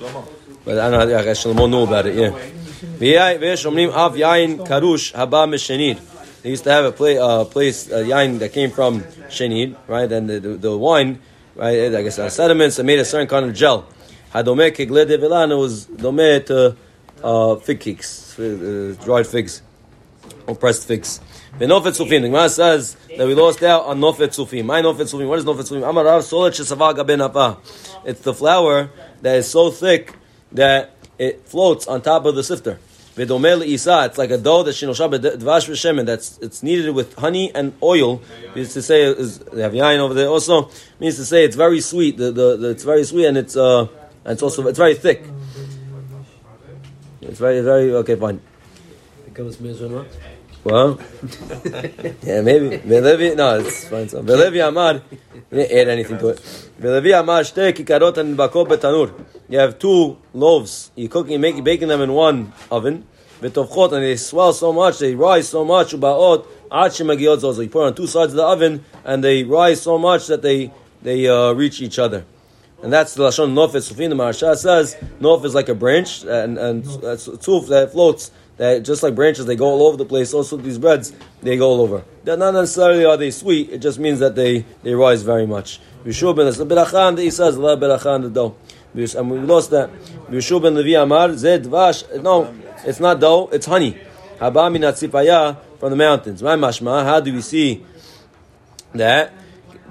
but 0.65 0.79
I 0.79 0.89
don't 0.89 1.07
know. 1.09 1.17
I 1.19 1.23
guess 1.23 1.43
Shlomo 1.43 1.69
knew 1.69 1.83
about 1.83 2.05
it. 2.07 2.15
Yeah. 2.15 2.37
They 6.41 6.49
used 6.49 6.63
to 6.63 6.71
have 6.71 6.85
a 6.85 6.91
play, 6.93 7.17
uh, 7.17 7.43
place, 7.43 7.91
uh, 7.91 7.97
yain 7.97 8.39
that 8.39 8.53
came 8.53 8.71
from 8.71 9.01
shenid, 9.27 9.75
right? 9.87 10.09
And 10.09 10.29
the, 10.29 10.39
the, 10.39 10.49
the 10.49 10.77
wine, 10.77 11.19
right? 11.55 11.93
I 11.93 12.01
guess 12.03 12.17
uh, 12.17 12.29
sediments 12.29 12.77
that 12.77 12.85
made 12.85 12.99
a 12.99 13.05
certain 13.05 13.27
kind 13.27 13.45
of 13.45 13.53
gel. 13.53 13.85
Hadome 14.33 14.71
kegle 14.71 15.05
de 15.05 15.17
velan. 15.17 15.51
It 15.51 15.55
was 15.55 15.85
dome 15.85 16.41
to 16.45 16.77
uh, 17.21 17.55
fig 17.57 17.81
cakes, 17.81 18.39
uh, 18.39 18.95
dried 19.03 19.27
figs, 19.27 19.61
or 20.47 20.55
pressed 20.55 20.87
figs. 20.87 21.19
The 21.57 21.65
Nofet 21.65 21.97
Sufim. 21.97 22.21
The 22.21 22.29
Gemara 22.29 22.47
says 22.47 22.95
that 23.17 23.27
we 23.27 23.33
lost 23.33 23.61
out 23.63 23.83
on 23.83 23.99
Nofet 23.99 24.29
Sufim. 24.29 24.63
My 24.65 24.81
Nofet 24.81 25.11
Sufim. 25.11 25.27
What 25.27 25.39
is 25.39 25.45
Nofet 25.45 25.67
Sufim? 25.67 25.89
Amar 25.89 26.05
Rav 26.05 26.21
Solet 26.21 26.51
Shesavaga 26.51 27.05
Ben 27.05 27.19
Apa. 27.19 27.57
It's 28.05 28.21
the 28.21 28.33
flour 28.33 28.91
that 29.21 29.35
is 29.35 29.49
so 29.49 29.69
thick 29.69 30.13
that 30.53 30.95
it 31.19 31.45
floats 31.45 31.85
on 31.87 32.01
top 32.01 32.25
of 32.25 32.35
the 32.35 32.43
sifter. 32.43 32.79
V'domel 33.15 33.65
isa. 33.65 34.05
It's 34.05 34.17
like 34.17 34.31
a 34.31 34.37
dough 34.37 34.63
that 34.63 34.71
shinosha 34.71 35.19
dvash 35.19 35.67
v'shemen. 35.69 36.05
That's 36.05 36.37
it's 36.39 36.63
kneaded 36.63 36.95
with 36.95 37.15
honey 37.15 37.53
and 37.53 37.73
oil. 37.83 38.21
Means 38.55 38.73
to 38.73 38.81
say 38.81 39.03
is 39.03 39.39
they 39.39 39.61
have 39.61 39.73
yain 39.73 39.99
over 39.99 40.13
there 40.13 40.27
also. 40.27 40.69
Means 40.99 41.17
to 41.17 41.25
say 41.25 41.43
it's 41.43 41.57
very 41.57 41.81
sweet. 41.81 42.17
The, 42.17 42.31
the, 42.31 42.57
the 42.57 42.69
it's 42.69 42.83
very 42.83 43.03
sweet 43.03 43.25
and 43.25 43.37
it's 43.37 43.57
uh 43.57 43.81
and 44.23 44.33
it's 44.33 44.41
also 44.41 44.65
it's 44.67 44.77
very 44.79 44.95
thick. 44.95 45.23
It's 47.21 47.39
very 47.39 47.61
very 47.61 47.93
okay 47.95 48.15
fine. 48.15 48.39
It 49.27 49.33
goes 49.33 49.59
Well, 50.63 50.99
yeah, 52.23 52.41
maybe. 52.41 52.77
Velevi, 52.79 53.35
no, 53.35 53.59
it's 53.59 53.87
fine. 53.87 54.09
So, 54.09 54.21
Velevi 54.21 54.65
Amar, 54.67 55.01
we 55.49 55.57
didn't 55.57 55.77
add 55.77 55.87
anything 55.87 56.17
to 56.17 56.29
it. 56.29 56.37
Velevi 56.81 57.17
Amar, 57.17 57.43
shte 57.43 57.73
kikarot 57.73 58.17
and 58.17 58.37
bako 58.37 58.67
betanur. 58.67 59.13
You 59.49 59.57
have 59.59 59.79
two 59.79 60.17
loaves. 60.33 60.91
You're 60.95 61.09
cooking, 61.09 61.41
making, 61.41 61.63
baking 61.63 61.87
them 61.87 62.01
in 62.01 62.13
one 62.13 62.53
oven. 62.69 63.05
V'tovchot, 63.41 63.93
and 63.93 64.03
they 64.03 64.15
swell 64.15 64.53
so 64.53 64.73
much, 64.73 64.99
they 64.99 65.15
rise 65.15 65.47
so 65.47 65.63
much. 65.63 65.93
Ubaot, 65.93 66.45
ad 66.71 66.91
shemagiot 66.91 67.39
zozo. 67.39 67.61
You 67.61 67.69
put 67.69 67.85
on 67.85 67.95
two 67.95 68.07
sides 68.07 68.33
of 68.33 68.37
the 68.37 68.45
oven, 68.45 68.83
and 69.03 69.23
they 69.23 69.43
rise 69.43 69.81
so 69.81 69.97
much 69.97 70.27
that 70.27 70.41
they 70.41 70.71
they 71.01 71.27
uh, 71.27 71.53
reach 71.53 71.81
each 71.81 71.97
other. 71.97 72.25
And 72.83 72.91
that's 72.93 73.15
the 73.15 73.23
lashon 73.23 73.53
nofet 73.53 73.91
sufin. 73.91 74.09
The 74.09 74.15
Maharsha 74.15 74.55
says 74.55 74.95
nof 75.19 75.45
is 75.45 75.55
like 75.55 75.69
a 75.69 75.75
branch, 75.75 76.23
and 76.23 76.57
and 76.57 76.83
tuf 76.83 77.67
that 77.69 77.91
floats. 77.93 78.31
That 78.57 78.83
just 78.83 79.03
like 79.03 79.15
branches, 79.15 79.45
they 79.45 79.55
go 79.55 79.67
all 79.67 79.87
over 79.87 79.95
the 79.95 80.03
place. 80.03 80.33
Also, 80.33 80.57
these 80.57 80.77
breads, 80.77 81.13
they 81.41 81.55
go 81.55 81.69
all 81.69 81.79
over. 81.79 82.03
They're 82.25 82.35
not 82.35 82.53
necessarily 82.53 83.05
are 83.05 83.15
they 83.15 83.31
sweet. 83.31 83.69
It 83.69 83.77
just 83.77 83.99
means 83.99 84.19
that 84.19 84.35
they 84.35 84.65
they 84.83 84.93
rise 84.93 85.23
very 85.23 85.47
much. 85.47 85.79
Yeshua 86.03 86.35
ben 86.35 86.45
the 86.45 86.75
beracha 86.75 87.15
that 87.15 87.21
he 87.21 87.31
says 87.31 87.55
a 87.55 87.61
lot 87.61 87.81
of 87.81 88.21
the 88.23 88.29
dough. 88.29 88.55
And 88.93 89.29
we 89.29 89.39
lost 89.39 89.69
that. 89.71 89.91
Yehoshua 90.29 90.63
ben 90.63 90.75
Levi 90.75 90.99
Amar 90.99 91.35
zed 91.37 91.65
Vash. 91.67 92.03
No, 92.21 92.53
it's 92.83 92.99
not 92.99 93.19
dough. 93.19 93.49
It's 93.51 93.67
honey. 93.67 93.97
Haba 94.39 94.71
min 94.71 94.81
atzipaya 94.81 95.57
from 95.79 95.91
the 95.91 95.95
mountains. 95.95 96.41
My 96.41 96.55
mashma. 96.55 97.03
How 97.03 97.19
do 97.19 97.33
we 97.33 97.41
see 97.41 97.85
that 98.93 99.31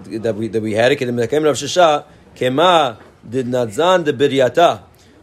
that 0.04 0.34
we 0.34 0.48
that 0.48 0.60
we 0.60 0.72
had 0.72 0.90
it? 0.92 0.98
Kedem 0.98 1.44
Rav 1.44 1.54
Shesha 1.54 2.04
kema 2.34 2.98
did 3.28 3.46
nadzan 3.46 4.04
de 4.04 4.12
biryata 4.12 4.82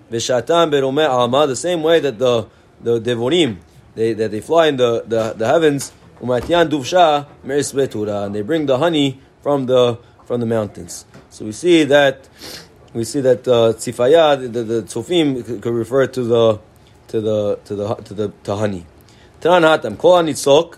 v'shatan 0.09 0.71
beromeh 0.71 1.09
alma. 1.09 1.45
The 1.47 1.55
same 1.55 1.83
way 1.83 1.99
that 1.99 2.17
the 2.17 2.47
the 2.81 3.01
devorim 3.01 3.57
they 3.95 4.13
that 4.13 4.31
they 4.31 4.41
fly 4.41 4.67
in 4.67 4.77
the 4.77 5.03
the, 5.05 5.33
the 5.33 5.47
heavens 5.47 5.91
umatyan 6.21 6.69
duvsha 6.69 7.27
merisbetura 7.45 8.25
and 8.25 8.35
they 8.35 8.41
bring 8.41 8.65
the 8.67 8.77
honey 8.77 9.19
from 9.41 9.65
the 9.65 9.97
from 10.25 10.39
the 10.39 10.45
mountains. 10.45 11.05
So 11.29 11.45
we 11.45 11.51
see 11.51 11.83
that 11.83 12.29
we 12.95 13.03
see 13.03 13.19
that 13.21 13.45
uh, 13.47 13.73
tzifaya 13.73 14.39
the, 14.41 14.63
the, 14.63 14.81
the 14.81 15.59
could 15.61 15.73
refer 15.73 16.07
to 16.07 16.23
the 16.23 16.59
to 17.09 17.21
the 17.21 17.59
to 17.65 17.75
the 17.75 17.95
to 17.95 18.13
the 18.13 18.33
to 18.43 18.55
honey. 18.55 18.85
Hatam 19.41 19.97
kol 19.97 20.13
anitzok 20.13 20.77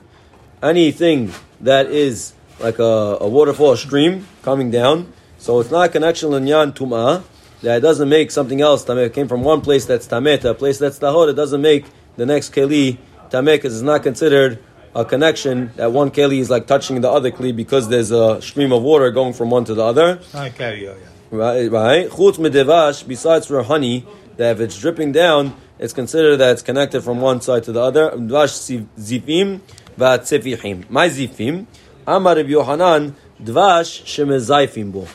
anything 0.61 1.31
that 1.61 1.85
is 1.85 2.33
like 2.59 2.79
a, 2.79 3.17
a 3.21 3.27
waterfall, 3.27 3.73
a 3.73 3.77
stream 3.77 4.27
coming 4.41 4.71
down. 4.71 5.13
So 5.37 5.59
it's 5.59 5.69
not 5.69 5.89
a 5.89 5.89
connection 5.89 6.31
linyan 6.31 6.73
tuma. 6.73 7.23
That 7.61 7.77
it 7.77 7.81
doesn't 7.81 8.09
make 8.09 8.31
something 8.31 8.61
else 8.61 8.83
tameh. 8.83 9.05
It 9.05 9.13
came 9.13 9.27
from 9.27 9.43
one 9.43 9.61
place 9.61 9.85
that's 9.85 10.07
tameh 10.07 10.41
to 10.41 10.49
a 10.51 10.53
place 10.55 10.79
that's 10.79 10.99
tahor. 10.99 11.29
It 11.29 11.33
doesn't 11.33 11.61
make 11.61 11.85
the 12.15 12.25
next 12.25 12.51
keli 12.51 12.97
tameh 13.29 13.55
because 13.57 13.75
it's 13.75 13.83
not 13.83 14.01
considered 14.01 14.63
a 14.95 15.05
connection 15.05 15.71
that 15.75 15.91
one 15.91 16.09
keli 16.09 16.39
is 16.39 16.49
like 16.49 16.65
touching 16.65 16.99
the 17.01 17.09
other 17.09 17.29
keli 17.29 17.55
because 17.55 17.89
there's 17.89 18.09
a 18.09 18.41
stream 18.41 18.71
of 18.71 18.81
water 18.81 19.11
going 19.11 19.33
from 19.33 19.51
one 19.51 19.65
to 19.65 19.75
the 19.75 19.83
other. 19.83 20.19
Carry 20.55 20.81
you. 20.81 20.89
Yeah. 20.89 21.16
Right, 21.29 21.69
right. 21.69 22.09
Chutz 22.09 22.37
medevash, 22.37 23.05
besides 23.07 23.47
for 23.47 23.61
honey, 23.63 24.05
that 24.37 24.51
if 24.53 24.59
it's 24.61 24.79
dripping 24.79 25.11
down, 25.11 25.55
it's 25.77 25.93
considered 25.93 26.37
that 26.37 26.53
it's 26.53 26.61
connected 26.61 27.01
from 27.01 27.19
one 27.19 27.41
side 27.41 27.63
to 27.63 27.71
the 27.71 27.81
other. 27.81 28.11
Dvash 28.11 28.85
zifim 28.97 29.59
v'atzefihim. 29.97 30.89
My 30.89 31.09
zifim, 31.09 31.65
Amar 32.05 32.35
Rabbi 32.37 32.49
Yohanan, 32.49 33.15
dvash 33.41 34.03
shemezayfim 34.03 34.91
bo. 34.91 35.07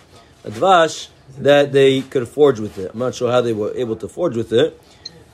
A 0.45 0.51
dvash 0.51 1.09
that 1.39 1.73
they 1.73 2.03
could 2.03 2.29
forge 2.29 2.61
with 2.61 2.77
it. 2.79 2.91
I'm 2.93 2.99
not 2.99 3.15
sure 3.15 3.31
how 3.33 3.41
they 3.41 3.55
were 3.55 3.73
able 3.75 3.97
to 3.97 4.09
forge 4.09 4.37
with 4.37 4.53
it. 4.53 4.79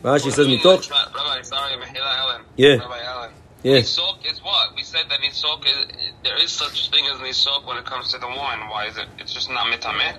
Rashi 0.03 0.31
says, 0.31 0.47
mitoch. 0.47 0.89
Rabbi, 0.89 1.43
sorry, 1.43 1.75
Mehila. 1.77 2.43
Yeah. 2.57 2.77
Rabbi 2.77 3.01
Allen. 3.03 3.33
Yeah. 3.65 3.79
Nisok 3.79 4.25
is 4.31 4.39
what? 4.45 4.77
We 4.77 4.85
said 4.85 5.07
that 5.11 5.19
Nisok 5.19 5.67
is, 5.67 5.97
there 6.23 6.41
is 6.41 6.53
such 6.53 6.91
thing 6.91 7.05
as 7.13 7.19
Nisok 7.19 7.67
when 7.67 7.77
it 7.79 7.85
comes 7.85 8.13
to 8.13 8.19
the 8.19 8.29
wine. 8.29 8.69
Why 8.69 8.87
is 8.87 8.97
it? 8.97 9.09
It's 9.19 9.35
just 9.35 9.51
not 9.51 9.67
mitameh? 9.67 10.17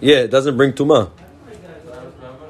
Yeah, 0.00 0.16
it 0.16 0.30
doesn't 0.30 0.56
bring 0.56 0.72
tuma. 0.72 1.10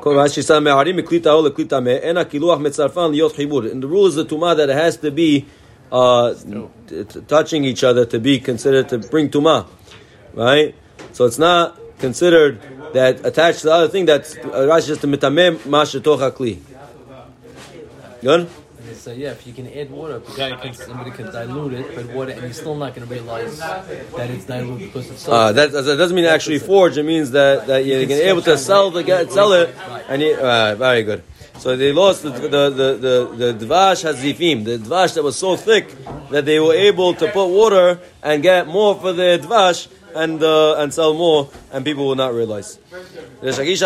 Rashi 0.00 0.42
said, 0.42 0.60
"Me'arim 0.60 1.00
miklita 1.00 1.26
o 1.26 1.48
leklita 1.48 1.82
me 1.82 2.00
ena 2.02 2.24
kiluach 2.24 2.60
metzarfan 2.60 3.14
liyot 3.14 3.32
chibur." 3.32 3.70
And 3.70 3.82
the 3.82 3.86
rule 3.86 4.06
is 4.06 4.16
the 4.16 4.24
tuma 4.24 4.56
that 4.56 4.68
it 4.68 4.74
has 4.74 4.96
to 4.98 5.10
be 5.10 5.46
uh, 5.92 6.34
t- 6.88 7.04
t- 7.04 7.20
touching 7.28 7.64
each 7.64 7.84
other 7.84 8.04
to 8.06 8.18
be 8.18 8.40
considered 8.40 8.88
to 8.88 8.98
bring 8.98 9.28
tuma, 9.28 9.66
right? 10.34 10.74
So 11.12 11.24
it's 11.24 11.38
not 11.38 11.78
considered 11.98 12.60
that 12.94 13.24
attached 13.24 13.60
to 13.60 13.66
the 13.66 13.72
other 13.72 13.88
thing. 13.88 14.06
That's 14.06 14.36
uh, 14.36 14.66
Rashi 14.68 14.88
says 14.88 14.98
to 14.98 15.06
mitameh 15.06 15.66
ma 15.66 15.84
shetoch 15.84 16.18
hakli. 16.18 16.58
Good. 18.22 18.48
And 18.92 18.98
they 18.98 19.00
say, 19.00 19.16
yeah, 19.16 19.30
if 19.30 19.46
you 19.46 19.52
can 19.52 19.66
add 19.72 19.90
water, 19.90 20.20
because 20.20 20.84
somebody 20.84 21.10
can 21.12 21.26
dilute 21.26 21.72
it, 21.72 21.94
but 21.94 22.06
water, 22.14 22.32
and 22.32 22.42
you're 22.42 22.52
still 22.52 22.74
not 22.74 22.94
going 22.94 23.08
to 23.08 23.14
realize 23.14 23.58
that 23.58 24.30
it's 24.30 24.44
diluted 24.44 24.92
because 24.92 25.10
it's 25.10 25.22
so. 25.22 25.32
Uh, 25.32 25.52
that, 25.52 25.72
that 25.72 25.96
doesn't 25.96 26.14
mean 26.14 26.26
actually 26.26 26.58
forge. 26.58 26.98
It 26.98 27.04
means 27.04 27.30
that, 27.30 27.66
that 27.68 27.86
you're 27.86 28.04
going 28.04 28.20
to 28.20 28.28
able 28.28 28.42
to 28.42 28.58
sell 28.58 28.90
the 28.90 29.02
get 29.02 29.32
sell 29.32 29.52
it, 29.52 29.74
and 30.08 30.20
you, 30.20 30.34
uh, 30.34 30.74
very 30.74 31.04
good. 31.04 31.22
So 31.58 31.76
they 31.76 31.92
lost 31.92 32.22
the 32.22 32.30
the 32.30 32.70
the 32.70 33.28
the, 33.38 33.52
the 33.52 33.66
dvash 33.66 34.04
hazifim, 34.04 34.64
the 34.64 34.78
dvash 34.78 35.14
that 35.14 35.22
was 35.22 35.36
so 35.36 35.56
thick 35.56 35.94
that 36.30 36.44
they 36.44 36.60
were 36.60 36.74
able 36.74 37.14
to 37.14 37.30
put 37.30 37.46
water 37.46 38.00
and 38.22 38.42
get 38.42 38.66
more 38.66 38.94
for 38.94 39.12
the 39.12 39.38
dvash 39.42 39.88
and 40.14 40.42
uh, 40.42 40.76
and 40.76 40.92
sell 40.92 41.14
more, 41.14 41.48
and 41.72 41.84
people 41.84 42.06
will 42.06 42.14
not 42.14 42.34
realize. 42.34 42.78
No, 42.92 43.48
it's 43.48 43.80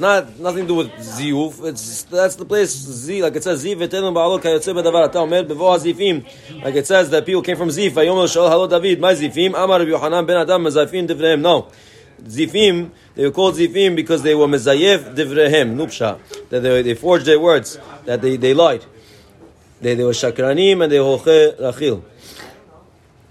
not 0.00 0.38
nothing 0.38 0.62
to 0.62 0.68
do 0.68 0.74
with 0.74 0.90
ziyuf. 0.92 1.64
It's 1.66 2.02
that's 2.04 2.36
the 2.36 2.44
place 2.44 2.70
z 2.70 3.22
like 3.22 3.36
it 3.36 3.44
says 3.44 3.64
ziv 3.64 3.76
etelim 3.76 4.14
ba'alot 4.14 4.40
kayotze 4.40 4.74
bedavar 4.74 5.04
ata 5.04 5.46
bevo 5.46 5.76
hazifim. 5.76 6.24
Like 6.62 6.74
it 6.74 6.86
says 6.86 7.10
that 7.10 7.26
people 7.26 7.42
came 7.42 7.56
from 7.56 7.68
zif. 7.68 7.92
Vayom 7.92 8.32
shal 8.32 8.48
halo 8.48 8.66
David. 8.66 9.00
My 9.00 9.14
zifim 9.14 9.50
Amar 9.50 9.80
Rabbi 9.80 9.90
Yohanan 9.90 10.26
ben 10.26 10.36
Adam 10.38 10.64
mezayfim 10.64 11.06
divrehem. 11.06 11.40
No, 11.40 11.68
zifim 12.22 12.90
they 13.14 13.24
were 13.24 13.30
called 13.30 13.56
zifim 13.56 13.96
because 13.96 14.22
they 14.22 14.34
were 14.34 14.46
mezayef 14.46 15.14
divrehem 15.14 15.76
nupsha 15.76 16.18
that 16.48 16.60
they 16.60 16.82
they 16.82 16.94
forged 16.94 17.26
their 17.26 17.40
words 17.40 17.78
that 18.04 18.22
they 18.22 18.36
they 18.36 18.54
lied. 18.54 18.84
They 19.80 19.94
they 19.94 20.04
were 20.04 20.12
shakranim 20.12 20.82
and 20.82 20.90
they 20.90 21.00
were 21.00 21.18
hoche 21.18 21.60
rachil. 21.60 22.02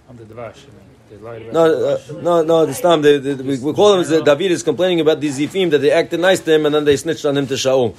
On 0.07 0.15
the 0.15 0.23
Dvash. 0.23 0.74
I 1.15 1.17
mean, 1.17 1.23
they 1.23 1.29
lied 1.29 1.41
about 1.43 1.53
No, 1.53 1.63
uh, 1.65 2.21
no, 2.21 2.43
no. 2.43 2.65
This 2.65 2.81
time 2.81 3.01
they, 3.01 3.17
they, 3.17 3.33
we, 3.35 3.57
we 3.59 3.73
call 3.73 4.01
them. 4.03 4.23
David 4.23 4.51
is 4.51 4.63
complaining 4.63 4.99
about 4.99 5.19
these 5.19 5.39
zifim 5.39 5.71
that 5.71 5.79
they 5.79 5.91
acted 5.91 6.19
nice 6.19 6.39
to 6.41 6.53
him 6.53 6.65
and 6.65 6.75
then 6.75 6.85
they 6.85 6.97
snitched 6.97 7.25
on 7.25 7.37
him 7.37 7.47
to 7.47 7.53
Shaul. 7.55 7.95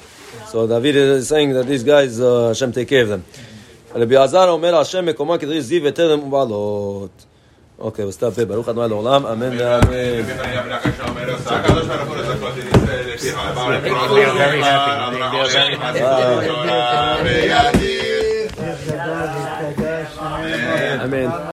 So 0.49 0.67
David 0.67 0.97
is 0.97 1.29
saying 1.29 1.53
that 1.53 1.67
these 1.67 1.85
guys 1.85 2.21
uh, 2.21 2.49
Hashem 2.49 2.73
take 2.73 2.89
care 2.89 3.03
of 3.03 3.09
them. 3.09 3.25
Rabbi 3.95 4.15
Azar 4.15 4.49
Omer 4.49 4.73
Hashem 4.73 5.07
Mekomah 5.07 5.39
Kedei 5.39 5.61
Ziv 5.61 5.91
Etelem 5.91 6.29
Ubalot. 6.29 7.11
Okay, 7.79 8.05
we'll 8.05 8.13
stop 8.13 8.35
there. 8.35 8.47
Baruch 8.47 8.69
Adonai 8.69 8.89
Le'olam. 8.89 9.27
Amen. 9.27 9.53
Amen. 21.07 21.31